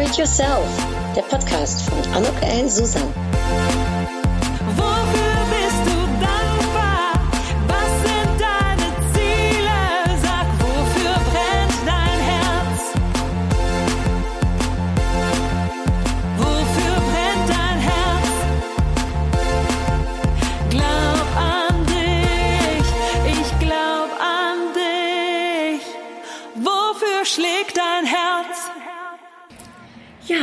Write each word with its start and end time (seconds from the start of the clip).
Upgrade 0.00 0.18
Yourself, 0.18 0.66
der 1.14 1.20
Podcast 1.22 1.82
von 1.82 1.98
Anok 2.14 2.32
L. 2.40 2.70
Susan. 2.70 3.02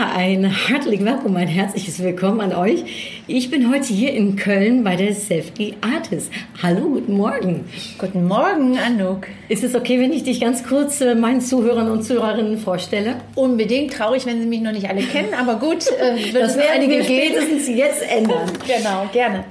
Ja, 0.08 0.14
ein 0.16 0.46
herzlich 0.46 1.04
willkommen, 1.04 1.36
ein 1.38 1.48
herzliches 1.48 2.02
Willkommen 2.02 2.40
an 2.40 2.54
euch. 2.54 3.22
Ich 3.28 3.50
bin 3.50 3.72
heute 3.72 3.88
hier 3.94 4.14
in 4.14 4.36
Köln 4.36 4.84
bei 4.84 4.96
der 4.96 5.14
Sefki 5.14 5.76
Artist. 5.82 6.32
Hallo, 6.62 6.82
guten 6.82 7.18
Morgen. 7.18 7.66
Guten 7.98 8.26
Morgen, 8.26 8.78
Anouk. 8.78 9.28
Ist 9.50 9.64
es 9.64 9.76
okay, 9.76 10.00
wenn 10.00 10.14
ich 10.14 10.24
dich 10.24 10.40
ganz 10.40 10.64
kurz 10.64 11.02
äh, 11.02 11.16
meinen 11.16 11.42
Zuhörern 11.42 11.90
und 11.92 12.04
Zuhörerinnen 12.04 12.58
vorstelle? 12.58 13.16
Unbedingt 13.36 13.94
traurig, 13.94 14.26
wenn 14.26 14.40
Sie 14.40 14.48
mich 14.48 14.62
noch 14.62 14.72
nicht 14.72 14.90
alle 14.90 15.02
kennen, 15.02 15.34
aber 15.34 15.56
gut, 15.56 15.88
äh, 15.88 16.32
Das 16.32 16.52
es 16.52 16.58
werden 16.58 16.68
einige 16.74 16.98
wir 16.98 17.04
spätestens 17.04 17.68
jetzt 17.68 18.04
ändern. 18.10 18.50
Genau, 18.66 19.10
gerne. 19.12 19.46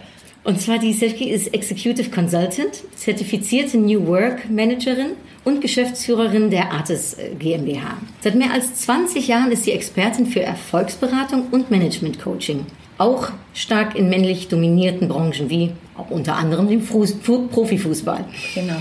Und 0.46 0.60
zwar 0.60 0.78
die 0.78 0.92
Sefki 0.92 1.28
ist 1.28 1.52
Executive 1.52 2.08
Consultant, 2.10 2.82
zertifizierte 2.94 3.78
New 3.78 4.06
Work 4.06 4.48
Managerin 4.48 5.12
und 5.44 5.60
Geschäftsführerin 5.60 6.50
der 6.50 6.70
Artis 6.72 7.14
äh, 7.14 7.30
GmbH. 7.36 7.98
Seit 8.20 8.36
mehr 8.36 8.52
als 8.52 8.74
20 8.76 9.26
Jahren 9.26 9.50
ist 9.50 9.64
sie 9.64 9.72
Expertin 9.72 10.26
für 10.26 10.42
Erfolgsberatung 10.42 11.48
und 11.50 11.70
Management 11.72 12.20
Coaching. 12.22 12.64
Auch 12.96 13.30
stark 13.54 13.96
in 13.96 14.08
männlich 14.08 14.46
dominierten 14.46 15.08
Branchen 15.08 15.50
wie 15.50 15.72
auch 15.98 16.10
unter 16.10 16.36
anderem 16.36 16.68
dem 16.68 16.80
Fuß, 16.80 17.16
Fu- 17.22 17.48
Profifußball. 17.48 18.24
Genau. 18.54 18.76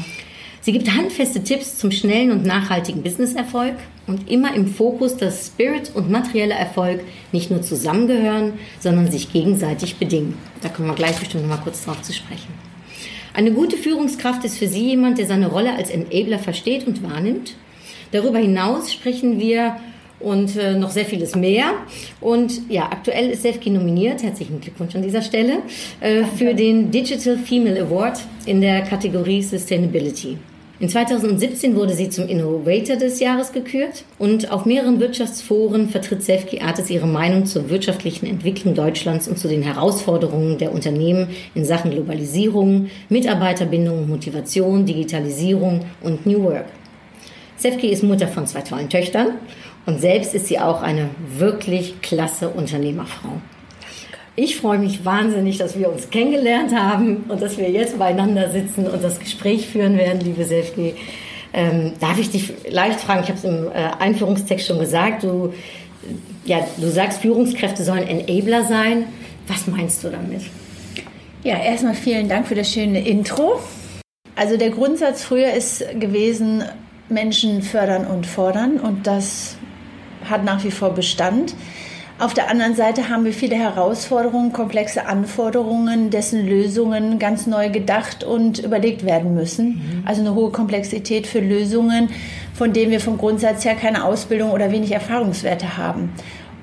Sie 0.66 0.72
gibt 0.72 0.92
handfeste 0.92 1.44
Tipps 1.44 1.78
zum 1.78 1.92
schnellen 1.92 2.32
und 2.32 2.44
nachhaltigen 2.44 3.04
Businesserfolg 3.04 3.76
und 4.08 4.32
immer 4.32 4.56
im 4.56 4.66
Fokus, 4.66 5.16
dass 5.16 5.46
Spirit 5.46 5.92
und 5.94 6.10
materieller 6.10 6.56
Erfolg 6.56 7.02
nicht 7.32 7.52
nur 7.52 7.62
zusammengehören, 7.62 8.54
sondern 8.80 9.12
sich 9.12 9.32
gegenseitig 9.32 9.98
bedingen. 9.98 10.34
Da 10.64 10.70
kommen 10.70 10.88
wir 10.88 10.96
gleich 10.96 11.20
bestimmt 11.20 11.44
noch 11.44 11.56
mal 11.56 11.64
kurz 11.64 11.86
drauf 11.86 12.02
zu 12.02 12.14
sprechen. 12.14 12.52
Eine 13.36 13.52
gute 13.52 13.78
Führungskraft 13.78 14.44
ist 14.44 14.58
für 14.58 14.66
Sie 14.66 14.88
jemand, 14.88 15.20
der 15.20 15.28
seine 15.28 15.52
Rolle 15.52 15.76
als 15.76 15.92
Enabler 15.92 16.40
versteht 16.40 16.88
und 16.88 17.04
wahrnimmt. 17.04 17.54
Darüber 18.12 18.40
hinaus 18.40 18.92
sprechen 18.92 19.40
wir 19.40 19.76
und 20.20 20.58
äh, 20.58 20.74
noch 20.74 20.90
sehr 20.90 21.06
vieles 21.06 21.36
mehr. 21.36 21.76
Und 22.22 22.72
ja, 22.72 22.86
aktuell 22.86 23.30
ist 23.30 23.44
Sefki 23.44 23.70
nominiert, 23.70 24.24
herzlichen 24.24 24.62
Glückwunsch 24.62 24.96
an 24.96 25.04
dieser 25.04 25.22
Stelle, 25.22 25.60
äh, 26.00 26.24
für 26.24 26.56
den 26.56 26.90
Digital 26.90 27.38
Female 27.38 27.84
Award 27.84 28.18
in 28.48 28.62
der 28.62 28.82
Kategorie 28.82 29.44
Sustainability. 29.44 30.40
In 30.78 30.90
2017 30.90 31.74
wurde 31.78 31.94
sie 31.94 32.10
zum 32.10 32.28
Innovator 32.28 32.98
des 32.98 33.22
Jahres 33.22 33.54
gekürt 33.54 34.04
und 34.20 34.52
auf 34.52 34.66
mehreren 34.66 35.00
Wirtschaftsforen 35.00 35.88
vertritt 35.88 36.22
Sefki 36.22 36.60
Artis 36.60 36.90
ihre 36.90 37.08
Meinung 37.08 37.46
zur 37.46 37.70
wirtschaftlichen 37.70 38.26
Entwicklung 38.26 38.76
Deutschlands 38.76 39.30
und 39.30 39.40
zu 39.40 39.48
den 39.48 39.62
Herausforderungen 39.62 40.58
der 40.58 40.74
Unternehmen 40.74 41.30
in 41.54 41.64
Sachen 41.64 41.92
Globalisierung, 41.92 42.90
Mitarbeiterbindung, 43.08 44.10
Motivation, 44.10 44.86
Digitalisierung 44.86 45.86
und 46.02 46.26
New 46.26 46.44
Work. 46.44 46.66
Sefki 47.56 47.88
ist 47.88 48.04
Mutter 48.04 48.28
von 48.28 48.46
zwei 48.46 48.60
tollen 48.60 48.90
Töchtern 48.90 49.36
und 49.86 50.02
selbst 50.02 50.36
ist 50.36 50.48
sie 50.48 50.60
auch 50.60 50.82
eine 50.82 51.10
wirklich 51.38 52.02
klasse 52.02 52.50
Unternehmerfrau. 52.50 53.40
Ich 54.38 54.58
freue 54.58 54.80
mich 54.80 55.06
wahnsinnig, 55.06 55.58
dass 55.60 55.80
wir 55.80 55.90
uns 55.90 56.10
kennengelernt 56.10 56.76
haben 56.76 57.24
und 57.30 57.42
dass 57.42 57.58
wir 57.58 57.70
jetzt 57.70 57.98
beieinander 57.98 58.50
sitzen 58.50 58.86
und 58.86 59.02
das 59.02 59.20
Gespräch 59.20 59.68
führen 59.68 59.98
werden, 59.98 60.20
liebe 60.20 60.44
Sefki. 60.44 60.96
Ähm, 61.54 61.94
darf 62.02 62.20
ich 62.20 62.32
dich 62.32 62.54
leicht 62.70 63.00
fragen? 63.00 63.22
Ich 63.24 63.30
habe 63.30 63.38
es 63.38 63.46
im 63.46 63.68
äh, 63.68 63.92
Einführungstext 63.98 64.68
schon 64.68 64.80
gesagt. 64.80 65.24
Du, 65.24 65.54
ja, 66.44 66.68
du 66.76 66.90
sagst, 66.90 67.22
Führungskräfte 67.22 67.86
sollen 67.86 68.06
Enabler 68.06 68.66
sein. 68.66 69.06
Was 69.48 69.68
meinst 69.68 70.04
du 70.04 70.10
damit? 70.10 70.42
Ja, 71.44 71.58
erstmal 71.58 71.94
vielen 71.94 72.28
Dank 72.28 72.48
für 72.48 72.56
das 72.56 72.74
schöne 72.74 73.08
Intro. 73.08 73.62
Also 74.36 74.58
der 74.58 74.72
Grundsatz 74.72 75.24
früher 75.24 75.54
ist 75.54 75.82
gewesen, 75.98 76.66
Menschen 77.08 77.62
fördern 77.62 78.06
und 78.06 78.26
fordern 78.26 78.82
und 78.82 79.08
das 79.08 79.56
hat 80.30 80.44
nach 80.44 80.62
wie 80.66 80.72
vor 80.72 80.90
Bestand. 80.90 81.56
Auf 82.18 82.34
der 82.34 82.50
anderen 82.50 82.76
Seite 82.76 83.10
haben 83.10 83.26
wir 83.26 83.34
viele 83.34 83.58
Herausforderungen, 83.58 84.54
komplexe 84.54 85.06
Anforderungen, 85.06 86.12
dessen 86.12 86.48
Lösungen 86.48 87.20
ganz 87.20 87.46
neu 87.46 87.70
gedacht 87.70 88.24
und 88.24 88.60
überlegt 88.60 89.06
werden 89.06 89.36
müssen. 89.36 90.02
Also 90.06 90.22
eine 90.22 90.34
hohe 90.34 90.50
Komplexität 90.50 91.28
für 91.28 91.42
Lösungen, 91.42 92.10
von 92.54 92.72
denen 92.72 92.92
wir 92.92 93.02
vom 93.02 93.18
Grundsatz 93.18 93.66
her 93.66 93.76
keine 93.76 94.06
Ausbildung 94.06 94.52
oder 94.52 94.72
wenig 94.72 94.94
Erfahrungswerte 94.94 95.78
haben. 95.78 96.14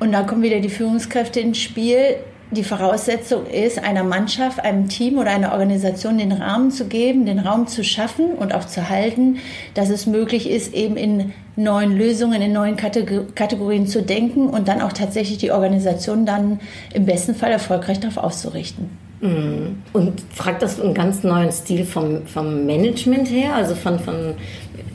Und 0.00 0.12
da 0.12 0.22
kommen 0.22 0.42
wieder 0.42 0.60
die 0.60 0.70
Führungskräfte 0.70 1.40
ins 1.40 1.58
Spiel. 1.58 2.16
Die 2.52 2.64
Voraussetzung 2.64 3.46
ist, 3.46 3.82
einer 3.82 4.04
Mannschaft, 4.04 4.60
einem 4.60 4.88
Team 4.88 5.16
oder 5.18 5.30
einer 5.30 5.52
Organisation 5.52 6.18
den 6.18 6.32
Rahmen 6.32 6.70
zu 6.70 6.84
geben, 6.86 7.24
den 7.24 7.38
Raum 7.38 7.66
zu 7.66 7.82
schaffen 7.82 8.26
und 8.38 8.54
auch 8.54 8.66
zu 8.66 8.90
halten, 8.90 9.38
dass 9.72 9.88
es 9.88 10.06
möglich 10.06 10.50
ist, 10.50 10.74
eben 10.74 10.96
in 10.98 11.32
neuen 11.56 11.96
Lösungen, 11.96 12.42
in 12.42 12.52
neuen 12.52 12.76
Kategor- 12.76 13.24
Kategorien 13.34 13.86
zu 13.86 14.02
denken 14.02 14.48
und 14.48 14.68
dann 14.68 14.82
auch 14.82 14.92
tatsächlich 14.92 15.38
die 15.38 15.50
Organisation 15.50 16.26
dann 16.26 16.60
im 16.92 17.06
besten 17.06 17.34
Fall 17.34 17.50
erfolgreich 17.52 18.00
darauf 18.00 18.18
auszurichten. 18.18 18.90
Und 19.22 20.14
fragt 20.34 20.62
das 20.62 20.80
einen 20.80 20.94
ganz 20.94 21.22
neuen 21.22 21.52
Stil 21.52 21.84
vom, 21.86 22.26
vom 22.26 22.66
Management 22.66 23.30
her, 23.30 23.54
also 23.54 23.76
von, 23.76 23.98
von, 24.00 24.34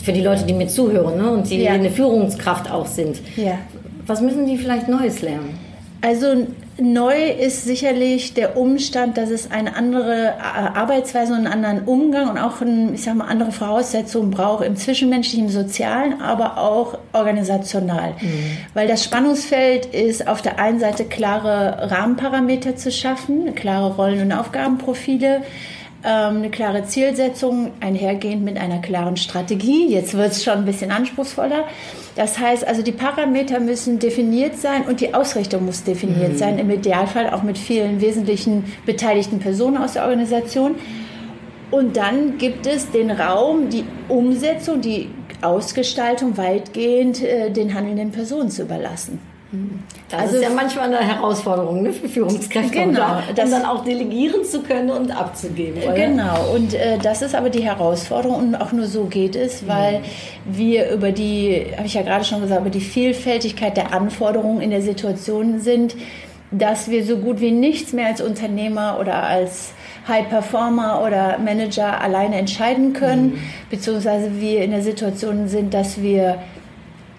für 0.03 0.11
die 0.11 0.21
Leute, 0.21 0.45
die 0.45 0.53
mir 0.53 0.67
zuhören 0.67 1.17
ne? 1.17 1.31
und 1.31 1.49
die 1.49 1.61
Ja. 1.63 1.71
eine 1.71 1.89
Führungskraft 1.89 2.69
auch 2.69 2.85
sind. 2.85 3.19
Ja. 3.35 3.57
Was 4.05 4.21
müssen 4.21 4.45
die 4.45 4.57
vielleicht 4.57 4.89
Neues 4.89 5.21
lernen? 5.21 5.57
Also 6.01 6.45
neu 6.79 7.31
ist 7.31 7.65
sicherlich 7.65 8.33
der 8.33 8.57
Umstand, 8.57 9.17
dass 9.17 9.29
es 9.29 9.51
eine 9.51 9.75
andere 9.75 10.35
äh, 10.37 10.77
Arbeitsweise 10.77 11.33
und 11.33 11.39
einen 11.39 11.47
anderen 11.47 11.83
Umgang 11.85 12.29
und 12.29 12.37
auch, 12.37 12.61
ein, 12.61 12.93
ich 12.93 13.03
sag 13.03 13.15
mal, 13.15 13.25
andere 13.25 13.51
Voraussetzungen 13.51 14.31
braucht 14.31 14.63
im 14.63 14.75
zwischenmenschlichen, 14.75 15.47
im 15.47 15.51
sozialen, 15.51 16.21
aber 16.21 16.57
auch 16.57 16.97
organisational. 17.13 18.15
Weil 18.73 18.87
das 18.87 19.03
Spannungsfeld 19.03 19.87
ist 19.87 20.27
auf 20.27 20.41
der 20.41 20.59
einen 20.59 20.79
Seite 20.79 21.05
klare 21.05 21.89
Rahmenparameter 21.91 22.75
zu 22.75 22.91
schaffen, 22.91 23.55
klare 23.55 23.95
Rollen- 23.95 24.21
und 24.21 24.31
Aufgabenprofile, 24.31 25.43
ähm, 26.03 26.37
eine 26.37 26.49
klare 26.49 26.85
Zielsetzung, 26.85 27.71
einhergehend 27.79 28.43
mit 28.43 28.57
einer 28.57 28.79
klaren 28.79 29.17
Strategie. 29.17 29.87
Jetzt 29.87 30.13
wird 30.13 30.31
es 30.31 30.43
schon 30.43 30.59
ein 30.59 30.65
bisschen 30.65 30.91
anspruchsvoller. 30.91 31.65
Das 32.17 32.39
heißt 32.39 32.67
also, 32.67 32.81
die 32.81 32.91
Parameter 32.91 33.59
müssen 33.59 33.99
definiert 33.99 34.57
sein 34.57 34.85
und 34.87 35.01
die 35.01 35.13
Ausrichtung 35.13 35.65
muss 35.65 35.83
definiert 35.83 36.39
sein. 36.39 36.57
Im 36.57 36.71
Idealfall 36.71 37.29
auch 37.29 37.43
mit 37.43 37.59
vielen 37.59 38.01
wesentlichen 38.01 38.65
beteiligten 38.87 39.37
Personen 39.37 39.77
aus 39.77 39.93
der 39.93 40.07
Organisation. 40.07 40.75
Und 41.69 41.95
dann 41.95 42.39
gibt 42.39 42.65
es 42.65 42.89
den 42.89 43.11
Raum, 43.11 43.69
die 43.69 43.83
Umsetzung, 44.09 44.81
die 44.81 45.09
Ausgestaltung 45.43 46.37
weitgehend 46.37 47.21
äh, 47.21 47.51
den 47.51 47.75
handelnden 47.75 48.09
Personen 48.09 48.49
zu 48.49 48.63
überlassen. 48.63 49.19
Das 50.09 50.19
Also- 50.21 50.35
ist 50.37 50.43
ja 50.43 50.49
manchmal 50.49 50.87
eine 50.93 50.97
Herausforderung 50.99 51.81
ne, 51.83 51.93
für 51.93 52.09
Führungskräfte, 52.09 52.71
Genau, 52.71 53.17
um, 53.17 53.35
das- 53.35 53.49
dann 53.49 53.65
auch 53.65 53.83
delegieren 53.83 54.43
zu 54.43 54.61
können 54.61 54.89
und 54.89 55.11
abzugeben. 55.11 55.81
Oder? 55.83 55.93
Genau, 55.93 56.51
und 56.53 56.73
äh, 56.73 56.97
das 57.01 57.21
ist 57.21 57.33
aber 57.33 57.49
die 57.49 57.63
Herausforderung 57.63 58.37
und 58.37 58.55
auch 58.55 58.71
nur 58.73 58.87
so 58.87 59.05
geht 59.05 59.35
es, 59.35 59.67
weil 59.67 60.01
wir 60.45 60.91
über 60.91 61.11
die, 61.11 61.65
habe 61.77 61.87
ich 61.87 61.93
ja 61.93 62.01
gerade 62.01 62.25
schon 62.25 62.41
gesagt, 62.41 62.61
über 62.61 62.69
die 62.69 62.81
Vielfältigkeit 62.81 63.77
der 63.77 63.93
Anforderungen 63.93 64.59
in 64.61 64.69
der 64.71 64.81
Situation 64.81 65.59
sind, 65.61 65.95
dass 66.51 66.89
wir 66.89 67.05
so 67.05 67.17
gut 67.17 67.39
wie 67.41 67.51
nichts 67.51 67.91
mehr 67.93 68.07
als 68.07 68.21
Unternehmer 68.21 68.97
oder 68.99 69.23
als 69.23 69.73
High 70.07 70.29
Performer 70.29 71.03
oder 71.05 71.37
Manager 71.37 71.99
alleine 72.01 72.37
entscheiden 72.37 72.93
können, 72.93 73.39
beziehungsweise 73.69 74.39
wir 74.39 74.61
in 74.63 74.71
der 74.71 74.81
Situation 74.81 75.49
sind, 75.49 75.73
dass 75.73 76.01
wir 76.01 76.37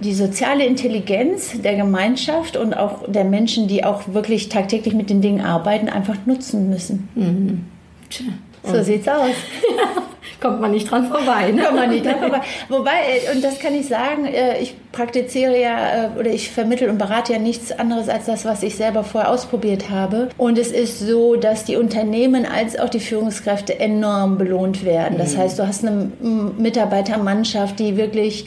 die 0.01 0.15
soziale 0.15 0.65
Intelligenz 0.65 1.61
der 1.61 1.77
Gemeinschaft 1.77 2.57
und 2.57 2.75
auch 2.75 3.11
der 3.11 3.25
Menschen, 3.25 3.69
die 3.69 3.85
auch 3.85 4.03
wirklich 4.13 4.49
tagtäglich 4.49 4.95
mit 4.95 5.11
den 5.11 5.21
Dingen 5.21 5.41
arbeiten, 5.41 5.89
einfach 5.89 6.17
nutzen 6.27 6.71
müssen. 6.71 7.69
Tja, 8.11 8.27
So 8.63 8.83
sieht's 8.83 9.09
aus. 9.09 9.31
kommt 10.41 10.61
man 10.61 10.71
nicht 10.71 10.91
dran 10.91 11.09
vorbei. 11.09 11.51
Ne? 11.51 11.63
Kann 11.63 11.75
man 11.75 11.91
nicht 11.91 12.05
dran 12.05 12.19
vorbei. 12.19 12.41
Wobei, 12.69 12.91
äh, 12.91 13.35
und 13.35 13.43
das 13.43 13.59
kann 13.59 13.75
ich 13.75 13.89
sagen, 13.89 14.25
äh, 14.25 14.61
ich 14.61 14.75
praktiziere 14.93 15.61
ja 15.61 16.07
äh, 16.07 16.19
oder 16.19 16.31
ich 16.31 16.51
vermittle 16.51 16.89
und 16.91 16.99
berate 16.99 17.33
ja 17.33 17.39
nichts 17.39 17.73
anderes 17.73 18.09
als 18.09 18.27
das, 18.27 18.45
was 18.45 18.63
ich 18.63 18.77
selber 18.77 19.05
vorher 19.05 19.31
ausprobiert 19.31 19.91
habe. 19.91 20.29
Und 20.37 20.59
es 20.59 20.71
ist 20.71 21.01
so, 21.01 21.37
dass 21.37 21.65
die 21.65 21.77
Unternehmen 21.77 22.47
als 22.47 22.79
auch 22.79 22.89
die 22.89 23.01
Führungskräfte 23.01 23.79
enorm 23.79 24.39
belohnt 24.39 24.85
werden. 24.85 25.19
Das 25.19 25.37
heißt, 25.37 25.59
du 25.59 25.67
hast 25.67 25.85
eine 25.85 26.11
Mitarbeitermannschaft, 26.59 27.79
die 27.79 27.97
wirklich 27.97 28.47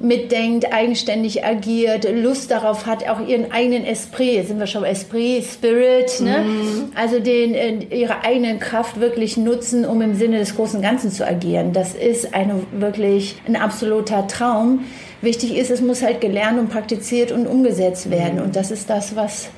mitdenkt, 0.00 0.72
eigenständig 0.72 1.44
agiert, 1.44 2.06
Lust 2.10 2.50
darauf 2.50 2.86
hat, 2.86 3.08
auch 3.08 3.26
ihren 3.26 3.52
eigenen 3.52 3.84
Esprit, 3.84 4.34
jetzt 4.34 4.48
sind 4.48 4.58
wir 4.58 4.66
schon 4.66 4.84
Esprit, 4.84 5.44
Spirit, 5.44 6.20
ne? 6.20 6.44
also 6.94 7.20
den, 7.20 7.54
äh, 7.54 7.84
ihre 7.90 8.24
eigene 8.24 8.58
Kraft 8.58 8.98
wirklich 8.98 9.36
nutzen, 9.36 9.84
um 9.84 10.00
im 10.00 10.14
Sinne 10.14 10.38
des 10.38 10.56
großen 10.56 10.80
Ganzen 10.80 11.10
zu 11.10 11.26
agieren. 11.26 11.72
Das 11.72 11.94
ist 11.94 12.34
eine 12.34 12.54
wirklich 12.72 13.36
ein 13.46 13.56
absoluter 13.56 14.26
Traum. 14.26 14.84
Wichtig 15.20 15.56
ist, 15.56 15.70
es 15.70 15.82
muss 15.82 16.02
halt 16.02 16.20
gelernt 16.20 16.58
und 16.58 16.70
praktiziert 16.70 17.30
und 17.30 17.46
umgesetzt 17.46 18.10
werden. 18.10 18.40
Und 18.40 18.56
das 18.56 18.70
ist 18.70 18.88
das, 18.88 19.16
was 19.16 19.50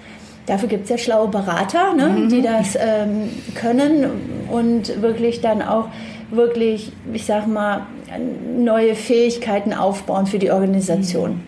Dafür 0.47 0.69
gibt 0.69 0.85
es 0.85 0.91
ja 0.91 0.99
schlaue 0.99 1.29
Berater, 1.29 1.94
ne, 1.94 2.27
die 2.29 2.43
das 2.43 2.75
ähm, 2.75 3.31
können 3.55 4.49
und 4.50 5.00
wirklich 5.00 5.41
dann 5.41 5.62
auch 5.62 5.87
wirklich, 6.33 6.91
ich 7.12 7.27
sag 7.27 7.47
mal, 7.47 7.87
neue 8.19 8.94
Fähigkeiten 8.94 9.73
aufbauen 9.73 10.26
für 10.26 10.38
die 10.38 10.50
Organisation. 10.50 11.41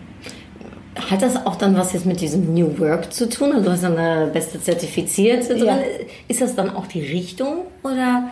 Hat 1.09 1.21
das 1.21 1.35
auch 1.45 1.57
dann 1.57 1.77
was 1.77 1.91
jetzt 1.93 2.05
mit 2.05 2.21
diesem 2.21 2.53
New 2.53 2.79
Work 2.79 3.11
zu 3.11 3.27
tun? 3.27 3.51
Also 3.51 3.65
du 3.65 3.71
hast 3.71 3.83
dann 3.83 3.97
eine 3.97 4.27
beste 4.27 4.61
zertifiziert. 4.61 5.49
Ja. 5.57 5.79
Ist 6.27 6.41
das 6.41 6.55
dann 6.55 6.69
auch 6.69 6.87
die 6.87 7.01
Richtung 7.01 7.65
oder 7.83 8.29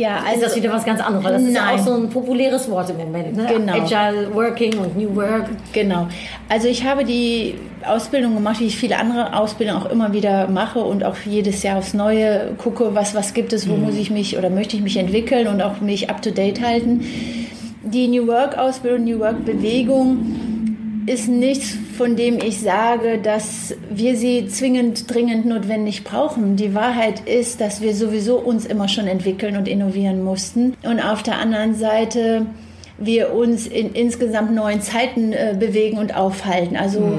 Ja, 0.00 0.24
ist 0.32 0.42
das 0.42 0.56
wieder 0.56 0.72
was 0.72 0.84
ganz 0.84 1.00
anderes? 1.00 1.24
Weil 1.24 1.32
das 1.34 1.42
ist 1.42 1.52
Nein. 1.52 1.78
auch 1.78 1.84
so 1.84 1.94
ein 1.94 2.08
populäres 2.08 2.70
Wort 2.70 2.88
im 2.88 2.96
Moment. 2.96 3.36
Ne? 3.36 3.46
Genau. 3.46 3.72
Agile 3.74 4.34
Working 4.34 4.78
und 4.78 4.96
New 4.96 5.14
Work. 5.14 5.50
Genau. 5.74 6.08
Also 6.48 6.68
ich 6.68 6.84
habe 6.86 7.04
die 7.04 7.56
Ausbildung 7.86 8.34
gemacht, 8.34 8.60
wie 8.60 8.66
ich 8.66 8.76
viele 8.76 8.98
andere 8.98 9.36
Ausbildungen 9.36 9.82
auch 9.82 9.90
immer 9.90 10.14
wieder 10.14 10.48
mache 10.48 10.78
und 10.78 11.04
auch 11.04 11.16
jedes 11.26 11.62
Jahr 11.62 11.76
aufs 11.76 11.92
Neue 11.92 12.52
gucke, 12.56 12.94
was, 12.94 13.14
was 13.14 13.34
gibt 13.34 13.52
es, 13.52 13.68
wo 13.68 13.76
muss 13.76 13.94
ich 13.96 14.10
mich 14.10 14.38
oder 14.38 14.48
möchte 14.48 14.74
ich 14.74 14.82
mich 14.82 14.96
entwickeln 14.96 15.46
und 15.48 15.60
auch 15.60 15.82
mich 15.82 16.08
up-to-date 16.08 16.62
halten. 16.62 17.04
Die 17.82 18.08
New 18.08 18.26
Work-Ausbildung, 18.26 19.04
New 19.04 19.18
Work-Bewegung 19.18 20.49
ist 21.10 21.28
nichts, 21.28 21.76
von 21.98 22.14
dem 22.14 22.38
ich 22.38 22.60
sage, 22.60 23.18
dass 23.18 23.74
wir 23.90 24.16
sie 24.16 24.46
zwingend 24.46 25.12
dringend 25.12 25.44
notwendig 25.44 26.04
brauchen. 26.04 26.54
Die 26.54 26.72
Wahrheit 26.72 27.28
ist, 27.28 27.60
dass 27.60 27.80
wir 27.80 27.94
sowieso 27.94 28.38
uns 28.38 28.64
immer 28.64 28.86
schon 28.86 29.08
entwickeln 29.08 29.56
und 29.56 29.66
innovieren 29.66 30.22
mussten. 30.22 30.76
Und 30.84 31.00
auf 31.00 31.24
der 31.24 31.38
anderen 31.38 31.74
Seite 31.74 32.46
wir 33.00 33.34
uns 33.34 33.66
in 33.66 33.92
insgesamt 33.94 34.54
neuen 34.54 34.82
Zeiten 34.82 35.32
äh, 35.32 35.56
bewegen 35.58 35.98
und 35.98 36.14
aufhalten. 36.14 36.76
Also 36.76 37.18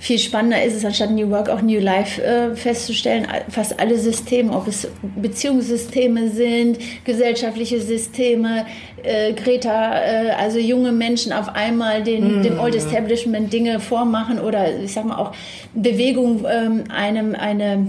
viel 0.00 0.18
spannender 0.18 0.62
ist 0.64 0.74
es, 0.74 0.84
anstatt 0.84 1.10
New 1.10 1.30
Work 1.30 1.50
auch 1.50 1.60
New 1.60 1.78
Life 1.78 2.22
äh, 2.22 2.56
festzustellen, 2.56 3.28
fast 3.50 3.78
alle 3.78 3.98
Systeme, 3.98 4.50
ob 4.50 4.66
es 4.66 4.88
Beziehungssysteme 5.16 6.30
sind, 6.30 6.78
gesellschaftliche 7.04 7.82
Systeme, 7.82 8.64
äh, 9.02 9.34
Greta, 9.34 10.02
äh, 10.02 10.30
also 10.30 10.58
junge 10.58 10.92
Menschen 10.92 11.34
auf 11.34 11.50
einmal 11.54 12.02
den, 12.02 12.42
dem 12.42 12.58
Old 12.58 12.74
Establishment 12.74 13.52
Dinge 13.52 13.78
vormachen 13.78 14.40
oder 14.40 14.80
ich 14.80 14.94
sag 14.94 15.04
mal 15.04 15.16
auch 15.16 15.32
Bewegung 15.74 16.46
ähm, 16.50 16.84
einem 16.88 17.34
eine 17.34 17.86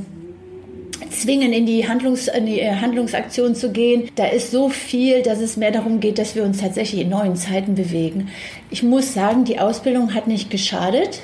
zwingen, 1.10 1.54
in 1.54 1.66
die, 1.66 1.88
Handlungs, 1.88 2.28
in 2.28 2.46
die 2.46 2.60
äh, 2.60 2.76
Handlungsaktion 2.76 3.56
zu 3.56 3.72
gehen. 3.72 4.10
Da 4.16 4.28
ist 4.28 4.52
so 4.52 4.70
viel, 4.70 5.22
dass 5.22 5.40
es 5.40 5.58
mehr 5.58 5.72
darum 5.72 6.00
geht, 6.00 6.20
dass 6.20 6.36
wir 6.36 6.44
uns 6.44 6.60
tatsächlich 6.60 7.02
in 7.02 7.10
neuen 7.10 7.36
Zeiten 7.36 7.76
bewegen. 7.76 8.30
Ich 8.70 8.84
muss 8.84 9.14
sagen, 9.14 9.46
die 9.46 9.60
Ausbildung 9.60 10.14
hat 10.14 10.28
nicht 10.28 10.50
geschadet. 10.50 11.22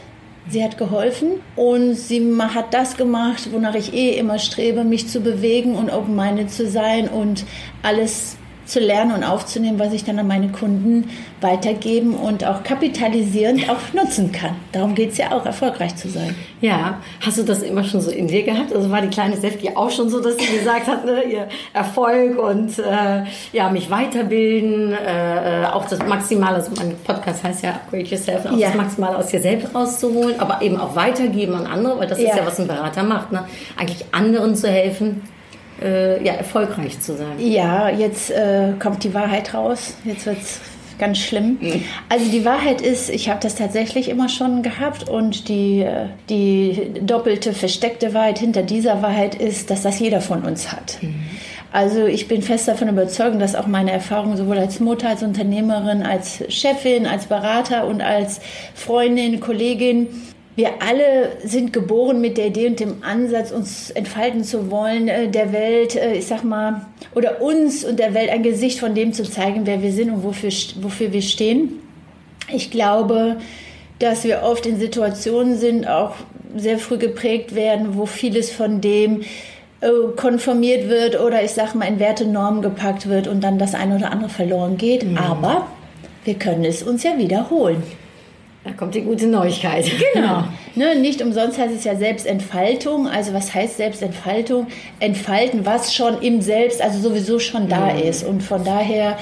Sie 0.50 0.64
hat 0.64 0.78
geholfen 0.78 1.42
und 1.58 1.96
sie 1.96 2.22
hat 2.40 2.74
das 2.74 2.96
gemacht, 2.96 3.50
wonach 3.52 3.76
ich 3.76 3.94
eh 3.94 4.18
immer 4.18 4.40
strebe, 4.40 4.86
mich 4.86 5.10
zu 5.10 5.20
bewegen 5.20 5.76
und 5.76 5.90
open-minded 5.90 6.50
zu 6.50 6.68
sein 6.68 7.10
und 7.10 7.44
alles 7.84 8.38
zu 8.68 8.80
lernen 8.80 9.14
und 9.14 9.24
aufzunehmen, 9.24 9.80
was 9.80 9.94
ich 9.94 10.04
dann 10.04 10.19
an 10.19 10.28
meine 10.28 10.50
Kunden 10.50 11.10
weitergeben 11.42 12.14
und 12.14 12.44
auch 12.46 12.64
kapitalisierend 12.64 13.69
auch 13.69 13.94
nutzen 13.94 14.31
kann. 14.31 14.56
Darum 14.74 14.94
geht 14.94 15.12
es 15.12 15.18
ja 15.18 15.31
auch, 15.31 15.46
erfolgreich 15.46 15.96
zu 15.96 16.10
sein. 16.10 16.36
Ja, 16.62 16.98
hast 17.25 17.38
du 17.38 17.44
das 17.44 17.62
immer 17.64 17.84
schon 17.84 18.02
so 18.02 18.12
in 18.12 18.28
dir 18.28 18.44
gehabt? 18.44 18.74
Also 18.75 18.90
war 18.92 19.02
die 19.02 19.08
kleine 19.08 19.38
Sefti 19.38 19.69
auch 19.75 19.90
schon 19.90 20.10
so, 20.10 20.19
dass 20.19 20.38
sie 20.38 20.58
gesagt 20.58 20.88
hat, 20.88 21.06
ne, 21.06 21.24
ihr 21.24 21.48
Erfolg 21.74 22.38
und 22.38 22.78
äh, 22.80 23.24
ja, 23.54 23.69
mich 23.69 23.90
weiterbilden, 23.90 24.94
äh, 24.94 25.64
äh, 25.64 25.66
auch 25.68 25.86
das 25.86 26.00
Maximale, 26.06 26.56
also 26.56 26.72
mein 26.78 26.96
Podcast 27.06 27.44
heißt 27.44 27.64
ja 27.64 27.72
Upgrade 27.72 28.04
Yourself, 28.04 28.46
auch 28.46 28.58
Ja. 28.58 28.68
das 28.69 28.78
Maximale 28.78 29.18
aus 29.18 29.28
dir 29.28 29.40
selbst 29.42 29.74
rauszuholen, 29.74 30.40
aber 30.40 30.62
eben 30.62 30.78
auch 30.80 30.96
weitergeben 30.96 31.54
an 31.56 31.68
andere, 31.68 32.00
weil 32.00 32.08
das 32.08 32.18
ist 32.19 32.28
Ja. 32.30 32.38
ja, 32.38 32.46
was 32.46 32.60
ein 32.60 32.68
Berater 32.68 33.04
macht, 33.04 33.31
ne? 33.31 33.46
eigentlich 33.78 34.04
anderen 34.12 34.56
zu 34.56 34.68
helfen, 34.68 35.22
äh, 35.82 36.24
ja, 36.24 36.34
erfolgreich 36.34 37.00
zu 37.00 37.16
sein. 37.16 37.40
Ja, 37.40 37.90
jetzt 37.90 38.32
äh, 38.32 38.74
kommt 38.80 39.04
die 39.04 39.14
Wahrheit 39.14 39.54
raus. 39.54 39.96
Jetzt 40.04 40.26
wird's 40.26 40.60
ganz 40.98 41.20
schlimm. 41.20 41.60
Also 42.10 42.30
die 42.32 42.44
Wahrheit 42.44 42.82
ist, 42.82 43.10
ich 43.10 43.30
habe 43.30 43.40
das 43.42 43.56
tatsächlich 43.56 44.10
immer 44.10 44.30
schon 44.30 44.64
gehabt 44.64 45.08
und 45.08 45.48
die, 45.48 45.82
äh, 45.82 46.08
die 46.30 46.92
doppelte, 47.02 47.54
versteckte 47.54 48.14
Wahrheit 48.14 48.40
hinter 48.40 48.64
dieser 48.64 49.02
Wahrheit 49.02 49.36
ist, 49.36 49.70
dass 49.70 49.84
das 49.84 50.00
jeder 50.00 50.22
von 50.22 50.44
uns 50.44 50.72
hat. 50.72 50.98
Also 51.72 52.06
ich 52.06 52.28
bin 52.28 52.42
fest 52.42 52.68
davon 52.68 52.88
überzeugt, 52.88 53.40
dass 53.42 53.56
auch 53.56 53.68
meine 53.68 53.92
Erfahrungen 53.92 54.38
sowohl 54.38 54.58
als 54.58 54.80
Mutter, 54.80 55.10
als 55.10 55.22
Unternehmerin, 55.22 56.02
als 56.02 56.44
Chefin, 56.50 57.06
als 57.06 57.26
Berater 57.28 57.86
und 57.86 58.02
als 58.02 58.40
Freundin, 58.74 59.40
Kollegin, 59.40 60.08
wir 60.57 60.81
alle 60.81 61.38
sind 61.44 61.71
geboren 61.71 62.19
mit 62.19 62.39
der 62.39 62.48
Idee 62.48 62.65
und 62.65 62.80
dem 62.80 63.04
Ansatz, 63.04 63.51
uns 63.51 63.92
entfalten 63.92 64.44
zu 64.44 64.71
wollen, 64.71 65.07
äh, 65.07 65.27
der 65.27 65.54
Welt, 65.54 65.95
äh, 65.95 66.15
ich 66.15 66.25
sag 66.25 66.44
mal, 66.44 66.81
oder 67.13 67.44
uns 67.44 67.86
und 67.86 68.00
der 68.00 68.15
Welt 68.15 68.31
ein 68.31 68.42
Gesicht 68.42 68.80
von 68.80 68.95
dem 68.95 69.13
zu 69.13 69.24
zeigen, 69.24 69.68
wer 69.68 69.83
wir 69.83 69.92
sind 69.92 70.09
und 70.09 70.24
wofür, 70.24 70.50
wofür 70.81 71.13
wir 71.13 71.21
stehen. 71.21 71.74
Ich 72.51 72.71
glaube, 72.71 73.38
dass 74.00 74.24
wir 74.24 74.42
oft 74.42 74.65
in 74.65 74.80
Situationen 74.80 75.59
sind, 75.59 75.88
auch 75.88 76.15
sehr 76.56 76.80
früh 76.80 76.98
geprägt 76.98 77.54
werden, 77.54 77.95
wo 77.95 78.07
vieles 78.07 78.50
von 78.51 78.81
dem 78.81 79.21
äh, 79.81 79.89
konformiert 80.15 80.89
wird 80.89 81.19
oder 81.19 81.44
ich 81.44 81.51
sag 81.51 81.75
mal 81.75 81.86
in 81.86 82.00
Werte, 82.00 82.25
Normen 82.25 82.63
gepackt 82.63 83.07
wird 83.07 83.27
und 83.27 83.44
dann 83.44 83.59
das 83.59 83.75
eine 83.75 83.98
oder 83.98 84.12
andere 84.12 84.30
verloren 84.30 84.77
geht. 84.77 85.06
Aber 85.18 85.68
wir 86.25 86.33
können 86.33 86.65
es 86.65 86.81
uns 86.81 87.04
ja 87.04 87.15
wiederholen. 87.15 87.83
Da 88.68 88.74
kommt 88.74 88.96
die 88.96 89.02
gute 89.02 89.28
Neuigkeit. 89.28 89.90
Genau. 90.14 90.44
Ne, 90.75 90.96
nicht 90.96 91.22
umsonst 91.22 91.58
heißt 91.58 91.74
es 91.74 91.86
ja 91.86 91.96
Selbstentfaltung. 91.96 93.08
Also 93.08 93.34
was 93.34 93.54
heißt 93.54 93.78
Selbstentfaltung? 93.78 94.68
Entfalten, 95.00 95.66
was 95.66 95.94
schon 95.94 96.22
im 96.22 96.42
Selbst, 96.42 96.81
also 96.81 97.00
sowieso 97.00 97.40
schon 97.40 97.69
da 97.69 97.92
ist. 97.92 98.24
Und 98.24 98.44
von 98.44 98.64
daher 98.66 99.18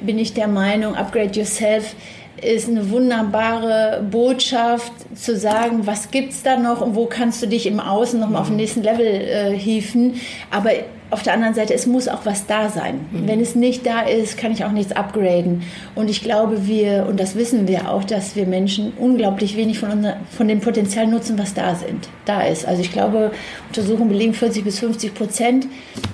bin 0.00 0.18
ich 0.18 0.32
der 0.32 0.48
Meinung, 0.48 0.94
Upgrade 0.94 1.38
Yourself 1.38 1.94
ist 2.42 2.68
eine 2.68 2.90
wunderbare 2.90 4.04
Botschaft 4.10 4.92
zu 5.14 5.36
sagen, 5.36 5.86
was 5.86 6.10
gibt's 6.10 6.42
da 6.42 6.56
noch 6.56 6.80
und 6.80 6.94
wo 6.94 7.06
kannst 7.06 7.42
du 7.42 7.46
dich 7.46 7.66
im 7.66 7.80
Außen 7.80 8.18
noch 8.20 8.28
mal 8.28 8.40
auf 8.40 8.48
den 8.48 8.56
nächsten 8.56 8.82
Level 8.82 9.06
äh, 9.06 9.56
hieven. 9.56 10.14
Aber 10.50 10.70
auf 11.10 11.22
der 11.22 11.32
anderen 11.32 11.54
Seite, 11.54 11.72
es 11.72 11.86
muss 11.86 12.06
auch 12.06 12.26
was 12.26 12.46
da 12.46 12.68
sein. 12.68 13.06
Wenn 13.12 13.40
es 13.40 13.54
nicht 13.54 13.86
da 13.86 14.02
ist, 14.02 14.36
kann 14.36 14.52
ich 14.52 14.64
auch 14.64 14.72
nichts 14.72 14.92
upgraden. 14.92 15.62
Und 15.94 16.10
ich 16.10 16.22
glaube, 16.22 16.66
wir, 16.66 17.06
und 17.08 17.18
das 17.18 17.34
wissen 17.34 17.66
wir 17.66 17.90
auch, 17.90 18.04
dass 18.04 18.36
wir 18.36 18.46
Menschen 18.46 18.92
unglaublich 18.98 19.56
wenig 19.56 19.78
von, 19.78 19.90
unser, 19.90 20.18
von 20.36 20.48
dem 20.48 20.60
Potenzial 20.60 21.06
nutzen, 21.06 21.38
was 21.38 21.54
da 21.54 21.74
sind, 21.74 22.08
da 22.26 22.42
ist. 22.42 22.66
Also 22.66 22.82
ich 22.82 22.92
glaube, 22.92 23.30
Untersuchungen 23.68 24.10
belegen 24.10 24.34
40 24.34 24.64
bis 24.64 24.80
50 24.80 25.14
Prozent. 25.14 25.66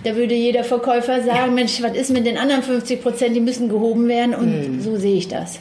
Da 0.04 0.14
würde 0.14 0.35
jeder 0.35 0.62
Verkäufer 0.62 1.23
sagen, 1.23 1.54
Mensch, 1.54 1.83
was 1.83 1.97
ist 1.97 2.11
mit 2.11 2.25
den 2.25 2.38
anderen 2.38 2.62
50 2.62 3.02
Prozent? 3.02 3.35
Die 3.35 3.40
müssen 3.40 3.69
gehoben 3.69 4.07
werden. 4.07 4.35
Und 4.35 4.81
so 4.81 4.97
sehe 4.97 5.16
ich 5.16 5.26
das. 5.26 5.59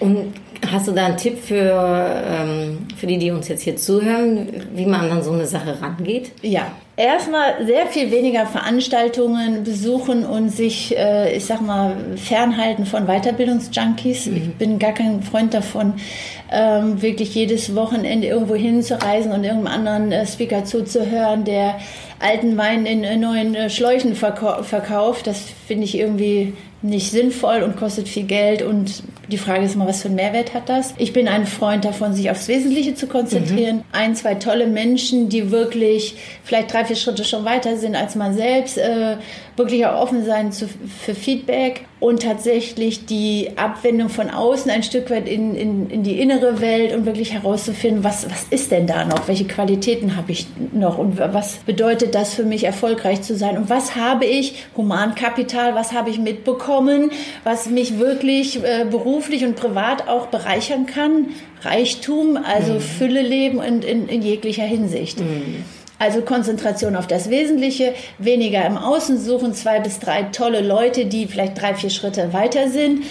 Und 0.00 0.34
hast 0.70 0.88
du 0.88 0.92
da 0.92 1.06
einen 1.06 1.16
Tipp 1.16 1.38
für, 1.38 2.24
ähm, 2.26 2.78
für 2.96 3.06
die, 3.06 3.18
die 3.18 3.30
uns 3.30 3.48
jetzt 3.48 3.62
hier 3.62 3.76
zuhören, 3.76 4.48
wie 4.74 4.86
man 4.86 5.10
an 5.10 5.22
so 5.22 5.32
eine 5.32 5.46
Sache 5.46 5.80
rangeht? 5.80 6.32
Ja, 6.42 6.72
erstmal 6.96 7.64
sehr 7.66 7.86
viel 7.86 8.10
weniger 8.10 8.46
Veranstaltungen 8.46 9.64
besuchen 9.64 10.24
und 10.24 10.50
sich, 10.50 10.96
äh, 10.96 11.36
ich 11.36 11.44
sag 11.44 11.60
mal, 11.60 11.96
fernhalten 12.16 12.86
von 12.86 13.06
Weiterbildungsjunkies. 13.06 14.26
Ich 14.28 14.54
bin 14.54 14.78
gar 14.78 14.92
kein 14.92 15.22
Freund 15.22 15.54
davon, 15.54 15.94
ähm, 16.52 17.02
wirklich 17.02 17.34
jedes 17.34 17.74
Wochenende 17.74 18.28
irgendwo 18.28 18.54
hinzureisen 18.54 19.32
und 19.32 19.44
irgendeinem 19.44 19.74
anderen 19.74 20.12
äh, 20.12 20.26
Speaker 20.26 20.64
zuzuhören, 20.64 21.44
der 21.44 21.76
alten 22.20 22.56
Wein 22.56 22.86
in 22.86 23.04
äh, 23.04 23.16
neuen 23.16 23.54
äh, 23.54 23.70
Schläuchen 23.70 24.14
verkau 24.14 24.62
verkauft. 24.62 25.26
Das 25.26 25.40
finde 25.66 25.84
ich 25.84 25.98
irgendwie 25.98 26.54
nicht 26.82 27.10
sinnvoll 27.10 27.62
und 27.62 27.76
kostet 27.76 28.08
viel 28.08 28.24
Geld. 28.24 28.62
Und 28.62 29.02
die 29.28 29.38
Frage 29.38 29.64
ist 29.64 29.74
immer, 29.74 29.86
was 29.86 30.02
für 30.02 30.08
einen 30.08 30.16
Mehrwert 30.16 30.54
hat 30.54 30.68
das? 30.68 30.94
Ich 30.98 31.12
bin 31.12 31.28
ein 31.28 31.46
Freund 31.46 31.84
davon, 31.84 32.12
sich 32.12 32.30
aufs 32.30 32.48
Wesentliche 32.48 32.94
zu 32.94 33.06
konzentrieren. 33.06 33.82
Ein, 33.92 34.14
zwei 34.14 34.34
tolle 34.34 34.66
Menschen, 34.66 35.28
die 35.28 35.50
wirklich 35.50 36.16
vielleicht 36.42 36.72
drei, 36.72 36.84
vier 36.84 36.96
Schritte 36.96 37.24
schon 37.24 37.44
weiter 37.44 37.76
sind 37.76 37.96
als 37.96 38.14
man 38.14 38.34
selbst, 38.34 38.78
äh, 38.78 39.16
wirklich 39.56 39.86
auch 39.86 40.00
offen 40.00 40.24
sein 40.24 40.52
zu, 40.52 40.68
für 40.68 41.14
Feedback 41.14 41.84
und 42.00 42.22
tatsächlich 42.22 43.06
die 43.06 43.52
Abwendung 43.56 44.10
von 44.10 44.28
außen 44.28 44.70
ein 44.70 44.82
Stück 44.82 45.10
weit 45.10 45.26
in, 45.26 45.54
in, 45.54 45.88
in 45.88 46.02
die 46.02 46.20
innere 46.20 46.60
Welt 46.60 46.94
und 46.94 47.06
wirklich 47.06 47.32
herauszufinden, 47.32 48.04
was, 48.04 48.28
was 48.28 48.44
ist 48.50 48.72
denn 48.72 48.86
da 48.86 49.04
noch? 49.04 49.26
Welche 49.26 49.46
Qualitäten 49.46 50.16
habe 50.16 50.32
ich 50.32 50.46
noch? 50.72 50.98
Und 50.98 51.18
was 51.18 51.56
bedeutet 51.58 52.14
das 52.14 52.34
für 52.34 52.42
mich, 52.42 52.64
erfolgreich 52.64 53.22
zu 53.22 53.36
sein? 53.36 53.56
Und 53.56 53.70
was 53.70 53.96
habe 53.96 54.26
ich, 54.26 54.66
Humankapital, 54.76 55.74
was 55.74 55.92
habe 55.92 56.10
ich 56.10 56.18
mitbekommen, 56.18 57.10
was 57.42 57.70
mich 57.70 57.98
wirklich 57.98 58.62
äh, 58.62 58.84
beruflich 59.14 59.44
und 59.44 59.54
privat 59.54 60.08
auch 60.08 60.26
bereichern 60.26 60.86
kann? 60.86 61.28
Reichtum, 61.62 62.36
also 62.36 62.80
Fülle 62.80 63.22
leben 63.22 63.58
und 63.58 63.84
in, 63.84 64.08
in 64.08 64.22
jeglicher 64.22 64.64
Hinsicht. 64.64 65.22
Also 65.98 66.22
Konzentration 66.22 66.96
auf 66.96 67.06
das 67.06 67.30
Wesentliche, 67.30 67.94
weniger 68.18 68.66
im 68.66 68.76
Außen 68.76 69.20
suchen, 69.20 69.54
zwei 69.54 69.78
bis 69.78 70.00
drei 70.00 70.24
tolle 70.24 70.60
Leute, 70.60 71.06
die 71.06 71.26
vielleicht 71.26 71.60
drei, 71.60 71.74
vier 71.74 71.90
Schritte 71.90 72.32
weiter 72.32 72.68
sind 72.68 73.04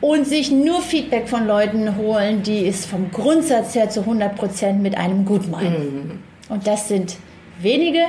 und 0.00 0.26
sich 0.26 0.52
nur 0.52 0.80
Feedback 0.80 1.28
von 1.28 1.46
Leuten 1.46 1.96
holen, 1.96 2.42
die 2.44 2.66
es 2.66 2.86
vom 2.86 3.10
Grundsatz 3.10 3.74
her 3.74 3.90
zu 3.90 4.00
100 4.00 4.36
Prozent 4.36 4.80
mit 4.80 4.96
einem 4.96 5.24
gut 5.24 5.50
meinen. 5.50 6.22
Und 6.48 6.66
das 6.66 6.88
sind 6.88 7.16
wenige. 7.60 8.04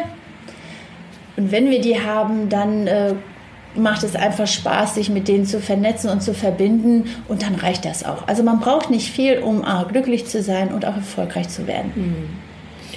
Und 1.35 1.51
wenn 1.51 1.71
wir 1.71 1.81
die 1.81 1.99
haben, 1.99 2.49
dann 2.49 2.85
äh, 2.85 3.15
macht 3.75 4.03
es 4.03 4.15
einfach 4.15 4.47
Spaß, 4.47 4.95
sich 4.95 5.09
mit 5.09 5.27
denen 5.27 5.45
zu 5.45 5.59
vernetzen 5.59 6.09
und 6.09 6.21
zu 6.21 6.33
verbinden. 6.33 7.05
Und 7.27 7.43
dann 7.43 7.55
reicht 7.55 7.85
das 7.85 8.05
auch. 8.05 8.27
Also 8.27 8.43
man 8.43 8.59
braucht 8.59 8.89
nicht 8.89 9.11
viel, 9.11 9.39
um 9.39 9.63
A, 9.63 9.83
glücklich 9.83 10.25
zu 10.27 10.41
sein 10.41 10.69
und 10.69 10.85
auch 10.85 10.95
erfolgreich 10.95 11.49
zu 11.49 11.67
werden. 11.67 11.91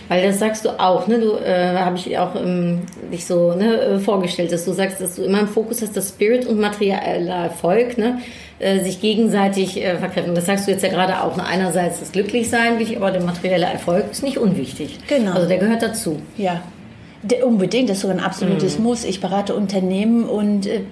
Weil 0.09 0.23
das 0.23 0.39
sagst 0.39 0.65
du 0.65 0.71
auch, 0.79 1.09
ne? 1.09 1.19
Du 1.19 1.37
äh, 1.37 1.77
habe 1.77 1.97
ich 1.97 2.17
auch 2.19 2.35
ähm, 2.37 2.83
dich 3.13 3.27
so 3.27 3.55
ne, 3.55 3.81
äh, 3.81 3.99
vorgestellt, 3.99 4.53
dass 4.53 4.65
du 4.65 4.73
sagst, 4.73 5.01
dass 5.01 5.17
du 5.17 5.23
immer 5.23 5.41
im 5.41 5.49
Fokus 5.49 5.83
hast, 5.83 5.97
dass 5.97 6.11
Spirit 6.11 6.47
und 6.47 6.61
materieller 6.61 7.45
Erfolg 7.45 7.99
ne, 7.99 8.21
äh, 8.59 8.81
sich 8.81 9.01
gegenseitig 9.01 9.83
äh, 9.83 9.97
verkräftigen. 9.97 10.35
Das 10.35 10.47
sagst 10.47 10.69
du 10.69 10.71
jetzt 10.71 10.83
ja 10.83 10.91
gerade 10.91 11.23
auch. 11.23 11.37
Ne? 11.37 11.45
Einerseits 11.45 12.01
das 12.01 12.13
Glücklichsein 12.13 12.79
wichtig, 12.79 12.99
aber 12.99 13.11
der 13.11 13.23
materielle 13.23 13.67
Erfolg 13.67 14.05
ist 14.13 14.23
nicht 14.23 14.39
unwichtig. 14.39 14.99
Genau. 15.09 15.33
Also 15.33 15.49
der 15.49 15.59
gehört 15.59 15.83
dazu. 15.83 16.21
Ja. 16.37 16.63
Unbedingt, 17.45 17.89
das 17.89 17.99
ist 17.99 18.03
sogar 18.03 18.17
ein 18.17 18.23
absolutes 18.23 18.79
Muss. 18.79 19.05
Ich 19.05 19.21
berate 19.21 19.55
Unternehmen 19.55 20.25
und 20.25 20.67
äh, 20.67 20.83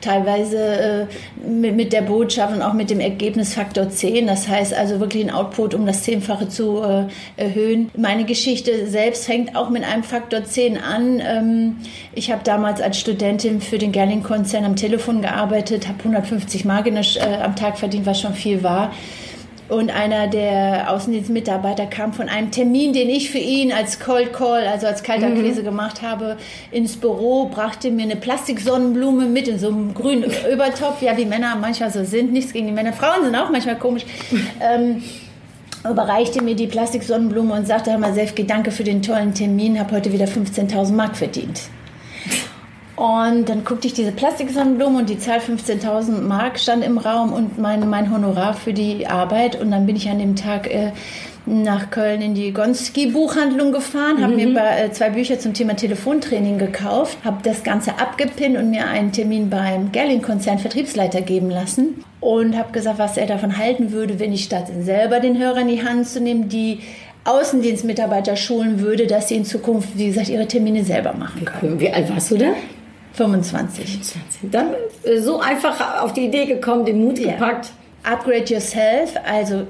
teilweise 0.00 0.58
äh, 0.58 1.06
mit, 1.48 1.74
mit 1.74 1.92
der 1.92 2.02
Botschaft 2.02 2.54
und 2.54 2.62
auch 2.62 2.74
mit 2.74 2.90
dem 2.90 3.00
Ergebnisfaktor 3.00 3.88
10. 3.88 4.26
Das 4.26 4.46
heißt 4.46 4.74
also 4.74 5.00
wirklich 5.00 5.24
ein 5.24 5.30
Output 5.30 5.74
um 5.74 5.86
das 5.86 6.02
Zehnfache 6.02 6.48
zu 6.48 6.82
äh, 6.82 7.06
erhöhen. 7.36 7.90
Meine 7.96 8.24
Geschichte 8.24 8.86
selbst 8.86 9.24
fängt 9.26 9.56
auch 9.56 9.70
mit 9.70 9.84
einem 9.84 10.04
Faktor 10.04 10.44
10 10.44 10.78
an. 10.78 11.20
Ähm, 11.20 11.76
ich 12.14 12.30
habe 12.30 12.42
damals 12.44 12.80
als 12.80 13.00
Studentin 13.00 13.60
für 13.60 13.78
den 13.78 13.90
Gerling-Konzern 13.90 14.64
am 14.64 14.76
Telefon 14.76 15.22
gearbeitet, 15.22 15.88
habe 15.88 15.98
150 15.98 16.64
Mark 16.64 16.86
in 16.86 16.96
äh, 16.96 17.02
am 17.42 17.56
Tag 17.56 17.78
verdient, 17.78 18.06
was 18.06 18.20
schon 18.20 18.34
viel 18.34 18.62
war. 18.62 18.92
Und 19.68 19.90
einer 19.90 20.26
der 20.26 20.90
Außendienstmitarbeiter 20.90 21.86
kam 21.86 22.12
von 22.12 22.28
einem 22.28 22.50
Termin, 22.50 22.92
den 22.92 23.08
ich 23.08 23.30
für 23.30 23.38
ihn 23.38 23.72
als 23.72 23.98
Cold 23.98 24.32
Call, 24.32 24.66
also 24.66 24.86
als 24.86 25.02
Kaltakquise 25.02 25.62
gemacht 25.62 26.02
habe, 26.02 26.36
ins 26.70 26.96
Büro, 26.96 27.46
brachte 27.46 27.90
mir 27.90 28.02
eine 28.02 28.16
Plastiksonnenblume 28.16 29.24
mit 29.26 29.48
in 29.48 29.58
so 29.58 29.68
einem 29.68 29.94
grünen 29.94 30.30
Übertopf, 30.52 31.00
ja, 31.00 31.16
wie 31.16 31.24
Männer 31.24 31.56
manchmal 31.56 31.90
so 31.90 32.04
sind, 32.04 32.32
nichts 32.32 32.52
gegen 32.52 32.66
die 32.66 32.72
Männer. 32.72 32.92
Frauen 32.92 33.24
sind 33.24 33.34
auch 33.36 33.50
manchmal 33.50 33.78
komisch. 33.78 34.04
Ähm, 34.60 35.02
überreichte 35.88 36.42
mir 36.42 36.54
die 36.54 36.66
Plastiksonnenblume 36.66 37.52
und 37.54 37.66
sagte, 37.66 37.90
Herr 37.90 37.98
Masewski, 37.98 38.46
danke 38.46 38.70
für 38.70 38.84
den 38.84 39.02
tollen 39.02 39.34
Termin, 39.34 39.78
habe 39.78 39.96
heute 39.96 40.12
wieder 40.12 40.26
15.000 40.26 40.92
Mark 40.92 41.16
verdient. 41.16 41.60
Und 42.96 43.48
dann 43.48 43.64
guckte 43.64 43.88
ich 43.88 43.94
diese 43.94 44.12
Plastiksonnenblume 44.12 45.00
und 45.00 45.10
die 45.10 45.18
Zahl 45.18 45.40
15.000 45.40 46.20
Mark 46.20 46.58
stand 46.60 46.84
im 46.84 46.98
Raum 46.98 47.32
und 47.32 47.58
mein, 47.58 47.88
mein 47.88 48.12
Honorar 48.12 48.54
für 48.54 48.72
die 48.72 49.06
Arbeit. 49.06 49.60
Und 49.60 49.72
dann 49.72 49.86
bin 49.86 49.96
ich 49.96 50.08
an 50.08 50.20
dem 50.20 50.36
Tag 50.36 50.72
äh, 50.72 50.92
nach 51.46 51.90
Köln 51.90 52.22
in 52.22 52.34
die 52.34 52.52
Gonski-Buchhandlung 52.52 53.72
gefahren, 53.72 54.22
habe 54.22 54.34
mir 54.34 54.54
bei, 54.54 54.84
äh, 54.84 54.92
zwei 54.92 55.10
Bücher 55.10 55.38
zum 55.38 55.52
Thema 55.52 55.76
Telefontraining 55.76 56.56
gekauft, 56.58 57.18
habe 57.24 57.38
das 57.42 57.64
Ganze 57.64 57.98
abgepinnt 57.98 58.56
und 58.56 58.70
mir 58.70 58.86
einen 58.86 59.12
Termin 59.12 59.50
beim 59.50 59.92
Gerling-Konzern 59.92 60.58
Vertriebsleiter 60.58 61.20
geben 61.20 61.50
lassen 61.50 62.02
und 62.20 62.56
habe 62.56 62.72
gesagt, 62.72 62.98
was 62.98 63.16
er 63.16 63.26
davon 63.26 63.58
halten 63.58 63.92
würde, 63.92 64.18
wenn 64.18 64.32
ich 64.32 64.44
statt 64.44 64.68
selber 64.80 65.20
den 65.20 65.38
Hörer 65.38 65.58
in 65.58 65.68
die 65.68 65.84
Hand 65.84 66.08
zu 66.08 66.20
nehmen, 66.20 66.48
die 66.48 66.80
Außendienstmitarbeiter 67.24 68.36
schulen 68.36 68.80
würde, 68.80 69.06
dass 69.06 69.28
sie 69.28 69.36
in 69.36 69.44
Zukunft, 69.44 69.90
wie 69.96 70.06
gesagt, 70.06 70.28
ihre 70.28 70.46
Termine 70.46 70.84
selber 70.84 71.14
machen 71.14 71.44
können. 71.44 71.80
Wie 71.80 71.90
alt 71.90 72.10
warst 72.10 72.30
du 72.30 72.38
da? 72.38 72.52
25. 73.14 73.98
Dann 74.42 74.68
äh, 75.04 75.18
so 75.20 75.40
einfach 75.40 76.02
auf 76.02 76.12
die 76.12 76.26
Idee 76.26 76.46
gekommen, 76.46 76.84
den 76.84 77.04
Mut 77.04 77.18
Ja. 77.18 77.32
gepackt. 77.32 77.70
Upgrade 78.02 78.44
yourself, 78.52 79.14
also 79.26 79.66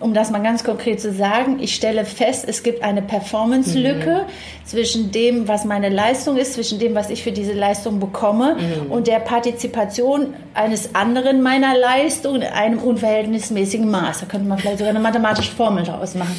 um 0.00 0.12
das 0.12 0.30
mal 0.30 0.42
ganz 0.42 0.62
konkret 0.64 1.00
zu 1.00 1.10
sagen, 1.12 1.58
ich 1.60 1.74
stelle 1.74 2.04
fest, 2.04 2.44
es 2.46 2.62
gibt 2.62 2.82
eine 2.82 3.00
Performance-Lücke 3.00 4.26
zwischen 4.66 5.10
dem, 5.10 5.48
was 5.48 5.64
meine 5.64 5.88
Leistung 5.88 6.36
ist, 6.36 6.52
zwischen 6.54 6.78
dem, 6.78 6.94
was 6.94 7.08
ich 7.08 7.22
für 7.22 7.32
diese 7.32 7.52
Leistung 7.52 7.98
bekomme 7.98 8.56
und 8.90 9.06
der 9.06 9.20
Partizipation 9.20 10.34
eines 10.52 10.94
anderen 10.94 11.42
meiner 11.42 11.74
Leistung 11.78 12.36
in 12.36 12.42
einem 12.42 12.78
unverhältnismäßigen 12.78 13.90
Maß. 13.90 14.20
Da 14.20 14.26
könnte 14.26 14.46
man 14.46 14.58
vielleicht 14.58 14.78
sogar 14.78 14.90
eine 14.90 15.00
mathematische 15.00 15.52
Formel 15.52 15.84
draus 15.84 16.14
machen. 16.14 16.36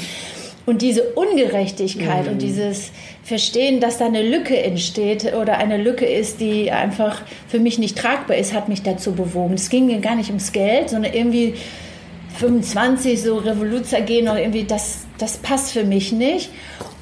Und 0.67 0.81
diese 0.81 1.13
Ungerechtigkeit 1.13 2.27
und 2.27 2.41
dieses 2.41 2.91
Verstehen, 3.23 3.79
dass 3.79 3.99
da 3.99 4.05
eine 4.07 4.21
Lücke 4.21 4.61
entsteht 4.61 5.33
oder 5.33 5.59
eine 5.59 5.77
Lücke 5.77 6.05
ist, 6.05 6.41
die 6.41 6.71
einfach 6.71 7.21
für 7.47 7.59
mich 7.59 7.79
nicht 7.79 7.97
tragbar 7.97 8.35
ist, 8.35 8.53
hat 8.53 8.67
mich 8.67 8.83
dazu 8.83 9.13
bewogen. 9.13 9.53
Es 9.53 9.69
ging 9.69 9.85
mir 9.85 9.99
gar 9.99 10.17
nicht 10.17 10.27
ums 10.27 10.51
Geld, 10.51 10.89
sondern 10.89 11.13
irgendwie 11.13 11.53
25, 12.37 13.21
so 13.21 13.37
Revoluzer 13.37 14.01
gehen 14.01 14.25
noch 14.25 14.35
irgendwie, 14.35 14.65
das, 14.65 15.05
das 15.17 15.37
passt 15.37 15.71
für 15.71 15.85
mich 15.85 16.11
nicht. 16.11 16.49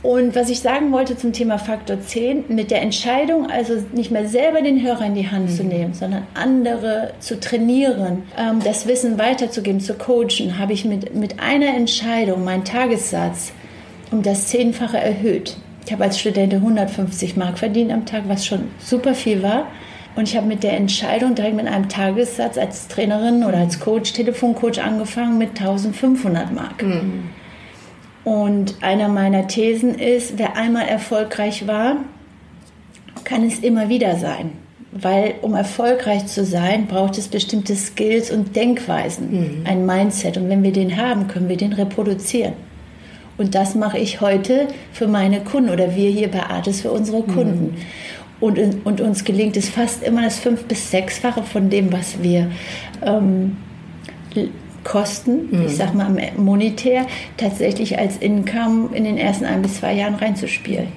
Und 0.06 0.36
was 0.36 0.52
ich 0.52 0.60
sagen 0.60 0.92
wollte 0.92 1.18
zum 1.18 1.34
Thema 1.34 1.58
Faktor 1.58 2.00
10, 2.00 2.46
mit 2.50 2.70
der 2.70 2.84
Entscheidung, 2.84 3.50
also 3.50 3.74
nicht 3.92 4.12
mehr 4.12 4.28
selber 4.28 4.62
den 4.62 4.86
Hörer 4.86 5.08
in 5.08 5.16
die 5.16 5.32
Hand 5.32 5.50
zu 5.50 5.64
nehmen, 5.64 5.96
sondern 5.96 6.28
andere 6.36 7.14
zu 7.20 7.40
trainieren, 7.40 8.22
ähm, 8.38 8.60
das 8.64 8.88
Wissen 8.88 9.18
weiterzugeben, 9.18 9.80
zu 9.80 9.96
coachen, 9.96 10.60
habe 10.60 10.74
ich 10.74 10.86
mit, 10.86 11.16
mit 11.16 11.40
einer 11.40 11.76
Entscheidung 11.76 12.44
meinen 12.44 12.64
Tagessatz 12.64 13.52
um 14.12 14.22
das 14.22 14.50
Zehnfache 14.50 15.00
erhöht. 15.00 15.58
Ich 15.88 15.92
habe 15.92 16.04
als 16.04 16.20
Studentin 16.20 16.60
150 16.60 17.36
Mark 17.36 17.58
verdient 17.58 17.92
am 17.92 18.06
Tag, 18.06 18.26
was 18.28 18.46
schon 18.46 18.66
super 18.78 19.16
viel 19.16 19.42
war. 19.42 19.66
Und 20.16 20.30
ich 20.30 20.38
habe 20.38 20.46
mit 20.46 20.62
der 20.62 20.78
Entscheidung 20.78 21.34
direkt 21.34 21.56
mit 21.56 21.66
einem 21.66 21.90
Tagessatz 21.90 22.60
als 22.60 22.88
Trainerin 22.90 23.44
oder 23.44 23.58
als 23.58 23.80
Coach, 23.80 24.14
Telefoncoach 24.14 24.84
angefangen 24.84 25.40
mit 25.40 25.60
1500 25.60 26.54
Mark. 26.54 26.84
Und 28.26 28.76
einer 28.82 29.08
meiner 29.08 29.48
Thesen 29.48 29.98
ist, 29.98 30.38
wer 30.38 30.58
einmal 30.58 30.88
erfolgreich 30.88 31.68
war, 31.68 31.98
kann 33.24 33.46
es 33.46 33.60
immer 33.60 33.88
wieder 33.88 34.18
sein. 34.18 34.52
Weil 34.92 35.36
um 35.42 35.54
erfolgreich 35.54 36.26
zu 36.26 36.44
sein, 36.44 36.88
braucht 36.88 37.18
es 37.18 37.28
bestimmte 37.28 37.76
Skills 37.76 38.32
und 38.32 38.56
Denkweisen, 38.56 39.62
ein 39.66 39.86
Mindset. 39.86 40.38
Und 40.38 40.50
wenn 40.50 40.64
wir 40.64 40.72
den 40.72 40.98
haben, 40.98 41.28
können 41.28 41.50
wir 41.50 41.58
den 41.58 41.74
reproduzieren. 41.74 42.54
Und 43.38 43.54
das 43.54 43.76
mache 43.76 44.00
ich 44.00 44.22
heute 44.22 44.70
für 44.92 45.08
meine 45.08 45.42
Kunden 45.42 45.70
oder 45.70 45.96
wir 45.96 46.10
hier 46.10 46.30
bei 46.32 46.44
Artis 46.44 46.82
für 46.82 46.92
unsere 46.92 47.22
Kunden. 47.24 47.76
Und, 48.40 48.86
und 48.86 49.02
uns 49.02 49.24
gelingt 49.24 49.56
es 49.58 49.70
fast 49.70 50.04
immer 50.04 50.24
das 50.24 50.40
fünf- 50.40 50.66
bis 50.66 50.90
sechsfache 50.90 51.44
von 51.44 51.70
dem, 51.70 51.92
was 51.92 52.22
wir 52.24 52.50
ähm, 53.04 53.58
kosten, 54.86 55.66
ich 55.66 55.76
sag 55.76 55.94
mal 55.94 56.10
monetär, 56.38 57.06
tatsächlich 57.36 58.00
als 58.00 58.18
Income 58.18 58.90
in 58.94 59.04
den 59.04 59.18
ersten 59.18 59.44
ein 59.44 59.62
bis 59.62 59.80
zwei 59.80 59.94
Jahren 59.94 60.16
reinzuspielen. 60.16 60.88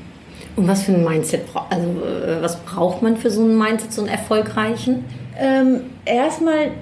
Und 0.55 0.69
was 0.69 0.83
für 0.83 0.93
ein 0.93 1.05
Mindset, 1.05 1.43
also 1.71 1.87
äh, 1.87 2.43
was 2.43 2.61
braucht 2.61 3.03
man 3.03 3.17
für 3.17 3.31
so 3.31 3.43
einen 3.43 3.59
Mindset, 3.59 3.93
so 3.93 4.03
einen 4.03 4.11
erfolgreichen? 4.11 5.05
Ähm, 5.39 5.81
erstmal 6.05 6.73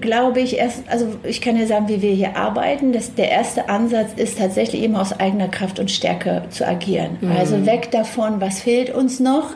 glaube 0.00 0.40
ich 0.40 0.58
erst, 0.58 0.82
also 0.88 1.06
ich 1.22 1.40
kann 1.40 1.56
ja 1.56 1.66
sagen, 1.66 1.88
wie 1.88 2.02
wir 2.02 2.12
hier 2.12 2.36
arbeiten. 2.36 2.92
Das, 2.92 3.14
der 3.14 3.30
erste 3.30 3.68
Ansatz 3.68 4.10
ist 4.16 4.38
tatsächlich 4.38 4.82
immer 4.82 5.00
aus 5.00 5.18
eigener 5.18 5.48
Kraft 5.48 5.78
und 5.78 5.90
Stärke 5.90 6.42
zu 6.50 6.66
agieren. 6.66 7.18
Also 7.36 7.66
weg 7.66 7.90
davon, 7.90 8.40
was 8.40 8.60
fehlt 8.60 8.94
uns 8.94 9.20
noch, 9.20 9.54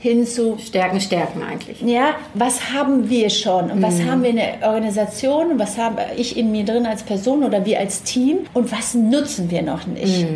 hin 0.00 0.26
zu 0.26 0.58
Stärken, 0.58 1.00
Stärken 1.00 1.42
eigentlich. 1.42 1.80
ja, 1.82 2.14
was 2.34 2.72
haben 2.72 3.08
wir 3.10 3.30
schon 3.30 3.70
und 3.70 3.82
was 3.82 4.02
haben 4.04 4.22
wir 4.22 4.30
in 4.30 4.36
der 4.36 4.58
Organisation 4.62 5.52
und 5.52 5.58
was 5.58 5.78
habe 5.78 6.02
ich 6.16 6.36
in 6.36 6.52
mir 6.52 6.64
drin 6.64 6.86
als 6.86 7.02
Person 7.02 7.44
oder 7.44 7.64
wir 7.64 7.78
als 7.78 8.02
Team 8.02 8.38
und 8.54 8.72
was 8.72 8.94
nutzen 8.94 9.50
wir 9.50 9.62
noch 9.62 9.86
nicht? 9.86 10.26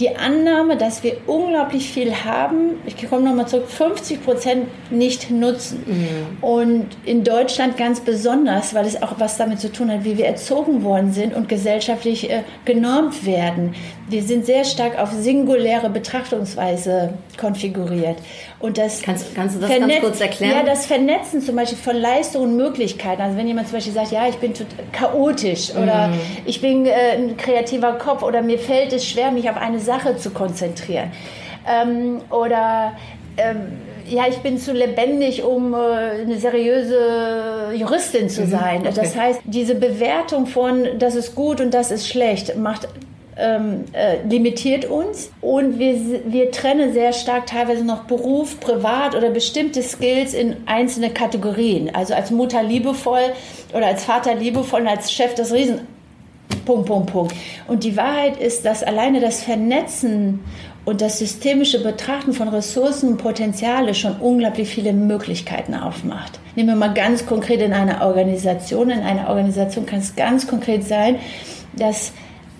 Die 0.00 0.16
Annahme, 0.16 0.76
dass 0.76 1.04
wir 1.04 1.16
unglaublich 1.26 1.88
viel 1.90 2.12
haben, 2.24 2.80
ich 2.84 3.08
komme 3.08 3.28
nochmal 3.28 3.46
zurück, 3.46 3.68
50 3.68 4.24
Prozent 4.24 4.66
nicht 4.90 5.30
nutzen. 5.30 5.84
Mhm. 5.86 6.44
Und 6.44 6.86
in 7.04 7.22
Deutschland 7.22 7.76
ganz 7.76 8.00
besonders, 8.00 8.74
weil 8.74 8.86
es 8.86 9.00
auch 9.02 9.14
was 9.18 9.36
damit 9.36 9.60
zu 9.60 9.70
tun 9.70 9.90
hat, 9.92 10.04
wie 10.04 10.18
wir 10.18 10.26
erzogen 10.26 10.82
worden 10.82 11.12
sind 11.12 11.32
und 11.32 11.48
gesellschaftlich 11.48 12.28
äh, 12.28 12.42
genormt 12.64 13.24
werden. 13.24 13.74
Wir 14.08 14.22
sind 14.22 14.44
sehr 14.44 14.64
stark 14.64 14.98
auf 14.98 15.10
singuläre 15.12 15.88
Betrachtungsweise 15.88 17.14
konfiguriert. 17.38 18.16
Und 18.60 18.76
das 18.76 19.00
Kannst- 19.02 19.34
kannst 19.34 19.56
du 19.56 19.60
das 19.60 19.70
ganz 19.70 19.92
kurz 20.00 20.20
erklären? 20.20 20.52
Ja, 20.58 20.62
das 20.62 20.84
Vernetzen 20.86 21.40
zum 21.40 21.56
Beispiel 21.56 21.78
von 21.78 21.96
Leistungen 21.96 22.50
und 22.50 22.56
Möglichkeiten. 22.56 23.22
Also 23.22 23.36
wenn 23.38 23.46
jemand 23.46 23.68
zum 23.68 23.76
Beispiel 23.78 23.94
sagt, 23.94 24.12
ja, 24.12 24.28
ich 24.28 24.36
bin 24.36 24.52
chaotisch 24.92 25.70
oder 25.74 26.08
Mhm. 26.08 26.20
ich 26.44 26.60
bin 26.60 26.84
äh, 26.86 26.92
ein 27.16 27.36
kreativer 27.36 27.94
Kopf 27.94 28.22
oder 28.22 28.42
mir 28.42 28.58
fällt 28.58 28.92
es 28.92 29.06
schwer, 29.08 29.30
mich 29.30 29.48
auf 29.48 29.56
eine 29.56 29.78
Sache 29.80 30.16
zu 30.16 30.30
konzentrieren. 30.30 31.10
Ähm, 31.66 32.20
oder 32.30 32.92
ähm, 33.38 33.78
ja, 34.06 34.24
ich 34.28 34.36
bin 34.38 34.58
zu 34.58 34.72
lebendig, 34.72 35.42
um 35.42 35.72
äh, 35.72 35.76
eine 36.22 36.36
seriöse 36.38 37.72
Juristin 37.74 38.28
zu 38.28 38.46
sein. 38.46 38.82
Mhm. 38.82 38.86
okay. 38.88 38.96
Das 39.00 39.16
heißt, 39.16 39.40
diese 39.44 39.74
Bewertung 39.74 40.46
von, 40.46 40.86
das 40.98 41.14
ist 41.14 41.34
gut 41.34 41.60
und 41.62 41.72
das 41.72 41.90
ist 41.90 42.06
schlecht, 42.06 42.54
macht 42.56 42.86
ähm, 43.36 43.84
äh, 43.92 44.26
limitiert 44.28 44.84
uns 44.84 45.30
und 45.40 45.78
wir, 45.78 46.22
wir 46.26 46.50
trennen 46.50 46.92
sehr 46.92 47.12
stark 47.12 47.46
teilweise 47.46 47.84
noch 47.84 48.04
Beruf, 48.04 48.60
Privat 48.60 49.14
oder 49.14 49.30
bestimmte 49.30 49.82
Skills 49.82 50.34
in 50.34 50.56
einzelne 50.66 51.10
Kategorien. 51.10 51.94
Also 51.94 52.14
als 52.14 52.30
Mutter 52.30 52.62
liebevoll 52.62 53.32
oder 53.72 53.86
als 53.86 54.04
Vater 54.04 54.34
liebevoll 54.34 54.82
und 54.82 54.88
als 54.88 55.12
Chef 55.12 55.34
das 55.34 55.52
Riesen. 55.52 55.80
Punkt, 56.64 56.86
Punkt, 56.86 57.12
Punkt. 57.12 57.34
Und 57.66 57.84
die 57.84 57.96
Wahrheit 57.96 58.38
ist, 58.38 58.64
dass 58.64 58.82
alleine 58.82 59.20
das 59.20 59.42
Vernetzen 59.42 60.40
und 60.84 61.00
das 61.00 61.18
systemische 61.18 61.82
Betrachten 61.82 62.32
von 62.32 62.48
Ressourcen 62.48 63.08
und 63.10 63.16
Potenziale 63.16 63.94
schon 63.94 64.16
unglaublich 64.16 64.68
viele 64.68 64.92
Möglichkeiten 64.92 65.74
aufmacht. 65.74 66.38
Nehmen 66.56 66.68
wir 66.68 66.76
mal 66.76 66.94
ganz 66.94 67.26
konkret 67.26 67.60
in 67.60 67.72
einer 67.72 68.06
Organisation. 68.06 68.90
In 68.90 69.00
einer 69.00 69.28
Organisation 69.28 69.86
kann 69.86 70.00
es 70.00 70.14
ganz 70.14 70.46
konkret 70.46 70.84
sein, 70.84 71.18
dass 71.72 72.12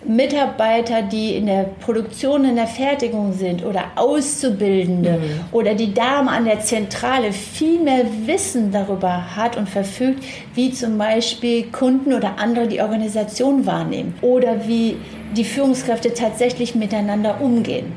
Mitarbeiter, 0.06 1.02
die 1.02 1.37
in 1.37 1.46
der 1.46 1.64
Produktion, 1.80 2.44
in 2.44 2.56
der 2.56 2.66
Fertigung 2.66 3.32
sind 3.32 3.64
oder 3.64 3.84
Auszubildende 3.96 5.20
oder 5.52 5.75
die 5.75 5.94
Dame 5.94 6.30
an 6.30 6.44
der 6.44 6.61
Zentrale 6.61 7.32
viel 7.32 7.80
mehr 7.80 8.04
Wissen 8.26 8.70
darüber 8.70 9.37
hat 9.37 9.56
und 9.56 9.68
verfügt, 9.68 10.23
wie 10.54 10.73
zum 10.73 10.99
Beispiel 10.99 11.70
Kunden 11.70 12.12
oder 12.12 12.38
andere 12.38 12.66
die 12.66 12.80
Organisation 12.80 13.66
wahrnehmen 13.66 14.14
oder 14.20 14.66
wie 14.66 14.96
die 15.37 15.44
Führungskräfte 15.44 16.14
tatsächlich 16.14 16.75
miteinander 16.75 17.40
umgehen. 17.40 17.92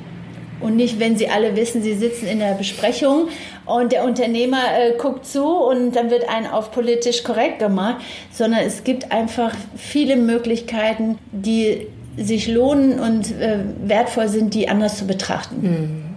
Und 0.60 0.76
nicht, 0.76 1.00
wenn 1.00 1.18
sie 1.18 1.30
alle 1.30 1.56
wissen, 1.56 1.84
sie 1.84 1.94
sitzen 1.94 2.28
in 2.28 2.40
der 2.40 2.54
Besprechung 2.54 3.28
und 3.66 3.92
der 3.92 4.04
Unternehmer 4.04 4.64
äh, 4.78 4.98
guckt 4.98 5.26
zu 5.26 5.46
und 5.46 5.96
dann 5.96 6.10
wird 6.10 6.28
einen 6.28 6.48
auf 6.48 6.72
politisch 6.72 7.24
korrekt 7.24 7.60
gemacht, 7.60 7.98
sondern 8.32 8.62
es 8.62 8.84
gibt 8.84 9.12
einfach 9.12 9.54
viele 9.76 10.16
Möglichkeiten, 10.16 11.20
die 11.32 11.88
sich 12.18 12.48
lohnen 12.48 13.00
und 13.00 13.32
äh, 13.40 13.60
wertvoll 13.84 14.28
sind, 14.28 14.54
die 14.54 14.70
anders 14.70 14.98
zu 14.98 15.08
betrachten. 15.08 16.16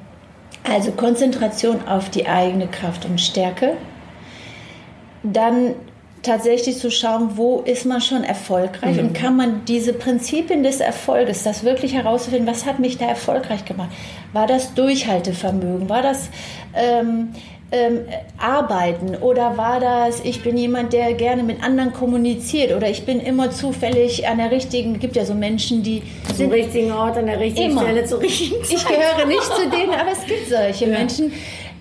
Also 0.64 0.92
Konzentration 0.92 1.86
auf 1.86 2.10
die 2.10 2.26
eigene 2.26 2.66
Kraft 2.66 3.04
und 3.04 3.20
Stärke. 3.20 3.76
Dann 5.22 5.74
tatsächlich 6.22 6.78
zu 6.78 6.90
schauen, 6.90 7.36
wo 7.36 7.60
ist 7.60 7.86
man 7.86 8.00
schon 8.00 8.24
erfolgreich 8.24 8.98
und 8.98 9.14
kann 9.14 9.36
man 9.36 9.64
diese 9.64 9.94
Prinzipien 9.94 10.62
des 10.62 10.80
Erfolges, 10.80 11.44
das 11.44 11.64
wirklich 11.64 11.94
herauszufinden, 11.94 12.46
was 12.46 12.66
hat 12.66 12.78
mich 12.78 12.98
da 12.98 13.06
erfolgreich 13.06 13.64
gemacht? 13.64 13.90
War 14.32 14.46
das 14.46 14.74
Durchhaltevermögen? 14.74 15.88
War 15.88 16.02
das 16.02 16.28
ähm, 16.74 17.30
ähm, 17.72 18.00
Arbeiten? 18.38 19.16
Oder 19.16 19.56
war 19.56 19.80
das, 19.80 20.20
ich 20.24 20.42
bin 20.42 20.56
jemand, 20.56 20.92
der 20.92 21.14
gerne 21.14 21.42
mit 21.42 21.62
anderen 21.62 21.92
kommuniziert? 21.92 22.74
Oder 22.74 22.88
ich 22.90 23.04
bin 23.04 23.20
immer 23.20 23.50
zufällig 23.50 24.26
an 24.26 24.38
der 24.38 24.50
richtigen, 24.50 24.98
gibt 24.98 25.16
ja 25.16 25.24
so 25.24 25.34
Menschen, 25.34 25.82
die 25.82 26.02
Zum 26.36 26.50
richtigen 26.50 26.92
Ort, 26.92 27.16
an 27.16 27.26
der 27.26 27.38
richtigen 27.40 27.70
Immer. 27.72 27.82
Stelle, 27.82 28.04
zur 28.04 28.20
richtigen 28.20 28.64
Zeit. 28.64 28.76
ich 28.76 28.84
gehöre 28.86 29.26
nicht 29.26 29.44
zu 29.44 29.68
denen, 29.70 29.92
aber 29.92 30.10
es 30.12 30.24
gibt 30.26 30.48
solche 30.48 30.86
Menschen. 30.86 31.32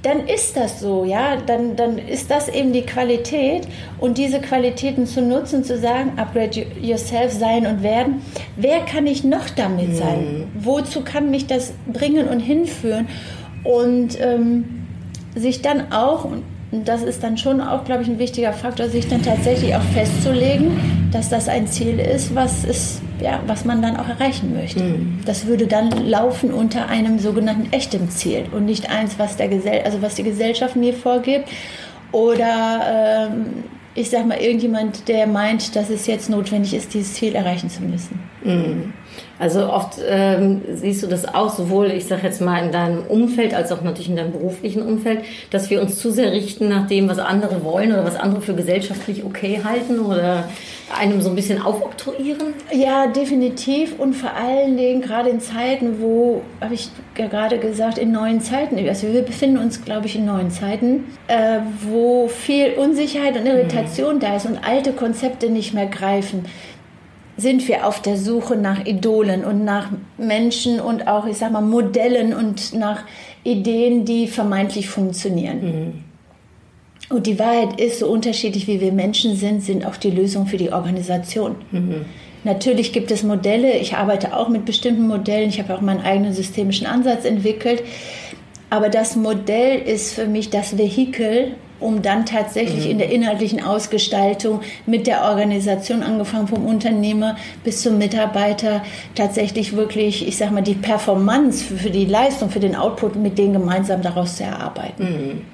Dann 0.01 0.27
ist 0.27 0.55
das 0.55 0.79
so, 0.79 1.03
ja. 1.03 1.35
Dann, 1.45 1.75
dann 1.75 1.97
ist 1.97 2.31
das 2.31 2.47
eben 2.47 2.71
die 2.71 2.83
Qualität 2.83 3.67
und 3.99 4.17
diese 4.17 4.39
Qualitäten 4.39 5.05
zu 5.05 5.21
nutzen, 5.21 5.65
zu 5.65 5.77
sagen, 5.77 6.13
upgrade 6.17 6.57
you- 6.57 6.65
yourself, 6.91 7.33
sein 7.33 7.67
und 7.67 7.83
werden. 7.83 8.21
Wer 8.55 8.79
kann 8.81 9.07
ich 9.07 9.25
noch 9.25 9.49
damit 9.49 9.97
sein? 9.97 10.47
Wozu 10.57 11.01
kann 11.03 11.29
mich 11.31 11.47
das 11.47 11.73
bringen 11.91 12.29
und 12.29 12.39
hinführen? 12.39 13.09
Und 13.65 14.17
ähm, 14.21 14.78
sich 15.39 15.61
dann 15.61 15.91
auch, 15.91 16.25
und 16.25 16.43
das 16.71 17.01
ist 17.01 17.23
dann 17.23 17.37
schon 17.37 17.61
auch, 17.61 17.83
glaube 17.83 18.03
ich, 18.03 18.09
ein 18.09 18.19
wichtiger 18.19 18.53
Faktor, 18.53 18.89
sich 18.89 19.07
dann 19.07 19.23
tatsächlich 19.23 19.75
auch 19.75 19.81
festzulegen, 19.93 21.09
dass 21.11 21.29
das 21.29 21.49
ein 21.49 21.67
Ziel 21.67 21.99
ist, 21.99 22.35
was 22.35 22.63
ist, 22.63 23.01
ja, 23.19 23.39
was 23.47 23.65
man 23.65 23.81
dann 23.81 23.97
auch 23.97 24.07
erreichen 24.07 24.53
möchte. 24.53 24.81
Das 25.25 25.47
würde 25.47 25.65
dann 25.65 25.89
laufen 26.07 26.53
unter 26.53 26.87
einem 26.87 27.19
sogenannten 27.19 27.73
echten 27.73 28.09
Ziel 28.09 28.45
und 28.51 28.65
nicht 28.65 28.89
eins, 28.89 29.17
was 29.17 29.35
der 29.37 29.47
Gesell 29.47 29.81
also 29.83 30.01
was 30.01 30.15
die 30.15 30.23
Gesellschaft 30.23 30.75
mir 30.75 30.93
vorgibt 30.93 31.49
oder 32.11 33.29
ähm, 33.31 33.63
ich 33.95 34.09
sag 34.09 34.25
mal 34.27 34.37
irgendjemand, 34.37 35.07
der 35.07 35.27
meint, 35.27 35.75
dass 35.75 35.89
es 35.89 36.07
jetzt 36.07 36.29
notwendig 36.29 36.73
ist, 36.73 36.93
dieses 36.93 37.13
Ziel 37.15 37.35
erreichen 37.35 37.69
zu 37.69 37.81
müssen. 37.83 38.19
Also 39.39 39.71
oft 39.71 39.95
ähm, 40.05 40.61
siehst 40.73 41.01
du 41.01 41.07
das 41.07 41.33
auch, 41.33 41.49
sowohl, 41.49 41.91
ich 41.91 42.05
sage 42.05 42.23
jetzt 42.23 42.41
mal, 42.41 42.63
in 42.63 42.73
deinem 42.73 43.03
Umfeld 43.07 43.53
als 43.53 43.71
auch 43.71 43.81
natürlich 43.81 44.09
in 44.09 44.17
deinem 44.17 44.33
beruflichen 44.33 44.81
Umfeld, 44.81 45.21
dass 45.49 45.69
wir 45.69 45.81
uns 45.81 45.97
zu 45.97 46.11
sehr 46.11 46.33
richten 46.33 46.67
nach 46.67 46.87
dem, 46.87 47.07
was 47.07 47.19
andere 47.19 47.63
wollen 47.63 47.93
oder 47.93 48.03
was 48.03 48.17
andere 48.17 48.41
für 48.41 48.53
gesellschaftlich 48.53 49.23
okay 49.23 49.61
halten 49.63 49.99
oder 49.99 50.49
einem 50.97 51.21
so 51.21 51.29
ein 51.29 51.35
bisschen 51.35 51.61
aufoktroyieren. 51.61 52.53
Ja, 52.73 53.07
definitiv. 53.07 53.97
Und 53.97 54.13
vor 54.13 54.31
allen 54.33 54.75
Dingen 54.75 55.01
gerade 55.01 55.29
in 55.29 55.39
Zeiten, 55.39 56.01
wo, 56.01 56.41
habe 56.59 56.73
ich 56.73 56.89
ja 57.17 57.27
gerade 57.27 57.59
gesagt, 57.59 57.97
in 57.97 58.11
neuen 58.11 58.41
Zeiten, 58.41 58.77
also 58.87 59.07
wir 59.07 59.21
befinden 59.21 59.57
uns, 59.57 59.85
glaube 59.85 60.07
ich, 60.07 60.15
in 60.15 60.25
neuen 60.25 60.51
Zeiten, 60.51 61.05
äh, 61.27 61.59
wo 61.87 62.27
viel 62.27 62.73
Unsicherheit 62.73 63.37
und 63.37 63.45
Irritation 63.45 64.19
da 64.19 64.35
ist 64.35 64.45
und 64.45 64.59
alte 64.67 64.91
Konzepte 64.91 65.49
nicht 65.49 65.73
mehr 65.73 65.87
greifen, 65.87 66.45
sind 67.39 67.67
wir 67.67 67.87
auf 67.87 68.01
der 68.01 68.17
Suche 68.17 68.55
nach 68.55 68.85
Idolen 68.85 69.43
und 69.43 69.63
nach 69.63 69.91
Menschen 70.17 70.79
und 70.79 71.07
auch, 71.07 71.25
ich 71.25 71.37
sag 71.37 71.51
mal, 71.51 71.61
Modellen 71.61 72.33
und 72.33 72.73
nach 72.73 73.03
Ideen, 73.43 74.05
die 74.05 74.27
vermeintlich 74.27 74.89
funktionieren. 74.89 76.03
Und 77.09 77.25
die 77.25 77.39
Wahrheit 77.39 77.79
ist, 77.81 77.99
so 77.99 78.07
unterschiedlich 78.07 78.67
wie 78.67 78.81
wir 78.81 78.91
Menschen 78.91 79.35
sind, 79.35 79.63
sind 79.63 79.85
auch 79.85 79.97
die 79.97 80.11
Lösungen 80.11 80.47
für 80.47 80.57
die 80.57 80.71
Organisation. 80.71 81.55
Natürlich 82.43 82.93
gibt 82.93 83.11
es 83.11 83.23
Modelle. 83.23 83.77
Ich 83.77 83.95
arbeite 83.95 84.35
auch 84.35 84.47
mit 84.49 84.65
bestimmten 84.65 85.07
Modellen. 85.07 85.49
Ich 85.49 85.59
habe 85.59 85.75
auch 85.75 85.81
meinen 85.81 86.01
eigenen 86.01 86.33
systemischen 86.33 86.87
Ansatz 86.87 87.25
entwickelt. 87.25 87.83
Aber 88.69 88.89
das 88.89 89.15
Modell 89.15 89.81
ist 89.81 90.13
für 90.13 90.27
mich 90.27 90.49
das 90.49 90.77
Vehikel, 90.77 91.55
um 91.79 92.01
dann 92.01 92.25
tatsächlich 92.25 92.89
in 92.89 92.97
der 92.97 93.11
inhaltlichen 93.11 93.63
Ausgestaltung 93.63 94.61
mit 94.85 95.07
der 95.07 95.23
Organisation, 95.23 96.03
angefangen 96.03 96.47
vom 96.47 96.65
Unternehmer 96.65 97.37
bis 97.63 97.81
zum 97.81 97.97
Mitarbeiter, 97.97 98.83
tatsächlich 99.15 99.75
wirklich, 99.75 100.27
ich 100.27 100.37
sag 100.37 100.51
mal, 100.51 100.61
die 100.61 100.75
Performance 100.75 101.63
für, 101.63 101.75
für 101.75 101.89
die 101.89 102.05
Leistung, 102.05 102.49
für 102.49 102.59
den 102.59 102.75
Output 102.75 103.15
mit 103.15 103.37
denen 103.37 103.53
gemeinsam 103.53 104.01
daraus 104.01 104.37
zu 104.37 104.43
erarbeiten. 104.43 105.45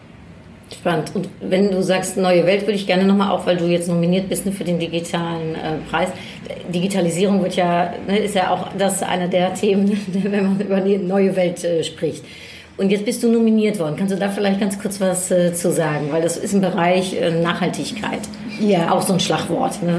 Spannend. 0.74 1.12
Und 1.14 1.30
wenn 1.42 1.70
du 1.70 1.84
sagst 1.84 2.18
neue 2.18 2.46
Welt, 2.48 2.62
würde 2.62 2.74
ich 2.74 2.88
gerne 2.88 3.04
nochmal, 3.04 3.30
auch 3.30 3.46
weil 3.46 3.58
du 3.58 3.66
jetzt 3.66 3.88
nominiert 3.88 4.30
bist 4.30 4.48
ne, 4.48 4.52
für 4.52 4.64
den 4.64 4.80
digitalen 4.80 5.54
äh, 5.54 5.78
Preis. 5.90 6.10
Digitalisierung 6.74 7.44
wird 7.44 7.56
ja, 7.56 7.94
ne, 8.08 8.18
ist 8.18 8.34
ja 8.34 8.50
auch 8.50 8.70
das 8.76 9.04
einer 9.04 9.28
der 9.28 9.54
Themen, 9.54 10.00
wenn 10.08 10.44
man 10.44 10.60
über 10.60 10.82
die 10.82 10.98
neue 10.98 11.36
Welt 11.36 11.64
äh, 11.64 11.84
spricht. 11.84 12.24
Und 12.78 12.90
jetzt 12.90 13.06
bist 13.06 13.24
du 13.24 13.30
nominiert 13.32 13.80
worden. 13.80 13.96
Kannst 13.98 14.14
du 14.14 14.20
da 14.20 14.28
vielleicht 14.30 14.60
ganz 14.60 14.78
kurz 14.80 15.00
was 15.00 15.32
äh, 15.32 15.54
zu 15.54 15.72
sagen? 15.72 16.10
Weil 16.12 16.22
das 16.22 16.36
ist 16.36 16.54
im 16.54 16.62
Bereich 16.62 17.14
äh, 17.20 17.32
Nachhaltigkeit. 17.32 18.20
Ja. 18.60 18.92
Auch 18.92 19.02
so 19.02 19.14
ein 19.14 19.20
Schlagwort, 19.20 19.82
ne, 19.82 19.92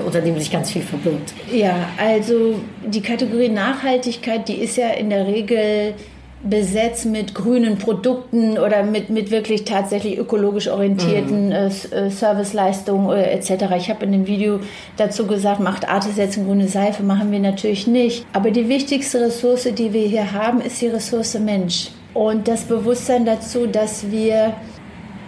äh, 0.00 0.06
unter 0.06 0.20
dem 0.20 0.38
sich 0.38 0.50
ganz 0.50 0.70
viel 0.70 0.82
verbirgt. 0.82 1.32
Ja, 1.52 1.74
also 1.98 2.54
die 2.86 3.00
Kategorie 3.00 3.48
Nachhaltigkeit, 3.48 4.46
die 4.48 4.56
ist 4.56 4.76
ja 4.76 4.88
in 4.90 5.08
der 5.10 5.26
Regel 5.26 5.94
besetzt 6.42 7.04
mit 7.04 7.34
grünen 7.34 7.78
Produkten 7.78 8.58
oder 8.58 8.84
mit, 8.84 9.10
mit 9.10 9.30
wirklich 9.32 9.64
tatsächlich 9.64 10.16
ökologisch 10.18 10.68
orientierten 10.68 11.50
äh, 11.50 11.66
S- 11.66 11.90
äh, 11.90 12.10
Serviceleistungen 12.10 13.10
äh, 13.18 13.30
etc. 13.32 13.64
Ich 13.76 13.90
habe 13.90 14.04
in 14.04 14.12
dem 14.12 14.26
Video 14.26 14.60
dazu 14.96 15.26
gesagt, 15.26 15.60
macht 15.60 15.88
Artis 15.88 16.16
jetzt 16.16 16.38
eine 16.38 16.46
grüne 16.46 16.68
Seife, 16.68 17.02
machen 17.02 17.32
wir 17.32 17.40
natürlich 17.40 17.86
nicht. 17.88 18.24
Aber 18.32 18.50
die 18.52 18.68
wichtigste 18.68 19.20
Ressource, 19.20 19.68
die 19.76 19.92
wir 19.92 20.06
hier 20.06 20.32
haben, 20.32 20.60
ist 20.60 20.80
die 20.80 20.86
Ressource 20.88 21.36
Mensch. 21.40 21.88
Und 22.18 22.48
das 22.48 22.64
Bewusstsein 22.64 23.24
dazu, 23.24 23.68
dass 23.68 24.10
wir 24.10 24.54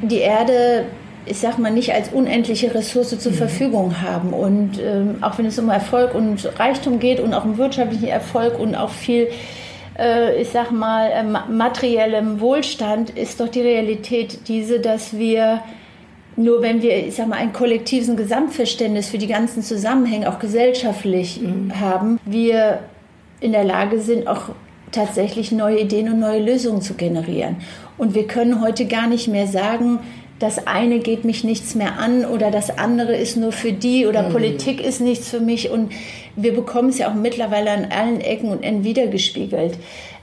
die 0.02 0.18
Erde, 0.18 0.86
ich 1.24 1.38
sag 1.38 1.56
mal, 1.56 1.70
nicht 1.70 1.94
als 1.94 2.08
unendliche 2.08 2.74
Ressource 2.74 3.16
zur 3.16 3.32
Verfügung 3.32 4.02
haben. 4.02 4.32
Und 4.32 4.80
ähm, 4.82 5.18
auch 5.20 5.38
wenn 5.38 5.46
es 5.46 5.56
um 5.60 5.68
Erfolg 5.68 6.16
und 6.16 6.58
Reichtum 6.58 6.98
geht 6.98 7.20
und 7.20 7.32
auch 7.32 7.44
um 7.44 7.58
wirtschaftlichen 7.58 8.08
Erfolg 8.08 8.58
und 8.58 8.74
auch 8.74 8.90
viel 8.90 9.28
äh, 9.96 10.42
ich 10.42 10.48
sag 10.48 10.72
mal, 10.72 11.10
äh, 11.12 11.22
ma- 11.22 11.46
materiellem 11.48 12.40
Wohlstand, 12.40 13.10
ist 13.10 13.38
doch 13.38 13.48
die 13.48 13.60
Realität 13.60 14.48
diese, 14.48 14.80
dass 14.80 15.16
wir 15.16 15.60
nur 16.34 16.60
wenn 16.60 16.82
wir, 16.82 17.06
ich 17.06 17.14
sag 17.14 17.28
mal, 17.28 17.36
ein 17.36 17.52
kollektives 17.52 18.16
Gesamtverständnis 18.16 19.08
für 19.10 19.18
die 19.18 19.28
ganzen 19.28 19.62
Zusammenhänge, 19.62 20.28
auch 20.28 20.40
gesellschaftlich 20.40 21.40
haben, 21.78 22.18
wir 22.24 22.80
in 23.40 23.52
der 23.52 23.64
Lage 23.64 24.00
sind, 24.00 24.26
auch 24.26 24.50
tatsächlich 24.92 25.52
neue 25.52 25.80
Ideen 25.80 26.12
und 26.12 26.20
neue 26.20 26.40
Lösungen 26.40 26.82
zu 26.82 26.94
generieren. 26.94 27.56
Und 27.98 28.14
wir 28.14 28.26
können 28.26 28.60
heute 28.60 28.86
gar 28.86 29.06
nicht 29.06 29.28
mehr 29.28 29.46
sagen, 29.46 29.98
das 30.40 30.66
eine 30.66 31.00
geht 31.00 31.24
mich 31.24 31.44
nichts 31.44 31.74
mehr 31.74 31.98
an 31.98 32.24
oder 32.24 32.50
das 32.50 32.78
andere 32.78 33.14
ist 33.14 33.36
nur 33.36 33.52
für 33.52 33.72
die 33.72 34.06
oder 34.06 34.22
Politik 34.22 34.82
ist 34.84 35.00
nichts 35.00 35.28
für 35.28 35.40
mich. 35.40 35.70
Und 35.70 35.92
wir 36.34 36.54
bekommen 36.54 36.88
es 36.88 36.98
ja 36.98 37.10
auch 37.10 37.14
mittlerweile 37.14 37.70
an 37.70 37.86
allen 37.90 38.20
Ecken 38.22 38.50
und 38.50 38.62
Enden 38.62 38.82
wiedergespiegelt. 38.82 39.74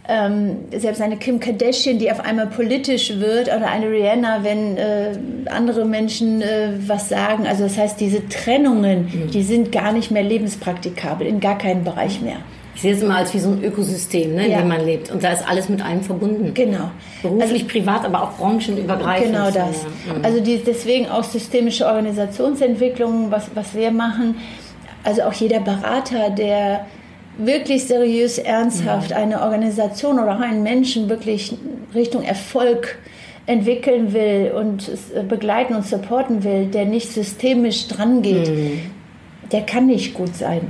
Ähm, 0.09 0.57
selbst 0.75 1.01
eine 1.01 1.17
Kim 1.17 1.39
Kardashian, 1.39 1.99
die 1.99 2.09
auf 2.11 2.21
einmal 2.21 2.47
politisch 2.47 3.19
wird, 3.19 3.49
oder 3.49 3.69
eine 3.69 3.91
Rihanna, 3.91 4.43
wenn 4.43 4.77
äh, 4.77 5.11
andere 5.51 5.85
Menschen 5.85 6.41
äh, 6.41 6.69
was 6.87 7.09
sagen. 7.09 7.45
Also 7.45 7.63
das 7.63 7.77
heißt, 7.77 7.99
diese 7.99 8.27
Trennungen, 8.27 9.29
die 9.33 9.43
sind 9.43 9.71
gar 9.71 9.91
nicht 9.91 10.09
mehr 10.09 10.23
lebenspraktikabel, 10.23 11.27
in 11.27 11.41
gar 11.41 11.57
keinem 11.57 11.83
Bereich 11.83 12.21
mehr. 12.21 12.37
Ich 12.77 12.83
sehe 12.83 12.93
es 12.93 13.01
immer 13.01 13.15
als 13.17 13.33
wie 13.33 13.39
so 13.39 13.49
ein 13.49 13.63
Ökosystem, 13.63 14.35
ne, 14.35 14.45
in 14.45 14.51
Ja. 14.51 14.59
dem 14.59 14.67
man 14.67 14.85
lebt. 14.85 15.09
Und 15.09 15.23
da 15.23 15.31
ist 15.31 15.49
alles 15.49 15.67
mit 15.67 15.81
einem 15.81 16.03
verbunden. 16.03 16.53
Genau. 16.53 16.91
Beruflich, 17.23 17.67
privat, 17.67 18.05
aber 18.05 18.21
auch 18.21 18.33
branchenübergreifend. 18.37 19.31
Genau 19.33 19.45
das. 19.49 19.83
Ja. 20.07 20.13
Mhm. 20.13 20.23
Also 20.23 20.41
die, 20.41 20.59
deswegen 20.63 21.07
auch 21.09 21.23
systemische 21.23 21.87
Organisationsentwicklung, 21.87 23.31
was, 23.31 23.49
was 23.55 23.73
wir 23.73 23.89
machen. 23.89 24.35
Also 25.03 25.23
auch 25.23 25.33
jeder 25.33 25.59
Berater, 25.59 26.29
der 26.29 26.85
wirklich 27.39 27.85
seriös, 27.85 28.37
ernsthaft 28.37 29.11
eine 29.11 29.41
Organisation 29.41 30.19
oder 30.19 30.35
auch 30.35 30.39
einen 30.39 30.61
Menschen 30.61 31.09
wirklich 31.09 31.55
Richtung 31.95 32.21
Erfolg 32.21 32.99
entwickeln 33.47 34.13
will 34.13 34.51
und 34.55 34.87
äh, 35.15 35.23
begleiten 35.23 35.73
und 35.73 35.83
supporten 35.83 36.43
will, 36.43 36.67
der 36.67 36.85
nicht 36.85 37.11
systemisch 37.11 37.87
dran 37.87 38.21
geht, 38.21 38.51
der 39.51 39.61
kann 39.61 39.87
nicht 39.87 40.13
gut 40.13 40.35
sein. 40.35 40.61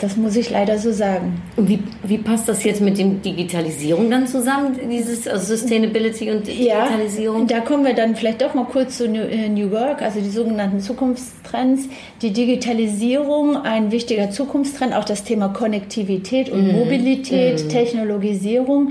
Das 0.00 0.16
muss 0.16 0.34
ich 0.36 0.50
leider 0.50 0.78
so 0.78 0.92
sagen. 0.92 1.40
Und 1.56 1.68
wie, 1.68 1.78
wie 2.02 2.18
passt 2.18 2.48
das 2.48 2.64
jetzt 2.64 2.80
mit 2.80 2.98
dem 2.98 3.22
Digitalisierung 3.22 4.10
dann 4.10 4.26
zusammen, 4.26 4.76
dieses 4.90 5.28
also 5.28 5.56
Sustainability 5.56 6.30
und 6.30 6.46
Digitalisierung? 6.46 7.46
da 7.46 7.60
kommen 7.60 7.84
wir 7.84 7.94
dann 7.94 8.16
vielleicht 8.16 8.42
doch 8.42 8.54
mal 8.54 8.64
kurz 8.64 8.98
zu 8.98 9.08
New, 9.08 9.22
äh, 9.22 9.48
New 9.48 9.70
Work, 9.70 10.02
also 10.02 10.20
die 10.20 10.30
sogenannten 10.30 10.80
Zukunftstrends. 10.80 11.88
Die 12.22 12.32
Digitalisierung, 12.32 13.56
ein 13.56 13.92
wichtiger 13.92 14.30
Zukunftstrend, 14.30 14.94
auch 14.94 15.04
das 15.04 15.22
Thema 15.22 15.48
Konnektivität 15.48 16.50
und 16.50 16.72
Mobilität, 16.72 17.68
Technologisierung, 17.68 18.90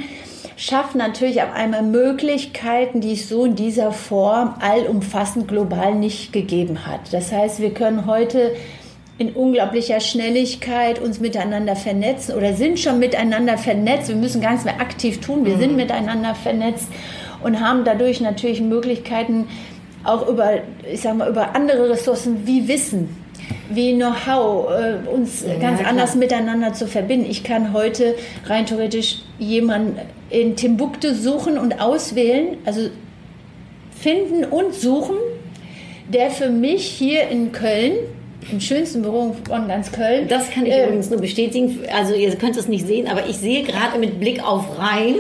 schafft 0.56 0.96
natürlich 0.96 1.42
auf 1.42 1.52
einmal 1.54 1.84
Möglichkeiten, 1.84 3.02
die 3.02 3.14
es 3.14 3.28
so 3.28 3.46
in 3.46 3.56
dieser 3.56 3.92
Form 3.92 4.56
allumfassend 4.60 5.48
global 5.48 5.96
nicht 5.96 6.32
gegeben 6.32 6.86
hat. 6.86 7.12
Das 7.12 7.32
heißt, 7.32 7.60
wir 7.60 7.74
können 7.74 8.06
heute 8.06 8.52
in 9.18 9.32
unglaublicher 9.32 10.00
Schnelligkeit 10.00 11.00
uns 11.00 11.20
miteinander 11.20 11.76
vernetzen 11.76 12.36
oder 12.36 12.54
sind 12.54 12.80
schon 12.80 13.00
miteinander 13.00 13.58
vernetzt. 13.58 14.10
Wir 14.10 14.16
müssen 14.16 14.42
gar 14.42 14.52
nichts 14.52 14.66
mehr 14.66 14.82
aktiv 14.82 15.20
tun. 15.20 15.46
Wir 15.46 15.58
sind 15.58 15.76
miteinander 15.76 16.34
vernetzt 16.34 16.88
und 17.44 17.60
haben 17.60 17.84
dadurch 17.84 18.22
natürlich 18.22 18.62
Möglichkeiten, 18.62 19.48
auch 20.04 20.28
über, 20.28 20.60
ich 20.92 21.02
sag 21.02 21.16
mal, 21.16 21.30
über 21.30 21.56
andere 21.56 21.92
Ressourcen 21.92 22.46
wie 22.48 22.68
Wissen, 22.68 23.16
wie 23.70 23.94
Know-how, 23.94 24.72
äh, 24.72 25.08
uns 25.08 25.46
ganz 25.62 25.80
klar. 25.80 25.92
anders 25.92 26.16
miteinander 26.16 26.74
zu 26.74 26.88
verbinden. 26.88 27.30
Ich 27.30 27.44
kann 27.44 27.72
heute 27.72 28.16
rein 28.46 28.66
theoretisch 28.66 29.20
jemanden 29.38 30.00
in 30.30 30.56
Timbuktu 30.56 31.14
suchen 31.14 31.58
und 31.58 31.80
auswählen, 31.80 32.58
also 32.66 32.90
finden 33.92 34.44
und 34.44 34.74
suchen, 34.74 35.16
der 36.08 36.32
für 36.32 36.50
mich 36.50 36.86
hier 36.86 37.30
in 37.30 37.52
Köln, 37.52 37.94
im 38.52 38.60
schönsten 38.60 39.02
Büro 39.02 39.36
von 39.48 39.68
ganz 39.68 39.92
Köln, 39.92 40.28
Das 40.28 40.50
kann 40.50 40.66
ich 40.66 40.74
äh, 40.74 40.86
übrigens 40.86 41.10
nur 41.10 41.20
bestätigen. 41.20 41.80
Also 41.96 42.14
ihr 42.14 42.36
könnt 42.36 42.58
es 42.58 42.68
nicht 42.68 42.86
sehen, 42.88 43.08
aber 43.08 43.28
ich 43.28 43.38
sehe 43.38 43.64
gerade 43.64 43.98
mit 44.00 44.20
Blick 44.20 44.44
auf 44.46 44.66
Rhein, 44.80 45.16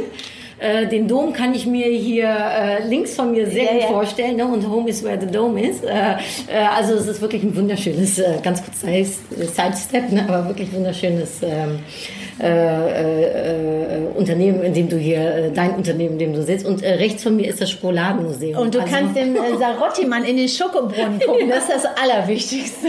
äh, 0.59 0.87
den 0.87 1.07
Dom 1.07 1.33
kann 1.33 1.53
ich 1.53 1.65
mir 1.65 1.87
hier 1.87 2.29
äh, 2.29 2.87
links 2.87 3.15
von 3.15 3.31
mir 3.31 3.47
sehr 3.47 3.63
Ja, 3.65 3.71
gut 3.73 3.81
ja. 3.81 3.87
vorstellen. 3.87 4.37
Ne? 4.37 4.45
Und 4.45 4.69
Home 4.69 4.87
is 4.89 5.03
where 5.03 5.19
the 5.19 5.27
Dome 5.27 5.61
is. 5.61 5.81
Äh, 5.81 5.89
äh, 5.91 6.65
also 6.75 6.93
es 6.93 7.07
ist 7.07 7.21
wirklich 7.21 7.43
ein 7.43 7.55
wunderschönes, 7.55 8.19
äh, 8.19 8.35
ganz 8.41 8.63
kurz 8.63 8.81
Side- 8.81 9.47
Sidestep, 9.53 10.11
ne? 10.11 10.25
aber 10.27 10.47
wirklich 10.47 10.71
wunderschönes 10.71 11.41
ähm, 11.43 11.79
äh, 12.39 12.47
äh, 12.47 13.99
äh, 13.99 14.07
Unternehmen, 14.15 14.63
in 14.63 14.73
dem 14.73 14.89
du 14.89 14.97
hier, 14.97 15.19
äh, 15.19 15.51
dein 15.51 15.75
Unternehmen, 15.75 16.13
in 16.13 16.19
dem 16.19 16.33
du 16.33 16.41
sitzt. 16.43 16.65
Und 16.65 16.81
rechts 16.81 17.23
von 17.23 17.35
mir 17.35 17.47
ist 17.47 17.61
das 17.61 17.69
Schokoladenmuseum. 17.71 18.59
und 18.59 18.73
du 18.73 18.79
also, 18.79 18.91
kannst 18.91 19.15
dem 19.15 19.35
Sarotti-Mann 19.35 20.23
in 20.23 20.37
den 20.37 20.49
Schokobrunnen 20.49 21.19
gucken. 21.25 21.49
Das 21.49 21.69
ist 21.69 21.69
das 21.69 21.85
Allerwichtigste. 21.85 22.87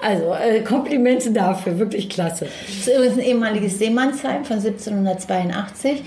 Also 0.00 0.34
Komplimente 0.64 1.30
dafür, 1.32 1.78
wirklich 1.78 2.08
klasse. 2.08 2.46
Das 2.66 2.86
ist 2.86 2.94
übrigens 2.94 3.18
ein 3.18 3.24
ehemaliges 3.24 3.78
Seemannsheim 3.78 4.44
von 4.44 4.56
1782 4.56 6.02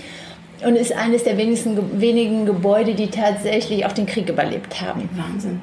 und 0.64 0.76
ist 0.76 0.96
eines 0.96 1.24
der 1.24 1.36
wenigsten, 1.36 2.00
wenigen 2.00 2.46
Gebäude, 2.46 2.94
die 2.94 3.08
tatsächlich 3.08 3.86
auch 3.86 3.92
den 3.92 4.06
Krieg 4.06 4.28
überlebt 4.28 4.80
haben. 4.80 5.08
Wahnsinn. 5.14 5.60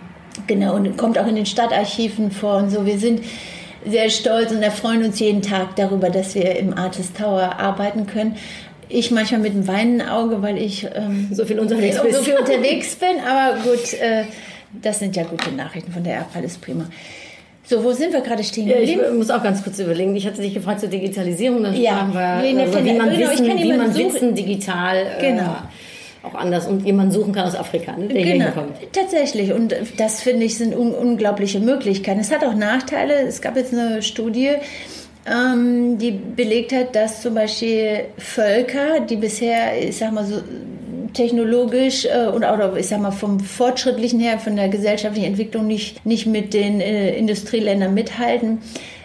Genau, 0.47 0.75
und 0.75 0.97
kommt 0.97 1.19
auch 1.19 1.27
in 1.27 1.35
den 1.35 1.45
Stadtarchiven 1.45 2.31
vor 2.31 2.57
und 2.57 2.69
so. 2.69 2.85
Wir 2.85 2.97
sind 2.97 3.21
sehr 3.87 4.09
stolz 4.09 4.51
und 4.51 4.61
erfreuen 4.63 5.03
uns 5.03 5.19
jeden 5.19 5.41
Tag 5.41 5.75
darüber, 5.75 6.09
dass 6.09 6.35
wir 6.35 6.55
im 6.57 6.77
Artist 6.77 7.17
Tower 7.17 7.57
arbeiten 7.59 8.07
können. 8.07 8.35
Ich 8.89 9.11
manchmal 9.11 9.41
mit 9.41 9.51
einem 9.53 9.67
weinenden 9.67 10.07
Auge, 10.07 10.41
weil 10.41 10.57
ich 10.57 10.85
ähm, 10.93 11.29
So 11.31 11.45
viel 11.45 11.59
unterwegs 11.59 11.97
so 11.97 12.21
viel 12.21 12.35
unterwegs 12.35 12.95
bin, 12.95 13.19
aber 13.27 13.59
gut, 13.63 13.93
äh, 13.93 14.25
das 14.81 14.99
sind 14.99 15.15
ja 15.15 15.23
gute 15.23 15.51
Nachrichten 15.51 15.91
von 15.91 16.03
der 16.03 16.15
Erb, 16.15 16.27
alles 16.35 16.57
prima. 16.57 16.85
So, 17.65 17.81
wo 17.83 17.91
sind 17.93 18.11
wir 18.11 18.21
gerade 18.21 18.43
stehen 18.43 18.67
Ja, 18.67 18.75
ich 18.77 18.97
muss 19.13 19.29
auch 19.29 19.41
ganz 19.41 19.63
kurz 19.63 19.79
überlegen. 19.79 20.15
Ich 20.15 20.27
hatte 20.27 20.41
dich 20.41 20.53
gefragt 20.53 20.81
zur 20.81 20.89
Digitalisierung, 20.89 21.63
dann 21.63 21.73
Ja, 21.75 21.93
fragen 21.93 22.13
wir, 22.13 22.43
wie 22.43 22.49
eine 22.49 22.63
äh, 22.63 22.85
wie 22.85 22.93
man, 22.97 23.09
genau, 23.09 23.31
ich 23.31 23.39
Wissen, 23.39 23.57
wie 23.57 23.73
man. 23.73 23.95
Wissen 23.95 24.35
digital 24.35 24.97
äh, 24.97 25.21
Genau. 25.21 25.55
Auch 26.23 26.35
anders 26.35 26.67
und 26.67 26.85
jemanden 26.85 27.11
suchen 27.11 27.33
kann 27.33 27.45
aus 27.45 27.55
Afrika, 27.55 27.95
ne, 27.97 28.07
der 28.07 28.23
Genau, 28.23 28.45
hinkommt. 28.45 28.77
tatsächlich. 28.93 29.51
Und 29.53 29.75
das 29.97 30.21
finde 30.21 30.45
ich 30.45 30.57
sind 30.57 30.75
un 30.75 30.91
unglaubliche 30.93 31.59
Möglichkeiten. 31.59 32.19
Es 32.19 32.31
hat 32.31 32.43
auch 32.45 32.55
Nachteile. 32.55 33.13
Es 33.27 33.41
gab 33.41 33.57
jetzt 33.57 33.73
eine 33.73 34.01
Studie, 34.01 34.51
ähm, 35.25 35.97
die 35.97 36.11
belegt 36.11 36.71
hat, 36.73 36.95
dass 36.95 37.21
zum 37.21 37.35
Beispiel 37.35 38.05
Völker, 38.17 39.01
die 39.01 39.17
bisher, 39.17 39.81
ich 39.81 39.97
sag 39.97 40.11
mal 40.13 40.25
so 40.25 40.41
technologisch 41.13 42.05
äh, 42.05 42.27
oder, 42.27 42.53
oder 42.53 42.75
ich 42.77 42.87
sag 42.87 42.99
mal 43.01 43.11
vom 43.11 43.39
fortschrittlichen 43.39 44.19
her, 44.19 44.39
von 44.39 44.55
der 44.55 44.69
gesellschaftlichen 44.69 45.27
Entwicklung 45.27 45.67
nicht, 45.67 46.05
nicht 46.05 46.25
mit 46.25 46.53
den 46.53 46.81
äh, 46.81 47.15
Industrieländern 47.15 47.93
mithalten, 47.93 48.59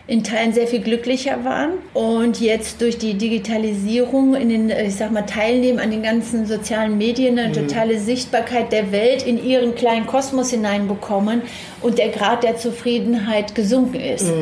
in 0.09 0.25
Teilen 0.25 0.55
sehr 0.55 0.66
viel 0.66 0.81
glücklicher 0.81 1.44
waren 1.44 1.73
und 1.92 2.40
jetzt 2.40 2.81
durch 2.81 2.97
die 2.97 3.14
Digitalisierung 3.14 4.35
in 4.35 4.49
den, 4.49 4.71
äh, 4.71 4.87
ich 4.87 4.97
sag 4.97 5.12
mal, 5.12 5.23
Teilnehmen 5.23 5.79
an 5.79 5.90
den 5.90 6.03
ganzen 6.03 6.47
sozialen 6.47 6.97
Medien 6.97 7.38
eine 7.38 7.53
totale 7.53 8.01
Sichtbarkeit 8.01 8.73
der 8.73 8.90
Welt 8.90 9.23
in 9.23 9.42
ihren 9.44 9.75
kleinen 9.75 10.07
Kosmos 10.07 10.51
hineinbekommen 10.51 11.42
und 11.83 11.99
der 11.99 12.09
Grad 12.09 12.42
der 12.42 12.57
Zufriedenheit 12.57 13.55
gesunken 13.55 14.01
ist. 14.01 14.33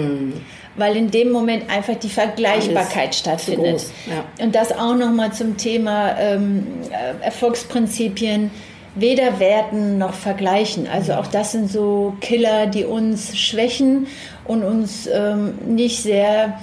Weil 0.76 0.96
in 0.96 1.10
dem 1.10 1.32
Moment 1.32 1.68
einfach 1.68 1.96
die 1.96 2.10
Vergleichbarkeit 2.10 3.06
Alles 3.06 3.18
stattfindet. 3.18 3.72
groß, 3.72 3.92
ja. 4.06 4.44
Und 4.44 4.54
das 4.54 4.70
auch 4.70 4.94
nochmal 4.94 5.32
zum 5.32 5.56
Thema 5.56 6.16
ähm, 6.16 6.64
äh, 6.90 7.24
Erfolgsprinzipien. 7.24 8.52
Weder 8.94 9.40
werten 9.40 9.98
noch 9.98 10.14
vergleichen. 10.14 10.86
Also 10.86 11.14
auch 11.14 11.26
das 11.26 11.52
sind 11.52 11.70
so 11.70 12.14
Killer, 12.20 12.66
die 12.66 12.84
uns 12.84 13.36
schwächen 13.36 14.06
und 14.48 14.62
uns 14.62 15.08
ähm, 15.12 15.54
nicht 15.66 16.02
sehr, 16.02 16.60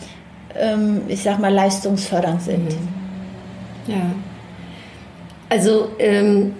ähm, 0.55 1.01
ich 1.07 1.23
sag 1.23 1.39
mal, 1.39 1.53
leistungsfördernd 1.53 2.41
sind. 2.41 2.75
Ja. 3.87 4.11
Also 5.49 5.91
ähm, 5.99 6.53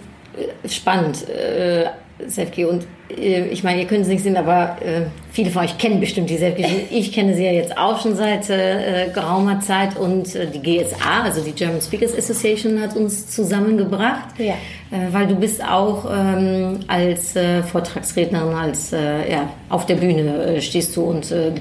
spannend, 0.68 1.28
äh, 1.30 1.86
Sefki. 2.28 2.66
Und 2.66 2.86
ich 3.18 3.64
meine, 3.64 3.82
ihr 3.82 3.88
könnt 3.88 4.02
es 4.02 4.08
nicht 4.08 4.24
sehen, 4.24 4.38
aber 4.38 4.78
äh, 4.82 5.02
viele 5.32 5.50
von 5.52 5.64
euch 5.64 5.78
kennen 5.78 6.00
bestimmt 6.00 6.30
die 6.30 6.38
Sefki. 6.38 6.66
Ich 6.90 7.12
kenne 7.12 7.36
sie 7.36 7.44
ja 7.44 7.52
jetzt 7.52 7.78
auch 7.78 8.02
schon 8.02 8.16
seit 8.16 8.50
äh, 8.50 9.10
geraumer 9.14 9.60
Zeit 9.60 9.98
und 9.98 10.36
äh, 10.36 10.48
die 10.48 10.62
GSA, 10.62 11.24
also 11.24 11.42
die 11.42 11.52
German 11.52 11.82
Speakers 11.82 12.18
Association, 12.18 12.82
hat 12.82 12.96
uns 12.96 13.28
zusammengebracht. 13.28 14.38
Ja. 14.38 14.54
Äh, 14.92 15.12
weil 15.12 15.28
du 15.28 15.36
bist 15.36 15.64
auch 15.64 16.06
ähm, 16.12 16.80
als 16.88 17.36
äh, 17.36 17.64
Vortragsrednerin, 17.64 18.54
als 18.54 18.94
äh, 18.94 19.32
ja, 19.32 19.50
auf 19.70 19.86
der 19.86 19.96
Bühne 19.96 20.56
äh, 20.56 20.62
stehst 20.62 20.96
du 20.96 21.04
und 21.04 21.32
äh, 21.32 21.52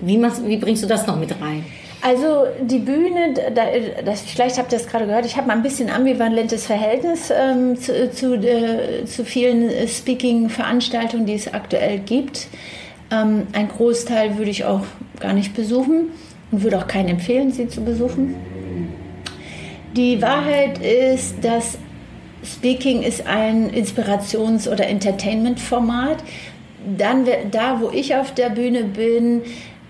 wie, 0.00 0.18
machst, 0.18 0.46
wie 0.46 0.56
bringst 0.56 0.82
du 0.82 0.86
das 0.86 1.06
noch 1.06 1.18
mit 1.18 1.30
rein? 1.40 1.64
Also 2.00 2.46
die 2.60 2.78
Bühne, 2.78 3.34
da, 3.54 3.64
das, 4.04 4.20
vielleicht 4.22 4.56
habt 4.56 4.72
ihr 4.72 4.78
das 4.78 4.86
gerade 4.86 5.06
gehört, 5.06 5.26
ich 5.26 5.36
habe 5.36 5.48
mal 5.48 5.54
ein 5.54 5.62
bisschen 5.62 5.90
ambivalentes 5.90 6.66
Verhältnis 6.66 7.30
ähm, 7.30 7.76
zu, 7.76 8.10
zu, 8.12 8.34
äh, 8.34 9.04
zu 9.04 9.24
vielen 9.24 9.68
äh, 9.68 9.88
Speaking-Veranstaltungen, 9.88 11.26
die 11.26 11.34
es 11.34 11.52
aktuell 11.52 11.98
gibt. 11.98 12.46
Ähm, 13.10 13.48
ein 13.52 13.68
Großteil 13.68 14.38
würde 14.38 14.50
ich 14.50 14.64
auch 14.64 14.82
gar 15.18 15.32
nicht 15.32 15.54
besuchen 15.54 16.12
und 16.52 16.62
würde 16.62 16.78
auch 16.78 16.86
keinen 16.86 17.08
empfehlen, 17.08 17.50
sie 17.50 17.68
zu 17.68 17.80
besuchen. 17.80 18.36
Die 19.96 20.22
Wahrheit 20.22 20.78
ist, 20.78 21.42
dass 21.42 21.78
Speaking 22.44 23.02
ist 23.02 23.26
ein 23.26 23.70
Inspirations- 23.70 24.68
oder 24.68 24.86
Entertainment-Format. 24.86 26.18
Dann, 26.96 27.26
da, 27.50 27.80
wo 27.80 27.90
ich 27.90 28.14
auf 28.14 28.32
der 28.32 28.50
Bühne 28.50 28.84
bin, 28.84 29.42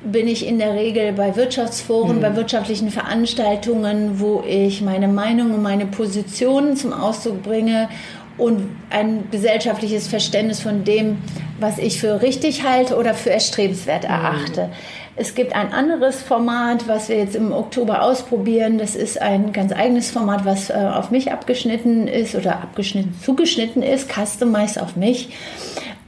bin 0.05 0.29
ich 0.29 0.47
in 0.47 0.59
der 0.59 0.75
Regel 0.75 1.13
bei 1.13 1.35
Wirtschaftsforen, 1.37 2.17
Mhm. 2.19 2.23
bei 2.23 2.37
wirtschaftlichen 2.37 2.91
Veranstaltungen, 2.91 4.21
wo 4.21 4.43
ich 4.47 4.81
meine 4.83 5.09
Meinung 5.09 5.53
und 5.55 5.63
meine 5.63 5.87
Positionen 5.87 6.77
zum 6.77 6.93
Ausdruck 6.93 7.43
bringe 7.43 7.89
und 8.37 8.69
ein 8.91 9.25
gesellschaftliches 9.33 10.07
Verständnis 10.07 10.61
von 10.61 10.85
dem, 10.85 11.19
was 11.59 11.79
ich 11.79 12.01
für 12.01 12.23
richtig 12.23 12.65
halte 12.65 12.97
oder 12.97 13.15
für 13.15 13.31
erstrebenswert 13.31 14.05
erachte. 14.05 14.71
Es 15.17 15.35
gibt 15.35 15.53
ein 15.57 15.73
anderes 15.73 16.23
Format, 16.23 16.87
was 16.87 17.09
wir 17.09 17.17
jetzt 17.17 17.35
im 17.35 17.51
Oktober 17.53 18.03
ausprobieren. 18.03 18.79
Das 18.79 18.95
ist 18.95 19.21
ein 19.21 19.53
ganz 19.53 19.73
eigenes 19.73 20.13
Format, 20.13 20.45
was 20.45 20.71
äh, 20.71 20.75
auf 20.75 21.11
mich 21.11 21.33
abgeschnitten 21.33 22.07
ist 22.07 22.37
oder 22.37 22.63
abgeschnitten, 22.63 23.17
zugeschnitten 23.21 23.83
ist, 23.83 24.09
customized 24.09 24.81
auf 24.81 24.95
mich. 24.95 25.31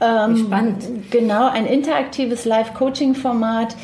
Ähm, 0.00 0.36
Spannend. 0.36 1.10
Genau, 1.10 1.48
ein 1.48 1.66
interaktives 1.66 2.44
Live-Coaching-Format, 2.44 3.76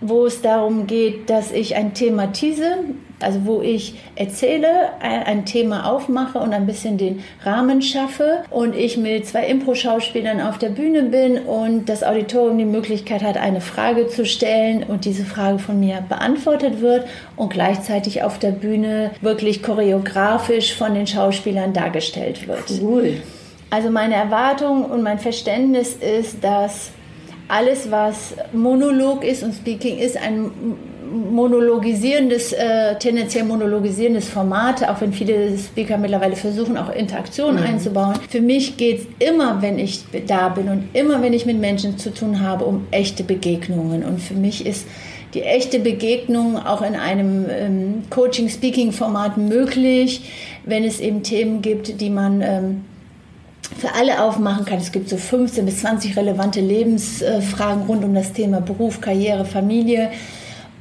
wo 0.00 0.26
es 0.26 0.40
darum 0.40 0.86
geht, 0.86 1.28
dass 1.28 1.50
ich 1.52 1.76
ein 1.76 1.92
Thema 1.92 2.32
tease, 2.32 2.78
also 3.20 3.44
wo 3.44 3.60
ich 3.60 3.98
erzähle, 4.14 4.68
ein, 5.00 5.24
ein 5.24 5.44
Thema 5.44 5.90
aufmache 5.90 6.38
und 6.38 6.54
ein 6.54 6.66
bisschen 6.66 6.98
den 6.98 7.22
Rahmen 7.42 7.82
schaffe 7.82 8.44
und 8.50 8.76
ich 8.76 8.96
mit 8.96 9.26
zwei 9.26 9.46
Impro-Schauspielern 9.46 10.40
auf 10.40 10.56
der 10.56 10.68
Bühne 10.68 11.02
bin 11.02 11.38
und 11.38 11.88
das 11.88 12.04
Auditorium 12.04 12.58
die 12.58 12.64
Möglichkeit 12.64 13.22
hat, 13.22 13.36
eine 13.36 13.60
Frage 13.60 14.06
zu 14.06 14.24
stellen 14.24 14.84
und 14.84 15.04
diese 15.04 15.24
Frage 15.24 15.58
von 15.58 15.80
mir 15.80 16.02
beantwortet 16.08 16.80
wird 16.80 17.06
und 17.36 17.52
gleichzeitig 17.52 18.22
auf 18.22 18.38
der 18.38 18.52
Bühne 18.52 19.10
wirklich 19.20 19.62
choreografisch 19.64 20.74
von 20.74 20.94
den 20.94 21.08
Schauspielern 21.08 21.72
dargestellt 21.72 22.46
wird. 22.46 22.80
Cool. 22.80 23.20
Also 23.70 23.90
meine 23.90 24.14
Erwartung 24.14 24.84
und 24.84 25.02
mein 25.02 25.18
Verständnis 25.18 25.94
ist, 25.96 26.42
dass 26.42 26.90
alles, 27.48 27.90
was 27.90 28.34
Monolog 28.52 29.24
ist 29.24 29.42
und 29.42 29.54
Speaking 29.54 29.98
ist, 29.98 30.16
ein 30.16 30.50
monologisierendes, 31.10 32.52
äh, 32.52 32.96
tendenziell 32.98 33.44
monologisierendes 33.44 34.28
Format, 34.28 34.86
auch 34.86 35.00
wenn 35.00 35.12
viele 35.12 35.56
Speaker 35.56 35.96
mittlerweile 35.96 36.36
versuchen, 36.36 36.76
auch 36.76 36.90
Interaktionen 36.90 37.62
einzubauen. 37.62 38.14
Für 38.28 38.40
mich 38.40 38.76
geht 38.76 39.00
es 39.00 39.28
immer, 39.28 39.62
wenn 39.62 39.78
ich 39.78 40.04
da 40.26 40.50
bin 40.50 40.68
und 40.68 40.88
immer, 40.92 41.22
wenn 41.22 41.32
ich 41.32 41.46
mit 41.46 41.58
Menschen 41.58 41.98
zu 41.98 42.12
tun 42.12 42.40
habe, 42.40 42.64
um 42.64 42.86
echte 42.90 43.24
Begegnungen. 43.24 44.04
Und 44.04 44.20
für 44.20 44.34
mich 44.34 44.66
ist 44.66 44.86
die 45.34 45.42
echte 45.42 45.78
Begegnung 45.78 46.58
auch 46.58 46.82
in 46.82 46.94
einem 46.94 47.46
ähm, 47.50 48.02
Coaching-Speaking-Format 48.10 49.36
möglich, 49.36 50.30
wenn 50.64 50.84
es 50.84 51.00
eben 51.00 51.22
Themen 51.22 51.62
gibt, 51.62 52.00
die 52.00 52.10
man 52.10 52.40
ähm, 52.42 52.84
für 53.76 53.94
alle 53.94 54.22
aufmachen 54.22 54.64
kann. 54.64 54.78
Es 54.78 54.92
gibt 54.92 55.08
so 55.08 55.16
15 55.16 55.64
bis 55.66 55.80
20 55.80 56.16
relevante 56.16 56.60
Lebensfragen 56.60 57.84
rund 57.86 58.04
um 58.04 58.14
das 58.14 58.32
Thema 58.32 58.60
Beruf, 58.60 59.00
Karriere, 59.00 59.44
Familie. 59.44 60.10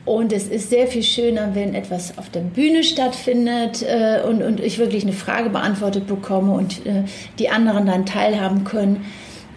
Und 0.05 0.31
es 0.31 0.47
ist 0.47 0.69
sehr 0.69 0.87
viel 0.87 1.03
schöner, 1.03 1.49
wenn 1.53 1.75
etwas 1.75 2.17
auf 2.17 2.29
der 2.29 2.39
Bühne 2.39 2.83
stattfindet 2.83 3.83
äh, 3.83 4.21
und, 4.25 4.41
und 4.41 4.61
ich 4.61 4.77
wirklich 4.77 5.03
eine 5.03 5.11
Frage 5.11 5.49
beantwortet 5.49 6.07
bekomme 6.07 6.53
und 6.53 6.85
äh, 6.85 7.03
die 7.39 7.49
anderen 7.49 7.87
dann 7.87 8.05
teilhaben 8.05 8.63
können, 8.63 9.05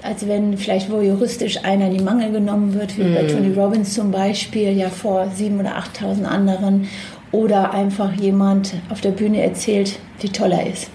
als 0.03 0.27
wenn 0.27 0.59
vielleicht 0.59 0.91
wohl 0.91 1.05
juristisch 1.05 1.65
einer 1.65 1.87
in 1.87 1.99
die 1.99 2.03
Mangel 2.03 2.33
genommen 2.33 2.75
wird, 2.75 2.99
wie 2.99 3.05
bei 3.15 3.23
Tony 3.25 3.55
Robbins 3.55 3.95
zum 3.95 4.11
Beispiel, 4.11 4.73
ja 4.73 4.89
vor 4.89 5.23
7.000 5.39 5.61
oder 5.61 5.79
8.000 5.79 6.25
anderen. 6.25 6.89
Oder 7.31 7.73
einfach 7.73 8.13
jemand 8.15 8.75
auf 8.89 9.01
der 9.01 9.13
Bühne 9.13 9.41
erzählt, 9.41 10.01
wie 10.19 10.31
toll 10.31 10.51
er 10.51 10.67
ist. 10.67 10.91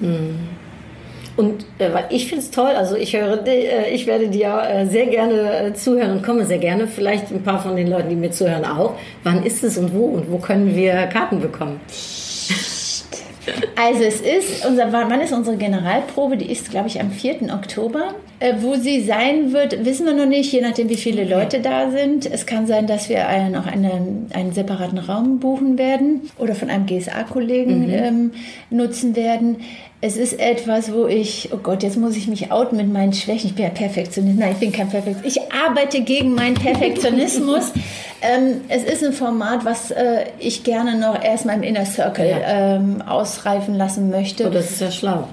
Und 1.37 1.65
äh, 1.79 1.93
weil 1.93 2.05
ich 2.09 2.27
finde 2.27 2.43
es 2.43 2.51
toll, 2.51 2.71
also 2.75 2.95
ich 2.95 3.15
höre, 3.15 3.45
äh, 3.45 3.89
ich 3.89 4.07
werde 4.07 4.29
dir 4.29 4.61
äh, 4.67 4.85
sehr 4.85 5.07
gerne 5.07 5.67
äh, 5.67 5.73
zuhören 5.73 6.11
und 6.11 6.23
komme 6.23 6.45
sehr 6.45 6.59
gerne. 6.59 6.87
Vielleicht 6.87 7.31
ein 7.31 7.43
paar 7.43 7.61
von 7.61 7.75
den 7.75 7.87
Leuten, 7.87 8.09
die 8.09 8.15
mir 8.15 8.31
zuhören, 8.31 8.65
auch. 8.65 8.95
Wann 9.23 9.43
ist 9.43 9.63
es 9.63 9.77
und 9.77 9.93
wo 9.93 10.05
und 10.05 10.31
wo 10.31 10.37
können 10.37 10.75
wir 10.75 11.07
Karten 11.07 11.41
bekommen? 11.41 11.79
Also 13.75 14.03
es 14.03 14.21
ist, 14.21 14.65
unser, 14.65 14.91
wann 14.91 15.21
ist 15.21 15.33
unsere 15.33 15.57
Generalprobe? 15.57 16.37
Die 16.37 16.51
ist, 16.51 16.71
glaube 16.71 16.87
ich, 16.87 16.99
am 16.99 17.11
4. 17.11 17.53
Oktober. 17.53 18.15
Äh, 18.39 18.55
wo 18.59 18.75
sie 18.75 19.01
sein 19.01 19.53
wird, 19.53 19.85
wissen 19.85 20.05
wir 20.05 20.13
noch 20.13 20.25
nicht, 20.25 20.51
je 20.51 20.59
nachdem, 20.59 20.89
wie 20.89 20.97
viele 20.97 21.23
Leute 21.23 21.61
da 21.61 21.89
sind. 21.89 22.25
Es 22.25 22.45
kann 22.45 22.67
sein, 22.67 22.85
dass 22.85 23.07
wir 23.07 23.23
noch 23.49 23.65
eine, 23.65 23.91
einen 24.33 24.51
separaten 24.51 24.97
Raum 24.97 25.39
buchen 25.39 25.77
werden 25.77 26.21
oder 26.37 26.53
von 26.53 26.69
einem 26.69 26.85
GSA-Kollegen 26.85 27.89
ähm, 27.89 28.31
nutzen 28.69 29.15
werden. 29.15 29.57
Es 30.01 30.17
ist 30.17 30.37
etwas, 30.39 30.93
wo 30.93 31.07
ich, 31.07 31.49
oh 31.53 31.57
Gott, 31.63 31.81
jetzt 31.81 31.97
muss 31.97 32.17
ich 32.17 32.27
mich 32.27 32.51
outen 32.51 32.75
mit 32.77 32.91
meinen 32.91 33.13
Schwächen. 33.13 33.47
Ich 33.47 33.55
bin 33.55 33.63
ja 33.65 33.71
Perfektionist. 33.71 34.37
Nein, 34.37 34.51
ich 34.51 34.59
bin 34.59 34.73
kein 34.73 34.89
Perfektionist. 34.89 35.37
Ich 35.37 35.53
arbeite 35.53 36.01
gegen 36.01 36.35
meinen 36.35 36.55
Perfektionismus. 36.55 37.71
ähm, 38.21 38.61
es 38.67 38.83
ist 38.83 39.03
ein 39.03 39.13
Format, 39.13 39.63
was 39.63 39.91
äh, 39.91 40.25
ich 40.39 40.63
gerne 40.65 40.99
noch 40.99 41.23
erstmal 41.23 41.55
im 41.55 41.63
Inner 41.63 41.85
Circle 41.85 42.29
Ja. 42.29 42.75
ähm, 42.75 43.01
ausreifen 43.01 43.75
lassen 43.75 44.09
möchte. 44.09 44.47
Oh, 44.47 44.49
das 44.49 44.71
ist 44.71 44.81
ja 44.81 44.91
schlau. 44.91 45.27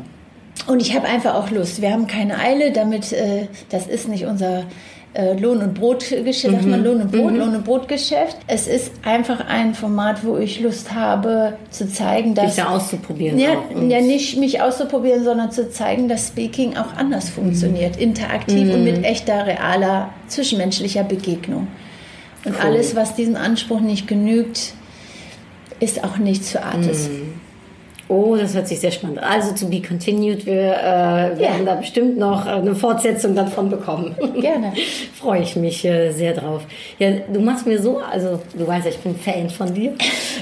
Und 0.67 0.81
ich 0.81 0.95
habe 0.95 1.07
einfach 1.07 1.35
auch 1.35 1.51
Lust. 1.51 1.83
Wir 1.83 1.93
haben 1.93 2.07
keine 2.07 2.39
Eile, 2.39 2.73
damit 2.73 3.13
äh, 3.13 3.49
das 3.71 3.87
ist 3.87 4.09
nicht 4.09 4.27
unser 4.27 4.65
äh, 5.15 5.35
Lohn- 5.39 5.59
und 5.59 5.75
Brotgeschäft, 5.75 6.55
sagt 6.55 6.67
man 6.67 6.83
Lohn- 6.83 7.03
und 7.03 7.13
Brot, 7.13 7.35
Lohn- 7.35 7.55
und 7.55 7.65
Brotgeschäft. 7.65 8.37
Es 8.47 8.67
ist 8.67 8.93
einfach 9.05 9.47
ein 9.47 9.75
Format, 9.75 10.25
wo 10.25 10.39
ich 10.39 10.61
Lust 10.61 10.95
habe 10.95 11.55
zu 11.71 11.87
zeigen, 11.91 12.35
Dich 12.35 12.45
dass 12.45 12.57
da 12.57 12.71
auszuprobieren. 12.71 13.39
ja, 13.39 13.57
ja, 13.89 14.01
nicht 14.01 14.39
mich 14.39 14.63
auszuprobieren, 14.63 15.23
sondern 15.25 15.51
zu 15.51 15.71
zeigen, 15.71 16.09
dass 16.09 16.29
Speaking 16.29 16.77
auch 16.77 16.97
anders 16.97 17.29
funktioniert, 17.29 17.97
interaktiv 17.97 18.73
und 18.73 18.85
mit 18.85 19.05
echter, 19.05 19.47
realer, 19.47 20.11
zwischenmenschlicher 20.29 21.05
Begegnung. 21.05 21.69
Und 22.45 22.59
alles, 22.61 22.97
was 22.97 23.15
diesem 23.15 23.37
Anspruch 23.37 23.81
nicht 23.81 24.09
genügt, 24.09 24.75
ist 25.79 26.05
auch 26.05 26.17
nichts 26.17 26.51
für 26.51 26.63
Artis. 26.63 27.11
Oh, 28.09 28.37
das 28.37 28.55
hört 28.55 28.69
sich 28.69 28.81
sehr 28.81 28.91
spannend 28.91 29.19
an. 29.19 29.25
Also 29.25 29.55
to 29.55 29.69
be 29.71 29.81
continued. 29.81 30.45
Wir 30.45 30.73
äh, 30.75 31.39
werden 31.39 31.65
da 31.65 31.77
bestimmt 31.77 32.19
noch 32.19 32.45
eine 32.47 32.75
Fortsetzung 32.75 33.35
davon 33.35 33.71
bekommen. 33.71 34.15
Gerne. 34.41 34.73
Freue 35.15 35.43
ich 35.43 35.57
mich 35.57 35.85
äh, 35.85 36.11
sehr 36.11 36.35
drauf. 36.35 36.63
Ja, 36.99 37.11
du 37.33 37.41
machst 37.41 37.67
mir 37.67 37.81
so, 37.81 37.99
also 37.99 38.41
du 38.55 38.67
weißt 38.67 38.85
ja, 38.87 38.91
ich 38.91 38.99
bin 38.99 39.17
Fan 39.17 39.49
von 39.49 39.73
dir. 39.73 39.93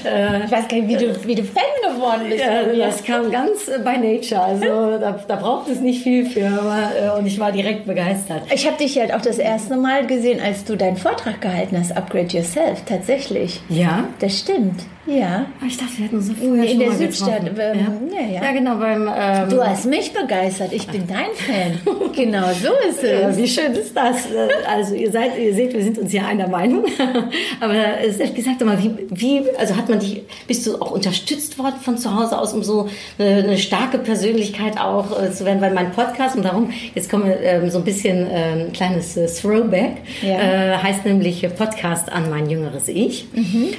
Äh, 0.05 0.45
Ich 0.45 0.51
weiß 0.51 0.67
gar 0.67 0.77
nicht, 0.77 0.87
wie 0.89 0.97
du, 1.05 1.27
wie 1.27 1.35
du 1.35 1.43
Fan 1.43 1.63
geworden 1.93 2.21
bist. 2.29 2.43
ja, 2.43 2.85
das 2.87 3.03
kam 3.03 3.31
ganz 3.31 3.67
äh, 3.67 3.79
by 3.79 3.97
nature. 3.97 4.41
Also 4.41 4.97
da, 4.99 5.19
da 5.27 5.35
braucht 5.35 5.69
es 5.69 5.79
nicht 5.79 6.03
viel 6.03 6.25
für, 6.25 6.47
aber, 6.47 7.15
äh, 7.15 7.19
und 7.19 7.25
ich 7.25 7.39
war 7.39 7.51
direkt 7.51 7.85
begeistert. 7.85 8.41
Ich 8.53 8.65
habe 8.67 8.77
dich 8.77 8.97
halt 8.99 9.13
auch 9.13 9.21
das 9.21 9.37
erste 9.37 9.77
Mal 9.77 10.07
gesehen, 10.07 10.39
als 10.43 10.65
du 10.65 10.75
deinen 10.75 10.97
Vortrag 10.97 11.39
gehalten 11.41 11.77
hast, 11.79 11.95
Upgrade 11.95 12.27
Yourself, 12.35 12.81
tatsächlich. 12.85 13.61
Ja? 13.69 14.05
Das 14.19 14.39
stimmt, 14.39 14.81
ja. 15.07 15.45
Ah, 15.59 15.65
Ich 15.67 15.77
dachte, 15.77 15.97
wir 15.97 16.05
hätten 16.05 16.21
so 16.21 16.33
vorher 16.33 16.63
In 16.63 16.69
schon 16.69 16.79
der 16.79 16.87
mal 16.89 16.97
Südstadt, 16.97 17.41
ähm, 17.43 18.09
ja. 18.11 18.19
ja, 18.19 18.27
ja. 18.27 18.43
ja, 18.43 18.51
genau, 18.51 18.75
beim... 18.77 19.09
Ähm, 19.13 19.49
Du 19.49 19.63
hast 19.63 19.85
mich 19.85 20.13
begeistert, 20.13 20.71
ich 20.73 20.87
bin 20.87 21.03
dein 21.07 21.31
Fan. 21.33 21.79
genau 22.15 22.47
so 22.53 22.69
ist 22.87 23.03
es. 23.03 23.37
wie 23.37 23.47
schön 23.47 23.71
ist 23.73 23.95
das? 23.95 24.27
Äh, 24.27 24.47
Also 24.67 24.93
ihr 24.95 25.11
seid, 25.11 25.37
ihr 25.39 25.53
seht, 25.53 25.73
wir 25.73 25.83
sind 25.83 25.97
uns 25.97 26.13
ja 26.13 26.25
einer 26.27 26.47
Meinung. 26.47 26.85
Aber 27.59 27.73
äh, 27.75 28.13
Steph, 28.13 28.33
gesagt 28.35 28.63
mal, 28.63 28.77
wie, 28.81 28.91
wie, 29.09 29.41
also 29.57 29.75
hat 29.75 29.89
man 29.89 29.99
dich, 29.99 30.21
bist 30.47 30.65
du 30.67 30.75
auch 30.81 30.91
unterstützt 30.91 31.57
worden 31.57 31.75
von 31.81 31.97
zu 31.97 32.15
Hause 32.15 32.37
aus, 32.37 32.53
um 32.53 32.61
so 32.63 32.87
eine, 33.17 33.43
eine 33.43 33.57
starke 33.57 33.97
Persönlichkeit 33.97 34.79
auch 34.79 35.19
äh, 35.21 35.31
zu 35.31 35.45
werden? 35.45 35.61
Weil 35.61 35.73
mein 35.73 35.91
Podcast, 35.91 36.35
und 36.35 36.43
darum, 36.43 36.69
jetzt 36.93 37.09
kommen 37.09 37.25
wir 37.25 37.39
ähm, 37.41 37.69
so 37.71 37.79
ein 37.79 37.83
bisschen 37.83 38.29
äh, 38.29 38.51
ein 38.65 38.71
kleines 38.73 39.17
äh, 39.17 39.25
Throwback, 39.27 39.97
äh, 40.23 40.77
heißt 40.77 41.05
nämlich 41.05 41.43
äh, 41.43 41.49
Podcast 41.49 42.11
an 42.11 42.29
mein 42.29 42.49
jüngeres 42.49 42.87
Ich. 42.87 43.25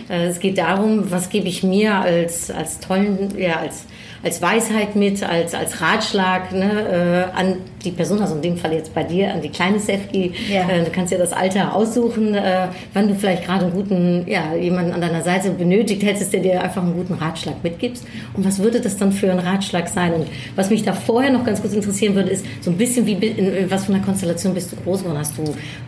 Äh, 0.09 0.27
es 0.27 0.41
geht 0.41 0.59
darum, 0.59 1.12
was 1.12 1.29
gebe 1.29 1.48
ich 1.48 1.62
mir 1.62 1.94
als, 1.94 2.51
als 2.51 2.81
tollen, 2.81 3.38
ja, 3.38 3.61
als 3.61 3.85
als 4.23 4.41
Weisheit 4.41 4.95
mit, 4.97 5.23
als, 5.23 5.55
als 5.55 5.81
Ratschlag 5.81 6.53
ne, 6.53 7.29
äh, 7.35 7.39
an 7.39 7.57
die 7.85 7.91
Person, 7.91 8.21
also 8.21 8.37
in 8.37 8.43
dem 8.43 8.57
Fall 8.57 8.73
jetzt 8.73 8.95
bei 8.95 9.03
dir, 9.03 9.33
an 9.33 9.43
die 9.43 9.49
kleine 9.49 9.79
Sefki. 9.79 10.33
Ja. 10.49 10.69
Äh, 10.69 10.85
du 10.85 10.91
kannst 10.91 11.13
ja 11.13 11.19
das 11.19 11.33
Alter 11.33 11.75
aussuchen, 11.75 12.35
äh, 12.35 12.69
wann 12.95 13.09
du 13.09 13.15
vielleicht 13.15 13.45
gerade 13.45 13.65
einen 13.65 13.75
guten, 13.75 14.25
ja, 14.27 14.55
jemanden 14.55 14.93
an 14.93 15.01
deiner 15.01 15.23
Seite 15.23 15.51
benötigt 15.51 16.03
hättest, 16.05 16.33
der 16.33 16.41
dir 16.41 16.63
einfach 16.63 16.83
einen 16.83 16.95
guten 16.95 17.15
Ratschlag 17.15 17.63
mitgibst. 17.63 18.05
Und 18.35 18.45
was 18.45 18.61
würde 18.61 18.81
das 18.81 18.97
dann 18.97 19.13
für 19.13 19.31
ein 19.31 19.39
Ratschlag 19.41 19.89
sein? 19.89 20.13
Und 20.13 20.27
was 20.55 20.71
mich 20.71 20.85
da 20.85 20.93
vorher 20.93 21.33
noch 21.33 21.45
ganz 21.45 21.61
kurz 21.61 21.75
interessieren 21.75 22.15
würde, 22.15 22.31
ist 22.31 22.45
so 22.61 22.71
ein 22.71 22.77
bisschen 22.77 23.07
wie, 23.07 23.15
in 23.15 23.71
was 23.71 23.87
für 23.87 23.95
einer 23.95 24.05
Konstellation 24.05 24.55
bist 24.55 24.71
du 24.73 24.77
groß 24.77 25.01
geworden? 25.03 25.19
Hast 25.19 25.37
du, 25.37 25.43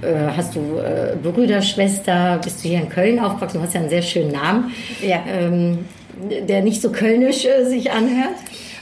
äh, 0.07 0.15
hast 0.37 0.55
du 0.57 0.61
äh, 0.79 1.15
Brüder, 1.23 1.63
Schwester? 1.63 2.41
Bist 2.43 2.65
du 2.65 2.69
hier 2.69 2.81
in 2.81 2.89
Köln 2.89 3.21
aufgewachsen? 3.21 3.59
Du 3.59 3.65
hast 3.65 3.75
ja 3.75 3.81
einen 3.81 3.91
sehr 3.91 4.03
schönen 4.03 4.33
Namen 4.33 4.73
Ja. 5.07 5.23
ähm, 5.29 5.79
der 6.49 6.63
nicht 6.63 6.81
so 6.83 6.91
kölnisch 6.91 7.45
äh, 7.45 7.65
sich 7.65 7.91
anhört. 7.91 8.35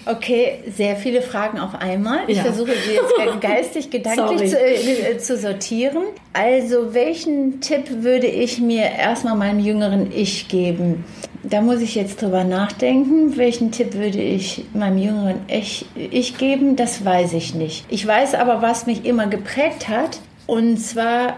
Okay, 0.05 0.55
sehr 0.77 0.97
viele 0.97 1.23
Fragen 1.23 1.61
auf 1.61 1.77
einmal. 1.77 2.21
Ich 2.27 2.37
Ja. 2.38 2.42
versuche 2.42 2.73
sie 2.73 2.95
jetzt 2.95 3.40
geistig, 3.40 3.88
gedanklich 3.90 4.40
zu, 4.51 4.57
Sorry. 4.57 5.12
äh, 5.12 5.18
zu 5.18 5.37
sortieren. 5.37 6.03
Also, 6.33 6.92
welchen 6.92 7.61
Tipp 7.61 7.85
würde 8.03 8.27
ich 8.27 8.59
mir 8.61 8.83
erstmal 8.99 9.37
meinem 9.37 9.61
jüngeren 9.61 10.11
Ich 10.12 10.49
geben? 10.49 11.05
Da 11.45 11.61
muss 11.61 11.81
ich 11.81 11.95
jetzt 11.95 12.21
drüber 12.21 12.42
nachdenken. 12.42 13.37
Welchen 13.37 13.71
Tipp 13.71 13.95
würde 13.95 14.21
ich 14.21 14.64
meinem 14.75 14.99
jüngeren 14.99 15.37
Ich, 15.47 15.87
ich 15.95 16.37
geben? 16.37 16.75
Das 16.75 17.05
weiß 17.05 17.33
ich 17.35 17.55
nicht. 17.55 17.85
Ich 17.88 18.05
weiß 18.05 18.35
aber, 18.35 18.61
was 18.61 18.87
mich 18.87 19.05
immer 19.05 19.29
geprägt 19.29 19.88
hat. 19.88 20.18
Und 20.49 20.79
zwar 20.79 21.37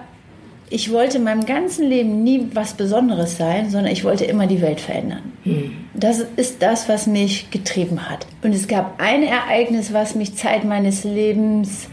ich 0.71 0.93
wollte 0.93 1.19
in 1.19 1.25
meinem 1.25 1.45
ganzen 1.45 1.89
Leben 1.89 2.23
nie 2.23 2.49
was 2.53 2.75
Besonderes 2.75 3.37
sein, 3.37 3.71
sondern 3.71 3.93
ich 3.93 4.05
wollte 4.05 4.25
immer 4.25 4.47
die 4.47 4.61
Welt 4.61 4.81
verändern. 4.81 5.33
Das 5.95 6.21
ist 6.37 6.63
das, 6.63 6.89
was 6.89 7.07
mich 7.07 7.51
getrieben 7.51 8.09
hat. 8.09 8.27
Und 8.43 8.55
es 8.55 8.67
gab 8.67 9.01
ein 9.01 9.23
Ereignis, 9.23 9.93
was 9.93 10.15
mich 10.15 10.37
Zeit 10.37 10.65
meines 10.65 11.05
Lebens 11.05 11.89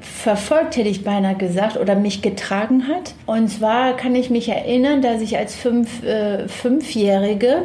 verfolgt, 0.00 0.76
hätte 0.76 0.88
ich 0.88 1.04
beinahe 1.04 1.34
gesagt, 1.34 1.76
oder 1.76 1.94
mich 1.94 2.22
getragen 2.22 2.86
hat. 2.88 3.14
Und 3.26 3.48
zwar 3.48 3.96
kann 3.96 4.14
ich 4.14 4.30
mich 4.30 4.48
erinnern, 4.48 5.02
dass 5.02 5.20
ich 5.20 5.36
als 5.36 5.54
fünf, 5.54 6.02
äh, 6.04 6.48
Fünfjährige 6.48 7.62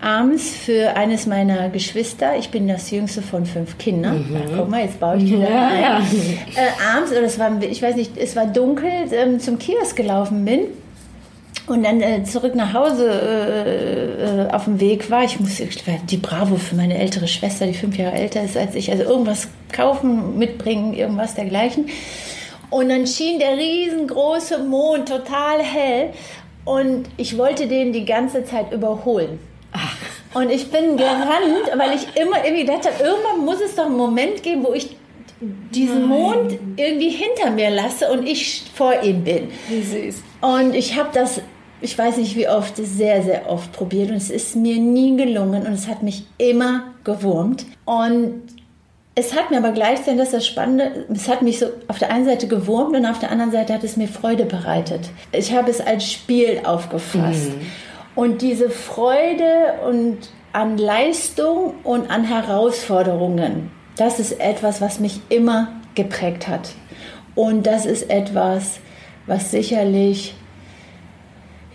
abends 0.00 0.50
für 0.50 0.96
eines 0.96 1.26
meiner 1.26 1.68
Geschwister, 1.68 2.36
ich 2.38 2.50
bin 2.50 2.66
das 2.66 2.90
jüngste 2.90 3.22
von 3.22 3.44
fünf 3.44 3.76
Kindern, 3.78 4.24
Ach, 4.34 4.56
guck 4.56 4.70
mal, 4.70 4.82
jetzt 4.82 4.98
baue 4.98 5.16
ich 5.16 5.30
Ja, 5.30 5.38
ein, 5.38 5.80
ja. 5.80 5.98
Äh, 5.98 6.96
abends, 6.96 7.12
oder 7.12 7.22
es 7.22 7.38
war, 7.38 7.62
ich 7.62 7.82
weiß 7.82 7.96
nicht, 7.96 8.16
es 8.16 8.34
war 8.34 8.46
dunkel, 8.46 8.90
ähm, 9.12 9.40
zum 9.40 9.58
Kiosk 9.58 9.96
gelaufen 9.96 10.44
bin 10.44 10.60
und 11.66 11.84
dann 11.84 12.00
äh, 12.00 12.24
zurück 12.24 12.54
nach 12.54 12.72
Hause 12.72 13.08
äh, 13.08 14.44
äh, 14.46 14.50
auf 14.50 14.64
dem 14.64 14.80
Weg 14.80 15.10
war. 15.10 15.24
Ich 15.24 15.38
musste 15.38 15.68
die 16.08 16.16
Bravo 16.16 16.56
für 16.56 16.74
meine 16.74 16.98
ältere 16.98 17.28
Schwester, 17.28 17.66
die 17.66 17.74
fünf 17.74 17.96
Jahre 17.96 18.16
älter 18.16 18.42
ist 18.42 18.56
als 18.56 18.74
ich, 18.74 18.90
also 18.90 19.04
irgendwas 19.04 19.48
kaufen, 19.70 20.38
mitbringen, 20.38 20.94
irgendwas 20.94 21.34
dergleichen. 21.34 21.86
Und 22.70 22.88
dann 22.88 23.06
schien 23.06 23.38
der 23.38 23.56
riesengroße 23.56 24.64
Mond 24.64 25.08
total 25.08 25.60
hell 25.60 26.10
und 26.64 27.08
ich 27.16 27.36
wollte 27.36 27.66
den 27.66 27.92
die 27.92 28.04
ganze 28.04 28.44
Zeit 28.44 28.72
überholen. 28.72 29.38
Und 30.34 30.50
ich 30.50 30.70
bin 30.70 30.96
gerannt, 30.96 31.70
weil 31.76 31.96
ich 31.96 32.20
immer 32.20 32.44
irgendwie 32.44 32.64
gedacht 32.64 32.86
habe, 32.86 33.02
irgendwann 33.02 33.44
muss 33.44 33.60
es 33.60 33.74
doch 33.74 33.86
einen 33.86 33.96
Moment 33.96 34.42
geben, 34.42 34.64
wo 34.64 34.72
ich 34.72 34.96
diesen 35.40 36.06
Mond 36.06 36.58
irgendwie 36.76 37.10
hinter 37.10 37.50
mir 37.50 37.70
lasse 37.70 38.10
und 38.12 38.26
ich 38.26 38.64
vor 38.74 39.02
ihm 39.02 39.24
bin. 39.24 39.48
Wie 39.68 39.82
süß. 39.82 40.22
Und 40.40 40.74
ich 40.74 40.98
habe 40.98 41.08
das, 41.12 41.40
ich 41.80 41.96
weiß 41.96 42.18
nicht 42.18 42.36
wie 42.36 42.48
oft, 42.48 42.76
sehr, 42.76 43.22
sehr 43.22 43.50
oft 43.50 43.72
probiert 43.72 44.10
und 44.10 44.16
es 44.16 44.30
ist 44.30 44.54
mir 44.54 44.76
nie 44.76 45.16
gelungen 45.16 45.66
und 45.66 45.72
es 45.72 45.88
hat 45.88 46.02
mich 46.02 46.24
immer 46.38 46.84
gewurmt. 47.04 47.64
Und 47.86 48.42
es 49.14 49.34
hat 49.34 49.50
mir 49.50 49.58
aber 49.58 49.72
gleichzeitig, 49.72 50.18
das 50.18 50.28
ist 50.28 50.34
das 50.34 50.46
Spannende, 50.46 51.06
es 51.12 51.28
hat 51.28 51.42
mich 51.42 51.58
so 51.58 51.66
auf 51.88 51.98
der 51.98 52.12
einen 52.12 52.26
Seite 52.26 52.46
gewurmt 52.46 52.94
und 52.94 53.06
auf 53.06 53.18
der 53.18 53.30
anderen 53.30 53.50
Seite 53.50 53.74
hat 53.74 53.82
es 53.82 53.96
mir 53.96 54.08
Freude 54.08 54.44
bereitet. 54.44 55.10
Ich 55.32 55.52
habe 55.52 55.70
es 55.70 55.80
als 55.80 56.10
Spiel 56.10 56.60
aufgefasst. 56.64 57.50
Und 58.14 58.42
diese 58.42 58.70
Freude 58.70 59.80
und 59.86 60.18
an 60.52 60.78
Leistung 60.78 61.74
und 61.84 62.10
an 62.10 62.24
Herausforderungen, 62.24 63.70
das 63.96 64.18
ist 64.18 64.40
etwas, 64.40 64.80
was 64.80 64.98
mich 64.98 65.20
immer 65.28 65.68
geprägt 65.94 66.48
hat. 66.48 66.70
Und 67.34 67.66
das 67.66 67.86
ist 67.86 68.10
etwas, 68.10 68.80
was 69.26 69.52
sicherlich, 69.52 70.34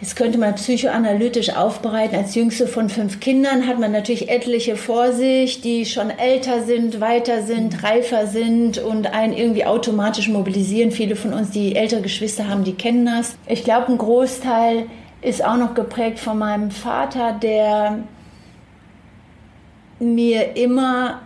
jetzt 0.01 0.17
könnte 0.17 0.37
man 0.37 0.55
psychoanalytisch 0.55 1.55
aufbereiten, 1.55 2.17
als 2.17 2.35
jüngste 2.35 2.67
von 2.67 2.89
fünf 2.89 3.21
Kindern 3.21 3.65
hat 3.65 3.79
man 3.79 3.93
natürlich 3.93 4.29
etliche 4.29 4.75
vor 4.75 5.13
sich, 5.13 5.61
die 5.61 5.85
schon 5.85 6.09
älter 6.09 6.63
sind, 6.63 6.99
weiter 6.99 7.43
sind, 7.43 7.81
reifer 7.81 8.27
sind 8.27 8.77
und 8.77 9.13
einen 9.13 9.33
irgendwie 9.33 9.65
automatisch 9.65 10.27
mobilisieren. 10.27 10.91
Viele 10.91 11.15
von 11.15 11.33
uns, 11.33 11.51
die 11.51 11.75
ältere 11.75 12.01
Geschwister 12.01 12.49
haben, 12.49 12.65
die 12.65 12.73
kennen 12.73 13.05
das. 13.05 13.37
Ich 13.47 13.63
glaube, 13.63 13.87
ein 13.87 13.97
Großteil 13.97 14.87
ist 15.21 15.43
auch 15.43 15.58
noch 15.58 15.73
geprägt 15.73 16.19
von 16.19 16.38
meinem 16.38 16.71
Vater, 16.71 17.34
der 17.34 17.99
mir 19.99 20.56
immer 20.56 21.21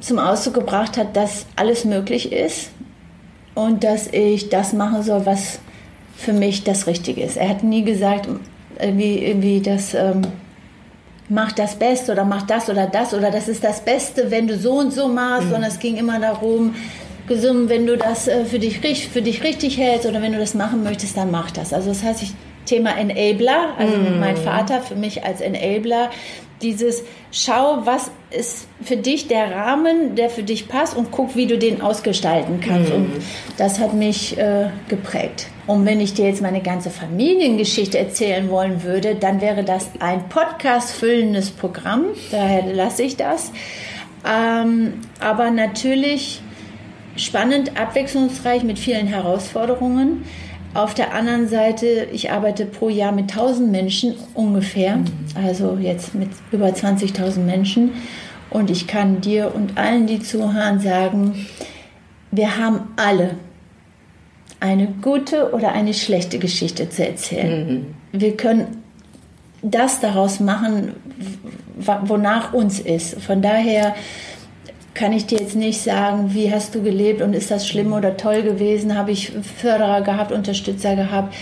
zum 0.00 0.18
Ausdruck 0.18 0.54
gebracht 0.54 0.96
hat, 0.96 1.16
dass 1.16 1.46
alles 1.56 1.84
möglich 1.84 2.32
ist 2.32 2.70
und 3.54 3.82
dass 3.84 4.08
ich 4.08 4.48
das 4.48 4.72
machen 4.72 5.02
soll, 5.02 5.26
was 5.26 5.60
für 6.16 6.32
mich 6.32 6.64
das 6.64 6.86
Richtige 6.86 7.22
ist. 7.22 7.36
Er 7.36 7.48
hat 7.48 7.62
nie 7.62 7.84
gesagt, 7.84 8.28
irgendwie, 8.78 9.18
irgendwie 9.24 9.60
das 9.60 9.94
ähm, 9.94 10.22
mach 11.28 11.52
das 11.52 11.76
Beste 11.76 12.12
oder 12.12 12.24
mach 12.24 12.42
das 12.42 12.68
oder 12.68 12.86
das 12.86 13.14
oder 13.14 13.30
das 13.30 13.48
ist 13.48 13.62
das 13.62 13.80
Beste, 13.80 14.30
wenn 14.30 14.46
du 14.46 14.56
so 14.56 14.78
und 14.78 14.92
so 14.92 15.08
machst, 15.08 15.50
sondern 15.50 15.70
es 15.70 15.78
ging 15.78 15.96
immer 15.96 16.18
darum, 16.18 16.74
gesungen, 17.26 17.68
wenn 17.68 17.86
du 17.86 17.96
das 17.96 18.26
äh, 18.26 18.44
für 18.44 18.58
dich, 18.58 18.80
für 19.08 19.22
dich 19.22 19.42
richtig 19.44 19.76
hältst 19.78 20.06
oder 20.06 20.22
wenn 20.22 20.32
du 20.32 20.38
das 20.38 20.54
machen 20.54 20.82
möchtest, 20.82 21.16
dann 21.16 21.30
mach 21.30 21.50
das. 21.50 21.72
Also 21.72 21.90
das 21.90 22.02
heißt, 22.02 22.22
ich, 22.22 22.32
Thema 22.68 22.96
Enabler, 22.96 23.74
also 23.78 23.96
mein 24.18 24.36
Vater 24.36 24.82
für 24.82 24.94
mich 24.94 25.24
als 25.24 25.40
Enabler, 25.40 26.10
dieses 26.62 27.04
schau, 27.30 27.82
was 27.84 28.10
ist 28.30 28.68
für 28.82 28.96
dich 28.96 29.28
der 29.28 29.50
Rahmen, 29.54 30.16
der 30.16 30.28
für 30.28 30.42
dich 30.42 30.68
passt 30.68 30.96
und 30.96 31.10
guck, 31.10 31.36
wie 31.36 31.46
du 31.46 31.56
den 31.56 31.80
ausgestalten 31.80 32.60
kannst. 32.60 32.92
Und 32.92 33.10
das 33.56 33.78
hat 33.78 33.94
mich 33.94 34.36
äh, 34.38 34.68
geprägt. 34.88 35.46
Und 35.66 35.86
wenn 35.86 36.00
ich 36.00 36.14
dir 36.14 36.26
jetzt 36.26 36.42
meine 36.42 36.60
ganze 36.60 36.90
Familiengeschichte 36.90 37.98
erzählen 37.98 38.50
wollen 38.50 38.82
würde, 38.82 39.14
dann 39.14 39.40
wäre 39.40 39.64
das 39.64 39.90
ein 40.00 40.28
Podcast 40.28 40.92
füllendes 40.92 41.50
Programm. 41.50 42.06
Daher 42.30 42.74
lasse 42.74 43.02
ich 43.02 43.16
das. 43.16 43.52
Ähm, 44.26 44.94
aber 45.20 45.50
natürlich 45.50 46.42
spannend, 47.16 47.78
abwechslungsreich 47.80 48.62
mit 48.62 48.78
vielen 48.78 49.06
Herausforderungen. 49.06 50.24
Auf 50.74 50.94
der 50.94 51.14
anderen 51.14 51.48
Seite, 51.48 52.08
ich 52.12 52.30
arbeite 52.30 52.66
pro 52.66 52.88
Jahr 52.88 53.12
mit 53.12 53.30
1000 53.30 53.70
Menschen 53.70 54.14
ungefähr, 54.34 54.98
also 55.34 55.78
jetzt 55.80 56.14
mit 56.14 56.28
über 56.52 56.66
20.000 56.66 57.40
Menschen. 57.40 57.92
Und 58.50 58.70
ich 58.70 58.86
kann 58.86 59.20
dir 59.20 59.54
und 59.54 59.76
allen, 59.76 60.06
die 60.06 60.20
zuhören, 60.20 60.80
sagen, 60.80 61.46
wir 62.30 62.58
haben 62.58 62.80
alle 62.96 63.36
eine 64.60 64.88
gute 65.02 65.52
oder 65.52 65.72
eine 65.72 65.94
schlechte 65.94 66.38
Geschichte 66.38 66.88
zu 66.88 67.06
erzählen. 67.06 67.94
Wir 68.12 68.36
können 68.36 68.82
das 69.62 70.00
daraus 70.00 70.40
machen, 70.40 70.92
wonach 71.76 72.52
uns 72.52 72.80
ist. 72.80 73.20
Von 73.20 73.42
daher 73.42 73.94
kann 74.98 75.12
ich 75.12 75.26
dir 75.26 75.38
jetzt 75.38 75.54
nicht 75.54 75.80
sagen, 75.80 76.34
wie 76.34 76.52
hast 76.52 76.74
du 76.74 76.82
gelebt 76.82 77.22
und 77.22 77.32
ist 77.32 77.52
das 77.52 77.68
schlimm 77.68 77.92
oder 77.92 78.16
toll 78.16 78.42
gewesen, 78.42 78.98
habe 78.98 79.12
ich 79.12 79.30
Förderer 79.30 80.02
gehabt, 80.02 80.32
Unterstützer 80.32 80.96
gehabt. 80.96 81.32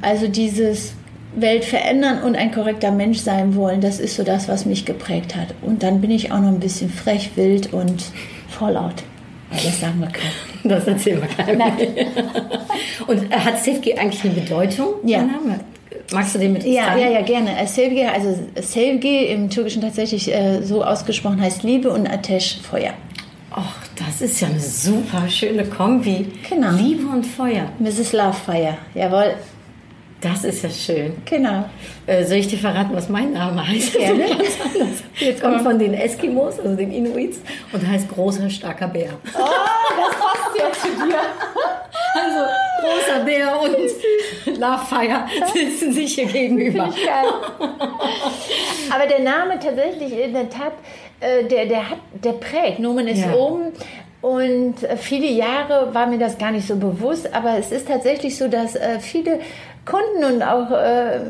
Also 0.00 0.28
dieses 0.28 0.94
Welt 1.34 1.66
verändern 1.66 2.22
und 2.22 2.36
ein 2.36 2.52
korrekter 2.52 2.90
Mensch 2.90 3.18
sein 3.18 3.54
wollen, 3.54 3.82
das 3.82 4.00
ist 4.00 4.16
so 4.16 4.22
das, 4.22 4.48
was 4.48 4.64
mich 4.64 4.86
geprägt 4.86 5.36
hat. 5.36 5.48
Und 5.60 5.82
dann 5.82 6.00
bin 6.00 6.10
ich 6.10 6.32
auch 6.32 6.40
noch 6.40 6.48
ein 6.48 6.58
bisschen 6.58 6.88
frech, 6.88 7.32
wild 7.36 7.74
und 7.74 8.02
vorlaut. 8.48 9.04
Aber 9.50 9.60
Das 9.62 9.78
sagen 9.78 10.00
wir 10.00 10.08
keinem. 10.08 10.32
Das 10.64 10.86
erzählen 10.86 11.20
wir 11.20 11.44
keinem. 11.44 11.62
Und 13.06 13.30
hat 13.30 13.62
Sevgi 13.62 13.94
eigentlich 13.94 14.24
eine 14.24 14.40
Bedeutung? 14.40 14.94
Ja. 15.04 15.18
Name? 15.18 15.60
Magst 16.12 16.34
du 16.34 16.38
den 16.38 16.52
mit 16.52 16.64
Ja, 16.64 16.96
ja, 16.96 17.08
ja, 17.10 17.22
gerne. 17.22 17.50
Sevgi, 17.66 18.04
also 18.04 18.38
Sevgi 18.60 19.26
im 19.26 19.50
Türkischen 19.50 19.82
tatsächlich 19.82 20.32
äh, 20.32 20.62
so 20.62 20.84
ausgesprochen 20.84 21.40
heißt 21.40 21.62
Liebe 21.64 21.90
und 21.90 22.06
Ateş 22.08 22.60
Feuer. 22.62 22.92
Och, 23.50 23.62
das 23.96 24.20
ist 24.20 24.40
ja 24.40 24.48
eine 24.48 24.60
super 24.60 25.28
schöne 25.28 25.64
Kombi. 25.64 26.30
Genau. 26.48 26.70
Liebe 26.72 27.06
und 27.08 27.24
Feuer. 27.24 27.70
Mrs. 27.78 28.12
Love 28.12 28.34
Fire, 28.44 28.76
jawohl, 28.94 29.34
Das 30.20 30.44
ist 30.44 30.62
ja 30.62 30.70
schön. 30.70 31.12
genau. 31.24 31.64
Äh, 32.06 32.24
soll 32.24 32.38
ich 32.38 32.48
dir 32.48 32.58
verraten, 32.58 32.90
was 32.94 33.08
mein 33.08 33.32
Name 33.32 33.66
heißt? 33.66 33.94
Gerne. 33.94 34.24
Jetzt 35.18 35.40
Kommt 35.42 35.56
komm. 35.56 35.64
von 35.64 35.78
den 35.78 35.94
Eskimos, 35.94 36.58
also 36.60 36.76
den 36.76 36.92
Inuits, 36.92 37.38
und 37.72 37.86
heißt 37.86 38.08
großer, 38.10 38.48
starker 38.50 38.88
Bär. 38.88 39.10
Oh, 39.34 39.38
das 39.38 40.16
passt 40.20 40.58
ja 40.58 40.72
zu 40.72 40.88
dir. 41.06 41.16
Also 42.16 42.40
großer 42.80 43.24
Bär 43.24 43.60
und 43.60 44.56
Love 44.60 44.86
Fire 44.88 45.24
sitzen 45.52 45.92
sich 45.92 46.14
hier 46.14 46.26
gegenüber. 46.26 46.92
Aber 48.94 49.06
der 49.06 49.20
Name 49.20 49.58
tatsächlich 49.58 50.12
in 50.18 50.32
der 50.32 50.48
Tat, 50.48 50.72
äh, 51.20 51.44
der, 51.44 51.66
der, 51.66 51.90
hat, 51.90 51.98
der 52.24 52.32
prägt. 52.32 52.78
Nomen 52.78 53.08
ist 53.08 53.24
Ja. 53.24 53.32
um. 53.32 53.72
Und 54.22 54.82
äh, 54.82 54.96
viele 54.96 55.26
Jahre 55.26 55.94
war 55.94 56.06
mir 56.06 56.18
das 56.18 56.38
gar 56.38 56.50
nicht 56.50 56.66
so 56.66 56.76
bewusst, 56.76 57.32
aber 57.34 57.58
es 57.58 57.70
ist 57.70 57.86
tatsächlich 57.88 58.36
so, 58.36 58.48
dass 58.48 58.74
äh, 58.74 58.98
viele 58.98 59.40
Kunden 59.84 60.24
und 60.24 60.42
auch 60.42 60.70
äh, 60.72 61.20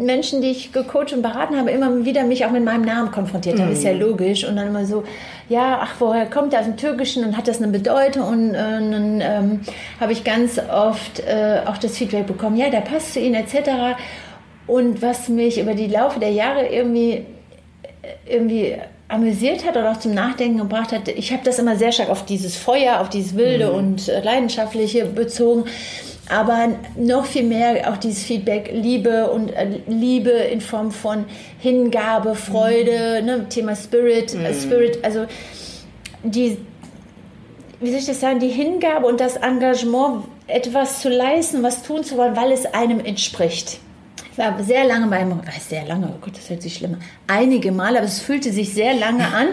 Menschen, 0.00 0.40
die 0.40 0.50
ich 0.50 0.72
gecoacht 0.72 1.12
und 1.12 1.20
beraten 1.22 1.58
habe, 1.58 1.70
immer 1.70 2.04
wieder 2.06 2.24
mich 2.24 2.46
auch 2.46 2.50
mit 2.50 2.64
meinem 2.64 2.82
Namen 2.82 3.10
konfrontiert 3.10 3.60
haben. 3.60 3.72
Ist 3.72 3.82
ja 3.84 3.92
logisch. 3.92 4.44
Und 4.44 4.56
dann 4.56 4.68
immer 4.68 4.86
so, 4.86 5.04
ja, 5.48 5.78
ach, 5.82 5.94
woher 5.98 6.26
kommt 6.26 6.52
der 6.52 6.60
aus 6.60 6.66
dem 6.66 6.76
Türkischen 6.76 7.24
und 7.24 7.36
hat 7.36 7.48
das 7.48 7.62
eine 7.62 7.68
Bedeutung? 7.68 8.24
Und, 8.24 8.54
äh, 8.54 8.58
dann 8.58 9.20
ähm, 9.20 9.60
habe 10.00 10.12
ich 10.12 10.24
ganz 10.24 10.58
oft 10.58 11.20
äh, 11.20 11.60
auch 11.66 11.78
das 11.78 11.96
Feedback 11.96 12.26
bekommen, 12.26 12.56
ja, 12.56 12.70
der 12.70 12.80
passt 12.80 13.12
zu 13.12 13.20
Ihnen 13.20 13.34
etc. 13.34 13.96
Und 14.66 15.02
was 15.02 15.28
mich 15.28 15.60
über 15.60 15.74
die 15.74 15.86
Laufe 15.86 16.18
der 16.18 16.32
Jahre 16.32 16.66
irgendwie 16.66 17.24
irgendwie 18.28 18.76
amüsiert 19.08 19.64
hat 19.64 19.76
oder 19.76 19.92
auch 19.92 19.98
zum 19.98 20.14
Nachdenken 20.14 20.58
gebracht 20.58 20.92
hat. 20.92 21.08
Ich 21.08 21.32
habe 21.32 21.42
das 21.44 21.58
immer 21.58 21.76
sehr 21.76 21.92
stark 21.92 22.10
auf 22.10 22.24
dieses 22.24 22.56
Feuer, 22.56 23.00
auf 23.00 23.08
dieses 23.08 23.36
Wilde 23.36 23.72
und 23.72 24.08
äh, 24.08 24.20
Leidenschaftliche 24.20 25.06
bezogen. 25.06 25.64
Aber 26.28 26.70
noch 26.96 27.24
viel 27.24 27.44
mehr 27.44 27.90
auch 27.90 27.96
dieses 27.98 28.24
Feedback, 28.24 28.70
Liebe 28.72 29.30
und 29.30 29.50
äh, 29.50 29.80
Liebe 29.86 30.30
in 30.30 30.60
Form 30.60 30.90
von 30.90 31.24
Hingabe, 31.60 32.34
Freude, 32.34 33.22
ne, 33.22 33.46
Thema 33.48 33.76
Spirit, 33.76 34.34
äh, 34.34 34.52
Spirit, 34.52 35.04
also 35.04 35.26
die, 36.24 36.58
wie 37.80 37.90
soll 37.90 38.00
ich 38.00 38.06
das 38.06 38.20
sagen, 38.20 38.40
die 38.40 38.48
Hingabe 38.48 39.06
und 39.06 39.20
das 39.20 39.36
Engagement, 39.36 40.24
etwas 40.48 41.00
zu 41.00 41.08
leisten, 41.08 41.62
was 41.62 41.82
tun 41.82 42.04
zu 42.04 42.16
wollen, 42.16 42.36
weil 42.36 42.52
es 42.52 42.66
einem 42.66 43.00
entspricht. 43.00 43.80
War 44.36 44.62
sehr 44.62 44.84
lange 44.84 45.06
bei 45.06 45.16
einem, 45.16 45.38
weiß 45.38 45.70
sehr 45.70 45.86
lange, 45.86 46.08
oh 46.08 46.18
Gott, 46.20 46.36
das 46.36 46.50
hört 46.50 46.60
sich 46.60 46.74
schlimmer, 46.74 46.98
einige 47.26 47.72
Mal, 47.72 47.96
aber 47.96 48.04
es 48.04 48.20
fühlte 48.20 48.52
sich 48.52 48.74
sehr 48.74 48.94
lange 48.94 49.24
an, 49.24 49.48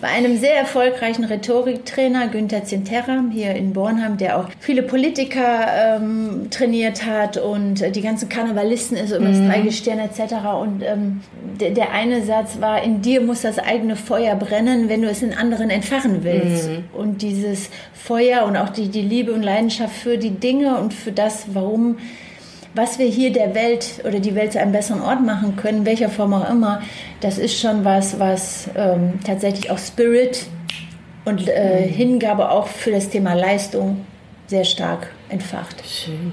bei 0.00 0.08
einem 0.08 0.38
sehr 0.38 0.56
erfolgreichen 0.56 1.24
Rhetoriktrainer, 1.24 2.28
Günther 2.28 2.64
Zinterra, 2.64 3.24
hier 3.32 3.54
in 3.54 3.72
Bornheim, 3.72 4.16
der 4.16 4.38
auch 4.38 4.48
viele 4.60 4.82
Politiker 4.82 5.66
ähm, 5.74 6.48
trainiert 6.50 7.04
hat 7.04 7.36
und 7.36 7.82
äh, 7.82 7.90
die 7.90 8.00
ganzen 8.00 8.28
Karnevalisten 8.28 8.96
ist 8.96 9.10
über 9.10 9.26
das 9.26 9.38
Dreigestirn 9.38 9.98
etc. 9.98 10.34
Und 10.60 10.82
ähm, 10.82 11.20
der, 11.60 11.70
der 11.70 11.92
eine 11.92 12.22
Satz 12.24 12.60
war, 12.60 12.82
in 12.82 13.02
dir 13.02 13.20
muss 13.20 13.42
das 13.42 13.58
eigene 13.58 13.96
Feuer 13.96 14.36
brennen, 14.36 14.88
wenn 14.88 15.02
du 15.02 15.08
es 15.08 15.22
in 15.22 15.34
anderen 15.34 15.70
entfachen 15.70 16.22
willst. 16.22 16.68
Und 16.92 17.22
dieses 17.22 17.70
Feuer 17.92 18.44
und 18.46 18.56
auch 18.56 18.68
die, 18.68 18.88
die 18.88 19.02
Liebe 19.02 19.32
und 19.32 19.42
Leidenschaft 19.42 19.94
für 19.94 20.16
die 20.16 20.30
Dinge 20.30 20.78
und 20.78 20.94
für 20.94 21.12
das, 21.12 21.46
warum 21.52 21.98
was 22.74 22.98
wir 22.98 23.06
hier 23.06 23.32
der 23.32 23.54
Welt 23.54 24.02
oder 24.04 24.20
die 24.20 24.34
Welt 24.34 24.52
zu 24.52 24.60
einem 24.60 24.72
besseren 24.72 25.02
Ort 25.02 25.24
machen 25.24 25.56
können, 25.56 25.86
welcher 25.86 26.08
Form 26.08 26.34
auch 26.34 26.48
immer, 26.48 26.82
das 27.20 27.38
ist 27.38 27.58
schon 27.58 27.84
was, 27.84 28.18
was 28.18 28.68
ähm, 28.76 29.20
tatsächlich 29.24 29.70
auch 29.70 29.78
Spirit 29.78 30.46
und 31.24 31.48
äh, 31.48 31.86
Hingabe 31.86 32.50
auch 32.50 32.66
für 32.66 32.90
das 32.90 33.08
Thema 33.08 33.34
Leistung 33.34 34.04
sehr 34.46 34.64
stark 34.64 35.08
entfacht. 35.28 35.82
Schön. 35.86 36.32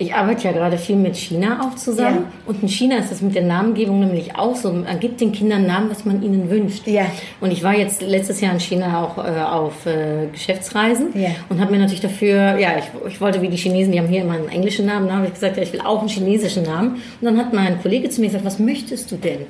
Ich 0.00 0.14
arbeite 0.14 0.44
ja 0.44 0.52
gerade 0.52 0.78
viel 0.78 0.96
mit 0.96 1.14
China 1.14 1.60
auch 1.60 1.76
zusammen. 1.76 2.20
Ja. 2.22 2.32
Und 2.46 2.62
in 2.62 2.68
China 2.70 2.96
ist 2.96 3.10
das 3.10 3.20
mit 3.20 3.34
der 3.34 3.42
Namengebung 3.42 4.00
nämlich 4.00 4.34
auch 4.34 4.56
so. 4.56 4.72
Man 4.72 4.98
gibt 4.98 5.20
den 5.20 5.30
Kindern 5.30 5.66
Namen, 5.66 5.90
was 5.90 6.06
man 6.06 6.22
ihnen 6.22 6.48
wünscht. 6.48 6.86
Ja. 6.86 7.04
Und 7.42 7.52
ich 7.52 7.62
war 7.62 7.74
jetzt 7.76 8.00
letztes 8.00 8.40
Jahr 8.40 8.54
in 8.54 8.60
China 8.60 9.04
auch 9.04 9.18
äh, 9.18 9.28
auf 9.42 9.84
äh, 9.84 10.28
Geschäftsreisen 10.32 11.08
Ja. 11.14 11.28
und 11.50 11.60
habe 11.60 11.72
mir 11.72 11.78
natürlich 11.78 12.00
dafür, 12.00 12.58
ja, 12.58 12.70
ich, 12.78 13.12
ich 13.12 13.20
wollte 13.20 13.42
wie 13.42 13.48
die 13.48 13.58
Chinesen, 13.58 13.92
die 13.92 13.98
haben 14.00 14.08
hier 14.08 14.22
immer 14.22 14.32
einen 14.36 14.48
englischen 14.48 14.86
Namen, 14.86 15.06
da 15.06 15.16
habe 15.16 15.26
ich 15.26 15.34
gesagt, 15.34 15.58
ja, 15.58 15.62
ich 15.62 15.72
will 15.74 15.82
auch 15.82 16.00
einen 16.00 16.08
chinesischen 16.08 16.62
Namen. 16.62 16.92
Und 16.92 17.02
dann 17.20 17.36
hat 17.36 17.52
mein 17.52 17.82
Kollege 17.82 18.08
zu 18.08 18.22
mir 18.22 18.28
gesagt, 18.28 18.46
was 18.46 18.58
möchtest 18.58 19.12
du 19.12 19.16
denn? 19.16 19.40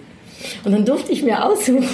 Und 0.64 0.72
dann 0.72 0.84
durfte 0.84 1.12
ich 1.12 1.22
mir 1.22 1.44
aussuchen, 1.44 1.84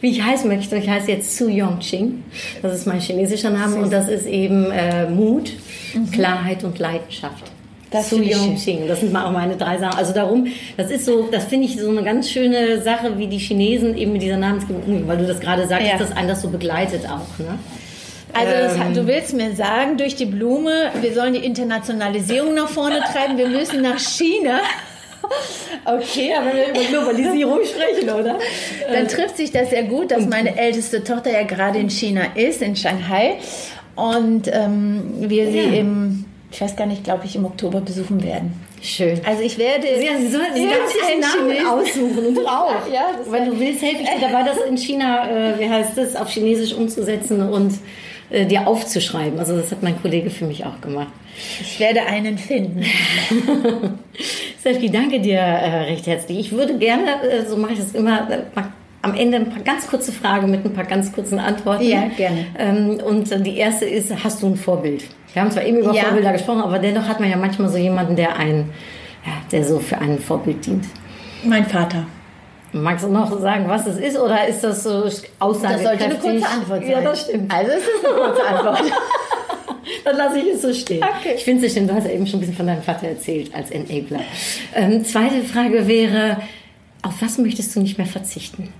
wie 0.00 0.10
ich 0.10 0.22
heißen 0.22 0.48
möchte. 0.48 0.74
Ich 0.76 0.88
heiße 0.88 1.10
jetzt 1.10 1.36
Su 1.36 1.48
Yongqing. 1.48 2.22
Das 2.62 2.72
ist 2.74 2.86
mein 2.86 3.00
chinesischer 3.00 3.50
Name 3.50 3.76
und 3.76 3.92
das 3.92 4.08
ist 4.08 4.26
eben 4.26 4.70
äh, 4.70 5.06
Mut, 5.10 5.52
Klarheit 6.12 6.64
und 6.64 6.78
Leidenschaft. 6.78 7.49
Das 7.90 8.10
Su. 8.10 8.18
Yongqing. 8.22 8.86
Das 8.86 9.00
sind 9.00 9.12
mal 9.12 9.24
auch 9.26 9.32
meine 9.32 9.56
drei 9.56 9.76
Sachen. 9.78 9.98
Also 9.98 10.12
darum, 10.12 10.46
das 10.76 10.90
ist 10.90 11.06
so, 11.06 11.28
das 11.32 11.44
finde 11.44 11.66
ich 11.66 11.76
so 11.76 11.88
eine 11.90 12.04
ganz 12.04 12.30
schöne 12.30 12.80
Sache, 12.82 13.18
wie 13.18 13.26
die 13.26 13.38
Chinesen 13.38 13.96
eben 13.96 14.12
mit 14.12 14.22
dieser 14.22 14.36
Namensgebung 14.36 14.82
umgehen, 14.84 15.08
weil 15.08 15.18
du 15.18 15.26
das 15.26 15.40
gerade 15.40 15.66
sagst, 15.66 15.86
Ja. 15.88 15.98
dass 15.98 16.12
einen 16.16 16.28
das 16.28 16.42
so 16.42 16.48
begleitet 16.50 17.04
auch. 17.06 17.38
Ne? 17.42 17.58
Also 18.32 18.52
das, 18.52 18.74
Ähm. 18.76 18.94
du 18.94 19.06
willst 19.08 19.34
mir 19.34 19.56
sagen, 19.56 19.96
durch 19.96 20.14
die 20.14 20.26
Blume, 20.26 20.92
wir 21.00 21.12
sollen 21.14 21.32
die 21.32 21.44
Internationalisierung 21.44 22.54
nach 22.54 22.68
vorne 22.68 23.00
treiben, 23.12 23.36
wir 23.36 23.48
müssen 23.48 23.82
nach 23.82 23.98
China. 23.98 24.60
Okay, 25.84 26.32
aber 26.36 26.46
wenn 26.46 26.56
wir 26.56 26.68
über 26.70 26.98
Globalisierung 26.98 27.58
sprechen, 27.64 28.08
oder? 28.10 28.38
Dann 28.92 29.06
trifft 29.06 29.36
sich 29.36 29.52
das 29.52 29.70
sehr 29.70 29.84
gut, 29.84 30.10
dass 30.10 30.26
meine 30.26 30.58
älteste 30.58 31.04
Tochter 31.04 31.30
ja 31.30 31.42
gerade 31.44 31.78
in 31.78 31.90
China 31.90 32.22
ist, 32.34 32.62
in 32.62 32.74
Shanghai. 32.74 33.36
Und 33.96 34.48
ähm, 34.52 35.02
wir 35.20 35.50
sie 35.52 35.58
Ja. 35.58 35.72
im, 35.80 36.24
ich 36.52 36.60
weiß 36.60 36.76
gar 36.76 36.86
nicht, 36.86 37.04
glaube 37.04 37.24
ich, 37.26 37.36
im 37.36 37.44
Oktober 37.44 37.80
besuchen 37.80 38.22
werden. 38.22 38.52
Schön. 38.82 39.20
Also 39.26 39.42
ich 39.42 39.56
werde. 39.58 39.86
Sie 39.98 40.26
sie 40.26 40.66
darf 40.66 40.90
sich 40.90 41.02
einen 41.12 41.20
Namen 41.20 41.50
Chinesen- 41.50 41.66
aussuchen 41.66 42.26
und 42.28 42.34
du 42.34 42.46
auch. 42.46 42.74
Ja, 42.92 43.10
Wenn 43.28 43.46
du 43.46 43.58
willst, 43.60 43.82
helfe 43.82 44.02
ich 44.02 44.08
dir 44.08 44.20
dabei, 44.28 44.42
das 44.42 44.58
in 44.68 44.76
China, 44.76 45.28
äh, 45.30 45.58
wie 45.60 45.68
heißt 45.68 45.96
das, 45.96 46.16
auf 46.16 46.28
Chinesisch 46.30 46.72
umzusetzen 46.74 47.48
und 47.50 47.74
äh, 48.30 48.46
dir 48.46 48.66
aufzuschreiben. 48.66 49.38
Also 49.38 49.56
das 49.56 49.70
hat 49.70 49.82
mein 49.82 50.00
Kollege 50.00 50.30
für 50.30 50.44
mich 50.46 50.64
auch 50.64 50.80
gemacht. 50.80 51.08
Ich 51.60 51.78
werde 51.80 52.02
einen 52.02 52.36
finden. 52.38 52.84
Steffi, 54.60 54.90
danke 54.90 55.20
dir 55.20 55.38
äh, 55.38 55.82
recht 55.84 56.06
herzlich. 56.06 56.38
Ich 56.38 56.52
würde 56.52 56.76
gerne, 56.78 57.22
äh, 57.22 57.46
so 57.46 57.56
mache 57.56 57.72
ich 57.74 57.78
das 57.78 57.92
immer, 57.92 58.28
äh, 58.30 58.38
am 59.02 59.14
Ende 59.14 59.38
ein 59.38 59.50
paar 59.50 59.62
ganz 59.62 59.86
kurze 59.86 60.12
Fragen 60.12 60.50
mit 60.50 60.64
ein 60.64 60.72
paar 60.72 60.84
ganz 60.84 61.12
kurzen 61.12 61.38
Antworten. 61.38 61.84
Ja, 61.84 62.08
gerne. 62.16 62.46
Ähm, 62.58 63.00
und 63.04 63.30
äh, 63.32 63.40
die 63.40 63.56
erste 63.56 63.86
ist, 63.86 64.12
hast 64.22 64.42
du 64.42 64.46
ein 64.48 64.56
Vorbild? 64.56 65.04
Wir 65.32 65.42
haben 65.42 65.50
zwar 65.50 65.64
eben 65.64 65.78
über 65.78 65.94
Ja. 65.94 66.04
Vorbilder 66.04 66.32
gesprochen, 66.32 66.60
aber 66.62 66.78
dennoch 66.78 67.08
hat 67.08 67.20
man 67.20 67.30
ja 67.30 67.36
manchmal 67.36 67.68
so 67.68 67.78
jemanden, 67.78 68.16
der 68.16 68.36
einen, 68.36 68.70
ja, 69.24 69.32
der 69.50 69.64
so 69.64 69.78
für 69.78 69.98
einen 69.98 70.18
Vorbild 70.18 70.66
dient. 70.66 70.84
Mein 71.44 71.64
Vater. 71.66 72.06
Magst 72.72 73.04
du 73.04 73.08
noch 73.08 73.40
sagen, 73.40 73.64
was 73.68 73.86
es 73.86 73.96
ist, 73.98 74.18
oder 74.18 74.46
ist 74.46 74.62
das 74.62 74.84
so 74.84 75.04
aussagekräftig? 75.40 75.40
Das 75.40 75.82
sollte 75.82 76.04
eine 76.04 76.14
kurze 76.14 76.48
Antwort 76.48 76.82
sein. 76.82 76.90
Ja, 76.90 77.00
das 77.00 77.22
stimmt. 77.22 77.52
Also 77.52 77.70
es 77.72 77.82
ist 77.82 78.06
eine 78.06 78.14
kurze 78.14 78.46
Antwort. 78.46 78.82
Dann 80.04 80.16
lasse 80.16 80.38
ich 80.38 80.54
es 80.54 80.62
so 80.62 80.72
stehen. 80.72 81.02
Okay. 81.02 81.34
Ich 81.36 81.44
finde 81.44 81.66
es 81.66 81.74
schön, 81.74 81.88
du 81.88 81.94
hast 81.94 82.04
ja 82.04 82.12
eben 82.12 82.26
schon 82.26 82.38
ein 82.38 82.40
bisschen 82.40 82.56
von 82.56 82.66
deinem 82.66 82.82
Vater 82.82 83.08
erzählt 83.08 83.52
als 83.54 83.70
Enabler. 83.70 84.20
Ähm, 84.74 85.04
zweite 85.04 85.42
Frage 85.42 85.88
wäre, 85.88 86.36
auf 87.02 87.14
was 87.20 87.38
möchtest 87.38 87.74
du 87.74 87.80
nicht 87.80 87.98
mehr 87.98 88.06
verzichten? 88.06 88.72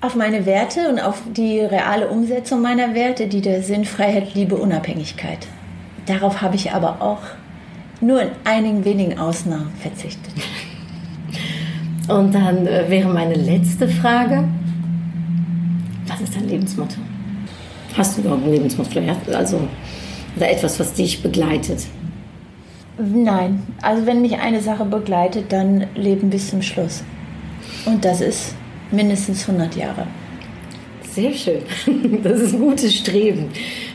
Auf 0.00 0.14
meine 0.14 0.46
Werte 0.46 0.88
und 0.88 1.00
auf 1.00 1.22
die 1.36 1.60
reale 1.60 2.08
Umsetzung 2.08 2.62
meiner 2.62 2.94
Werte, 2.94 3.26
die 3.26 3.40
da 3.40 3.62
sind 3.62 3.86
Freiheit, 3.86 4.34
Liebe, 4.34 4.54
Unabhängigkeit. 4.56 5.46
Darauf 6.06 6.40
habe 6.40 6.54
ich 6.54 6.72
aber 6.72 7.02
auch 7.02 7.22
nur 8.00 8.22
in 8.22 8.30
einigen 8.44 8.84
wenigen 8.84 9.18
Ausnahmen 9.18 9.72
verzichtet. 9.80 10.32
Und 12.08 12.34
dann 12.34 12.66
äh, 12.66 12.88
wäre 12.88 13.08
meine 13.08 13.34
letzte 13.34 13.86
Frage, 13.88 14.44
was 16.06 16.20
ist 16.22 16.34
dein 16.34 16.48
Lebensmotto? 16.48 16.96
Hast 17.96 18.16
du 18.16 18.22
überhaupt 18.22 18.44
ein 18.44 18.52
Lebensmotto? 18.52 19.00
Also, 19.34 19.60
oder 20.36 20.50
etwas, 20.50 20.80
was 20.80 20.94
dich 20.94 21.22
begleitet? 21.22 21.84
Nein, 22.96 23.62
also 23.82 24.06
wenn 24.06 24.22
mich 24.22 24.38
eine 24.38 24.62
Sache 24.62 24.84
begleitet, 24.84 25.52
dann 25.52 25.86
Leben 25.94 26.30
bis 26.30 26.48
zum 26.48 26.62
Schluss. 26.62 27.02
Und 27.84 28.04
das 28.04 28.20
ist 28.20 28.54
mindestens 28.90 29.48
100 29.48 29.76
Jahre. 29.76 30.06
Sehr 31.10 31.32
schön. 31.32 31.62
Das 32.22 32.40
ist 32.40 32.54
ein 32.54 32.60
gutes 32.60 32.94
Streben. 32.94 33.50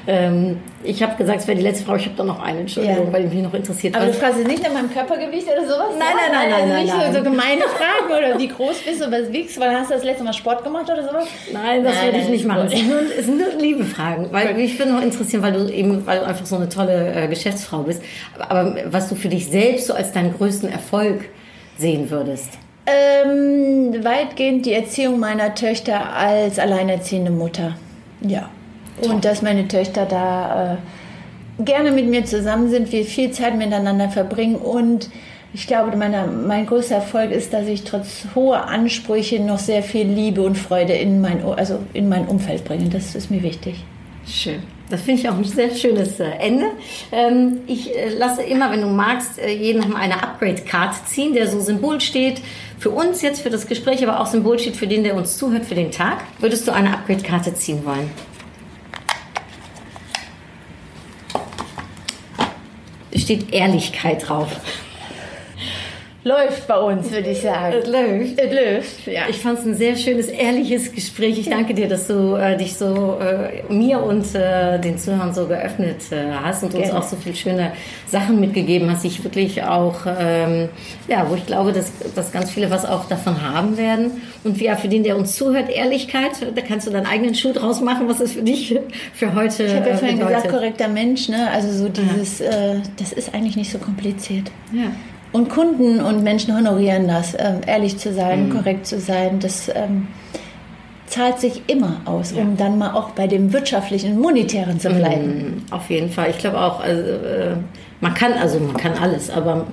Ähm, 0.05 0.57
ich 0.83 1.01
habe 1.01 1.15
gesagt, 1.15 1.39
es 1.41 1.47
wäre 1.47 1.57
die 1.57 1.63
letzte 1.63 1.85
Frage. 1.85 1.99
Ich 2.01 2.05
habe 2.07 2.17
da 2.17 2.23
noch 2.25 2.41
eine, 2.41 2.61
Entschuldigung, 2.61 3.07
Ja. 3.07 3.13
weil 3.13 3.23
mich 3.23 3.41
noch 3.41 3.53
interessiert. 3.53 3.95
Aber 3.95 4.07
du 4.07 4.13
fragst 4.13 4.39
jetzt 4.39 4.47
nicht 4.47 4.61
nach 4.63 4.73
meinem 4.73 4.91
Körpergewicht 4.91 5.47
oder 5.47 5.63
sowas? 5.65 5.91
Nein, 5.97 6.07
nein, 6.17 6.31
nein, 6.31 6.49
nein, 6.49 6.53
also 6.61 6.73
nein, 6.73 6.83
nicht 6.83 6.97
nein. 6.97 7.13
So, 7.13 7.23
gemeine 7.23 7.61
Fragen 7.61 8.11
oder 8.17 8.37
wie 8.37 8.47
groß 8.49 8.79
bist 8.79 9.01
du, 9.01 9.09
was 9.09 9.31
wiegst, 9.31 9.57
weil 9.59 9.71
hast 9.71 9.89
du 9.91 9.93
das 9.93 10.03
letzte 10.03 10.25
Mal 10.25 10.33
Sport 10.33 10.65
gemacht 10.65 10.89
oder 10.91 11.03
sowas? 11.03 11.25
Nein, 11.53 11.83
das 11.85 11.95
Nein, 11.95 12.05
würde 12.07 12.17
ich 12.19 12.29
nicht 12.29 12.45
machen. 12.45 12.65
Es 12.67 12.73
sind, 12.73 12.89
nur, 12.89 12.99
es 13.17 13.25
sind 13.25 13.37
nur 13.37 13.61
liebe 13.61 13.85
Fragen. 13.85 14.27
Weil 14.31 14.53
mich 14.55 14.77
würde 14.77 14.91
noch 14.91 15.01
interessieren, 15.01 15.43
weil 15.43 15.53
du 15.53 15.71
eben, 15.71 16.05
weil 16.05 16.19
du 16.19 16.25
einfach 16.25 16.45
so 16.45 16.57
eine 16.57 16.67
tolle 16.67 17.13
äh, 17.13 17.27
Geschäftsfrau 17.29 17.83
bist. 17.83 18.01
Aber, 18.37 18.51
aber 18.51 18.75
was 18.87 19.07
du 19.07 19.15
für 19.15 19.29
dich 19.29 19.47
selbst 19.47 19.87
so 19.87 19.93
als 19.93 20.11
deinen 20.11 20.33
größten 20.35 20.69
Erfolg 20.69 21.29
sehen 21.77 22.09
würdest. 22.09 22.57
Ähm, 22.85 24.03
weitgehend 24.03 24.65
die 24.65 24.73
Erziehung 24.73 25.19
meiner 25.19 25.55
Töchter 25.55 26.13
als 26.13 26.59
alleinerziehende 26.59 27.31
Mutter. 27.31 27.77
Ja. 28.21 28.49
Und 29.01 29.25
dass 29.25 29.41
meine 29.41 29.67
Töchter 29.67 30.05
da 30.05 30.73
äh, 30.73 31.63
gerne 31.63 31.91
mit 31.91 32.07
mir 32.07 32.25
zusammen 32.25 32.69
sind, 32.69 32.91
wir 32.91 33.05
viel 33.05 33.31
Zeit 33.31 33.57
miteinander 33.57 34.09
verbringen 34.09 34.55
und 34.55 35.09
ich 35.53 35.67
glaube, 35.67 35.95
meine, 35.95 36.25
mein 36.25 36.65
größter 36.65 36.95
Erfolg 36.95 37.31
ist, 37.31 37.53
dass 37.53 37.67
ich 37.67 37.83
trotz 37.83 38.25
hoher 38.33 38.67
Ansprüche 38.67 39.39
noch 39.39 39.59
sehr 39.59 39.83
viel 39.83 40.07
Liebe 40.07 40.41
und 40.41 40.57
Freude 40.57 40.93
in 40.93 41.21
mein, 41.21 41.45
also 41.45 41.79
in 41.93 42.09
mein 42.09 42.27
Umfeld 42.27 42.65
bringe. 42.65 42.89
Das 42.89 43.13
ist 43.13 43.29
mir 43.29 43.43
wichtig. 43.43 43.83
Schön. 44.25 44.63
Das 44.89 45.01
finde 45.01 45.21
ich 45.21 45.29
auch 45.29 45.37
ein 45.37 45.43
sehr 45.43 45.73
schönes 45.73 46.19
äh, 46.19 46.25
Ende. 46.25 46.65
Ähm, 47.11 47.61
ich 47.67 47.95
äh, 47.95 48.09
lasse 48.09 48.43
immer, 48.43 48.71
wenn 48.71 48.81
du 48.81 48.87
magst, 48.87 49.39
äh, 49.39 49.49
jeden 49.51 49.89
mal 49.89 49.99
eine 49.99 50.21
Upgrade-Card 50.21 51.07
ziehen, 51.07 51.33
der 51.33 51.47
so 51.47 51.59
Symbol 51.61 52.01
steht 52.01 52.41
für 52.79 52.89
uns 52.89 53.21
jetzt, 53.21 53.41
für 53.41 53.49
das 53.49 53.67
Gespräch, 53.67 54.05
aber 54.05 54.19
auch 54.19 54.27
Symbol 54.27 54.59
steht 54.59 54.75
für 54.75 54.87
den, 54.87 55.03
der 55.03 55.15
uns 55.15 55.37
zuhört, 55.37 55.65
für 55.65 55.75
den 55.75 55.91
Tag. 55.91 56.17
Würdest 56.39 56.67
du 56.67 56.73
eine 56.73 56.93
Upgrade-Karte 56.93 57.55
ziehen 57.55 57.85
wollen? 57.85 58.11
Steht 63.15 63.53
Ehrlichkeit 63.53 64.27
drauf. 64.27 64.49
Läuft 66.23 66.67
bei 66.67 66.77
uns, 66.77 67.11
würde 67.11 67.29
ich 67.31 67.41
sagen. 67.41 67.75
Es 67.81 67.87
läuft. 67.87 68.39
Es 68.39 68.53
läuft, 68.53 69.07
ja. 69.07 69.23
Ich 69.29 69.37
fand 69.37 69.59
es 69.59 69.65
ein 69.65 69.75
sehr 69.75 69.95
schönes, 69.95 70.27
ehrliches 70.27 70.91
Gespräch. 70.91 71.39
Ich 71.39 71.49
danke 71.49 71.73
dir, 71.73 71.87
dass 71.87 72.07
du 72.07 72.35
äh, 72.35 72.57
dich 72.57 72.75
so 72.75 73.17
äh, 73.19 73.63
mir 73.71 74.01
und 74.01 74.33
äh, 74.33 74.79
den 74.79 74.97
Zuhörern 74.97 75.33
so 75.33 75.47
geöffnet 75.47 76.11
äh, 76.11 76.31
hast 76.41 76.63
und 76.63 76.73
uns 76.73 76.85
Gerne. 76.85 76.99
auch 76.99 77.03
so 77.03 77.15
viele 77.17 77.35
schöne 77.35 77.73
Sachen 78.07 78.39
mitgegeben 78.39 78.89
hast, 78.89 79.03
die 79.03 79.07
ich 79.07 79.23
wirklich 79.23 79.63
auch, 79.63 80.05
ähm, 80.05 80.69
ja, 81.07 81.29
wo 81.29 81.35
ich 81.35 81.45
glaube, 81.45 81.73
dass, 81.73 81.91
dass 82.15 82.31
ganz 82.31 82.51
viele 82.51 82.71
was 82.71 82.85
auch 82.85 83.05
davon 83.05 83.41
haben 83.41 83.77
werden. 83.77 84.21
Und 84.43 84.59
ja, 84.61 84.75
für 84.75 84.87
den, 84.87 85.03
der 85.03 85.17
uns 85.17 85.35
zuhört, 85.35 85.69
Ehrlichkeit, 85.69 86.31
da 86.55 86.61
kannst 86.61 86.87
du 86.87 86.91
deinen 86.91 87.05
eigenen 87.05 87.35
Schuh 87.35 87.53
draus 87.53 87.81
machen, 87.81 88.07
was 88.07 88.19
es 88.19 88.33
für 88.33 88.43
dich 88.43 88.77
für 89.13 89.35
heute 89.35 89.63
Ich 89.63 89.75
habe 89.75 89.89
ja 89.89 89.97
vorhin 89.97 90.19
gesagt, 90.19 90.49
korrekter 90.49 90.87
Mensch, 90.87 91.27
ne? 91.27 91.49
Also 91.51 91.71
so 91.71 91.89
dieses, 91.89 92.41
äh, 92.41 92.75
das 92.97 93.11
ist 93.11 93.33
eigentlich 93.33 93.57
nicht 93.57 93.71
so 93.71 93.77
kompliziert. 93.77 94.51
Ja. 94.71 94.91
Und 95.33 95.49
Kunden 95.49 95.99
und 95.99 96.23
Menschen 96.23 96.55
honorieren 96.55 97.07
das, 97.07 97.33
ähm, 97.37 97.61
ehrlich 97.67 97.97
zu 97.97 98.13
sein, 98.13 98.47
Mhm. 98.47 98.55
korrekt 98.55 98.85
zu 98.87 98.99
sein. 98.99 99.39
Das 99.39 99.67
ähm, 99.73 100.07
zahlt 101.07 101.39
sich 101.39 101.63
immer 101.67 101.97
aus, 102.05 102.31
um 102.31 102.55
dann 102.55 102.77
mal 102.77 102.93
auch 102.93 103.09
bei 103.11 103.27
dem 103.27 103.51
wirtschaftlichen, 103.51 104.19
monetären 104.19 104.79
zu 104.79 104.89
bleiben. 104.89 105.65
Auf 105.71 105.89
jeden 105.89 106.09
Fall. 106.09 106.29
Ich 106.29 106.37
glaube 106.37 106.59
auch, 106.61 106.79
also, 106.79 107.01
äh, 107.01 107.55
man 108.01 108.13
kann, 108.13 108.33
also 108.33 108.59
man 108.59 108.77
kann 108.77 108.93
alles, 109.01 109.29
aber 109.29 109.65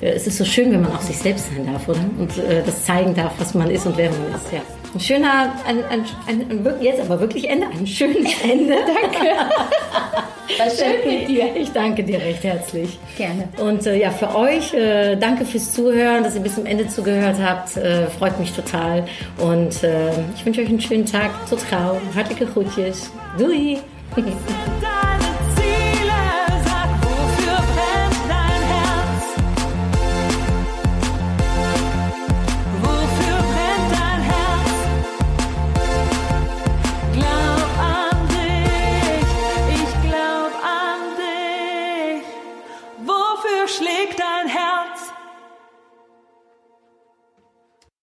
äh, 0.00 0.10
es 0.10 0.26
ist 0.26 0.38
so 0.38 0.44
schön, 0.44 0.70
wenn 0.72 0.82
man 0.82 0.92
auch 0.92 1.00
sich 1.00 1.16
selbst 1.18 1.46
sein 1.54 1.66
darf, 1.72 1.88
oder? 1.88 2.00
Und 2.18 2.36
äh, 2.38 2.62
das 2.64 2.84
zeigen 2.84 3.14
darf, 3.14 3.32
was 3.38 3.54
man 3.54 3.70
ist 3.70 3.86
und 3.86 3.96
wer 3.96 4.10
man 4.10 4.34
ist. 4.34 4.52
Ja. 4.52 4.60
Ein 4.94 5.00
schöner, 5.00 5.52
ein, 5.66 5.84
ein, 5.84 6.04
ein, 6.26 6.66
ein, 6.66 6.76
jetzt 6.80 7.00
aber 7.00 7.20
wirklich 7.20 7.48
Ende, 7.48 7.66
ein 7.66 7.86
schönes 7.86 8.32
Ende. 8.42 8.74
danke. 8.76 9.26
War 10.58 10.70
schön 10.70 11.06
mit 11.06 11.28
dir. 11.28 11.56
Ich 11.56 11.72
danke 11.72 12.02
dir 12.04 12.18
recht 12.18 12.44
herzlich. 12.44 12.98
Gerne. 13.16 13.48
Und 13.58 13.86
äh, 13.86 13.98
ja, 13.98 14.10
für 14.10 14.34
euch, 14.34 14.72
äh, 14.72 15.16
danke 15.16 15.44
fürs 15.44 15.72
Zuhören, 15.72 16.22
dass 16.22 16.34
ihr 16.34 16.40
bis 16.40 16.54
zum 16.54 16.66
Ende 16.66 16.88
zugehört 16.88 17.36
habt. 17.42 17.76
Äh, 17.76 18.06
freut 18.06 18.38
mich 18.38 18.52
total. 18.52 19.04
Und 19.38 19.82
äh, 19.82 20.10
ich 20.34 20.46
wünsche 20.46 20.62
euch 20.62 20.68
einen 20.68 20.80
schönen 20.80 21.06
Tag. 21.06 21.30
Tot 21.50 21.60
gauw. 21.70 22.00
Hartelijke 22.14 22.46
groetjes. 22.46 23.10
Doei. 23.38 23.78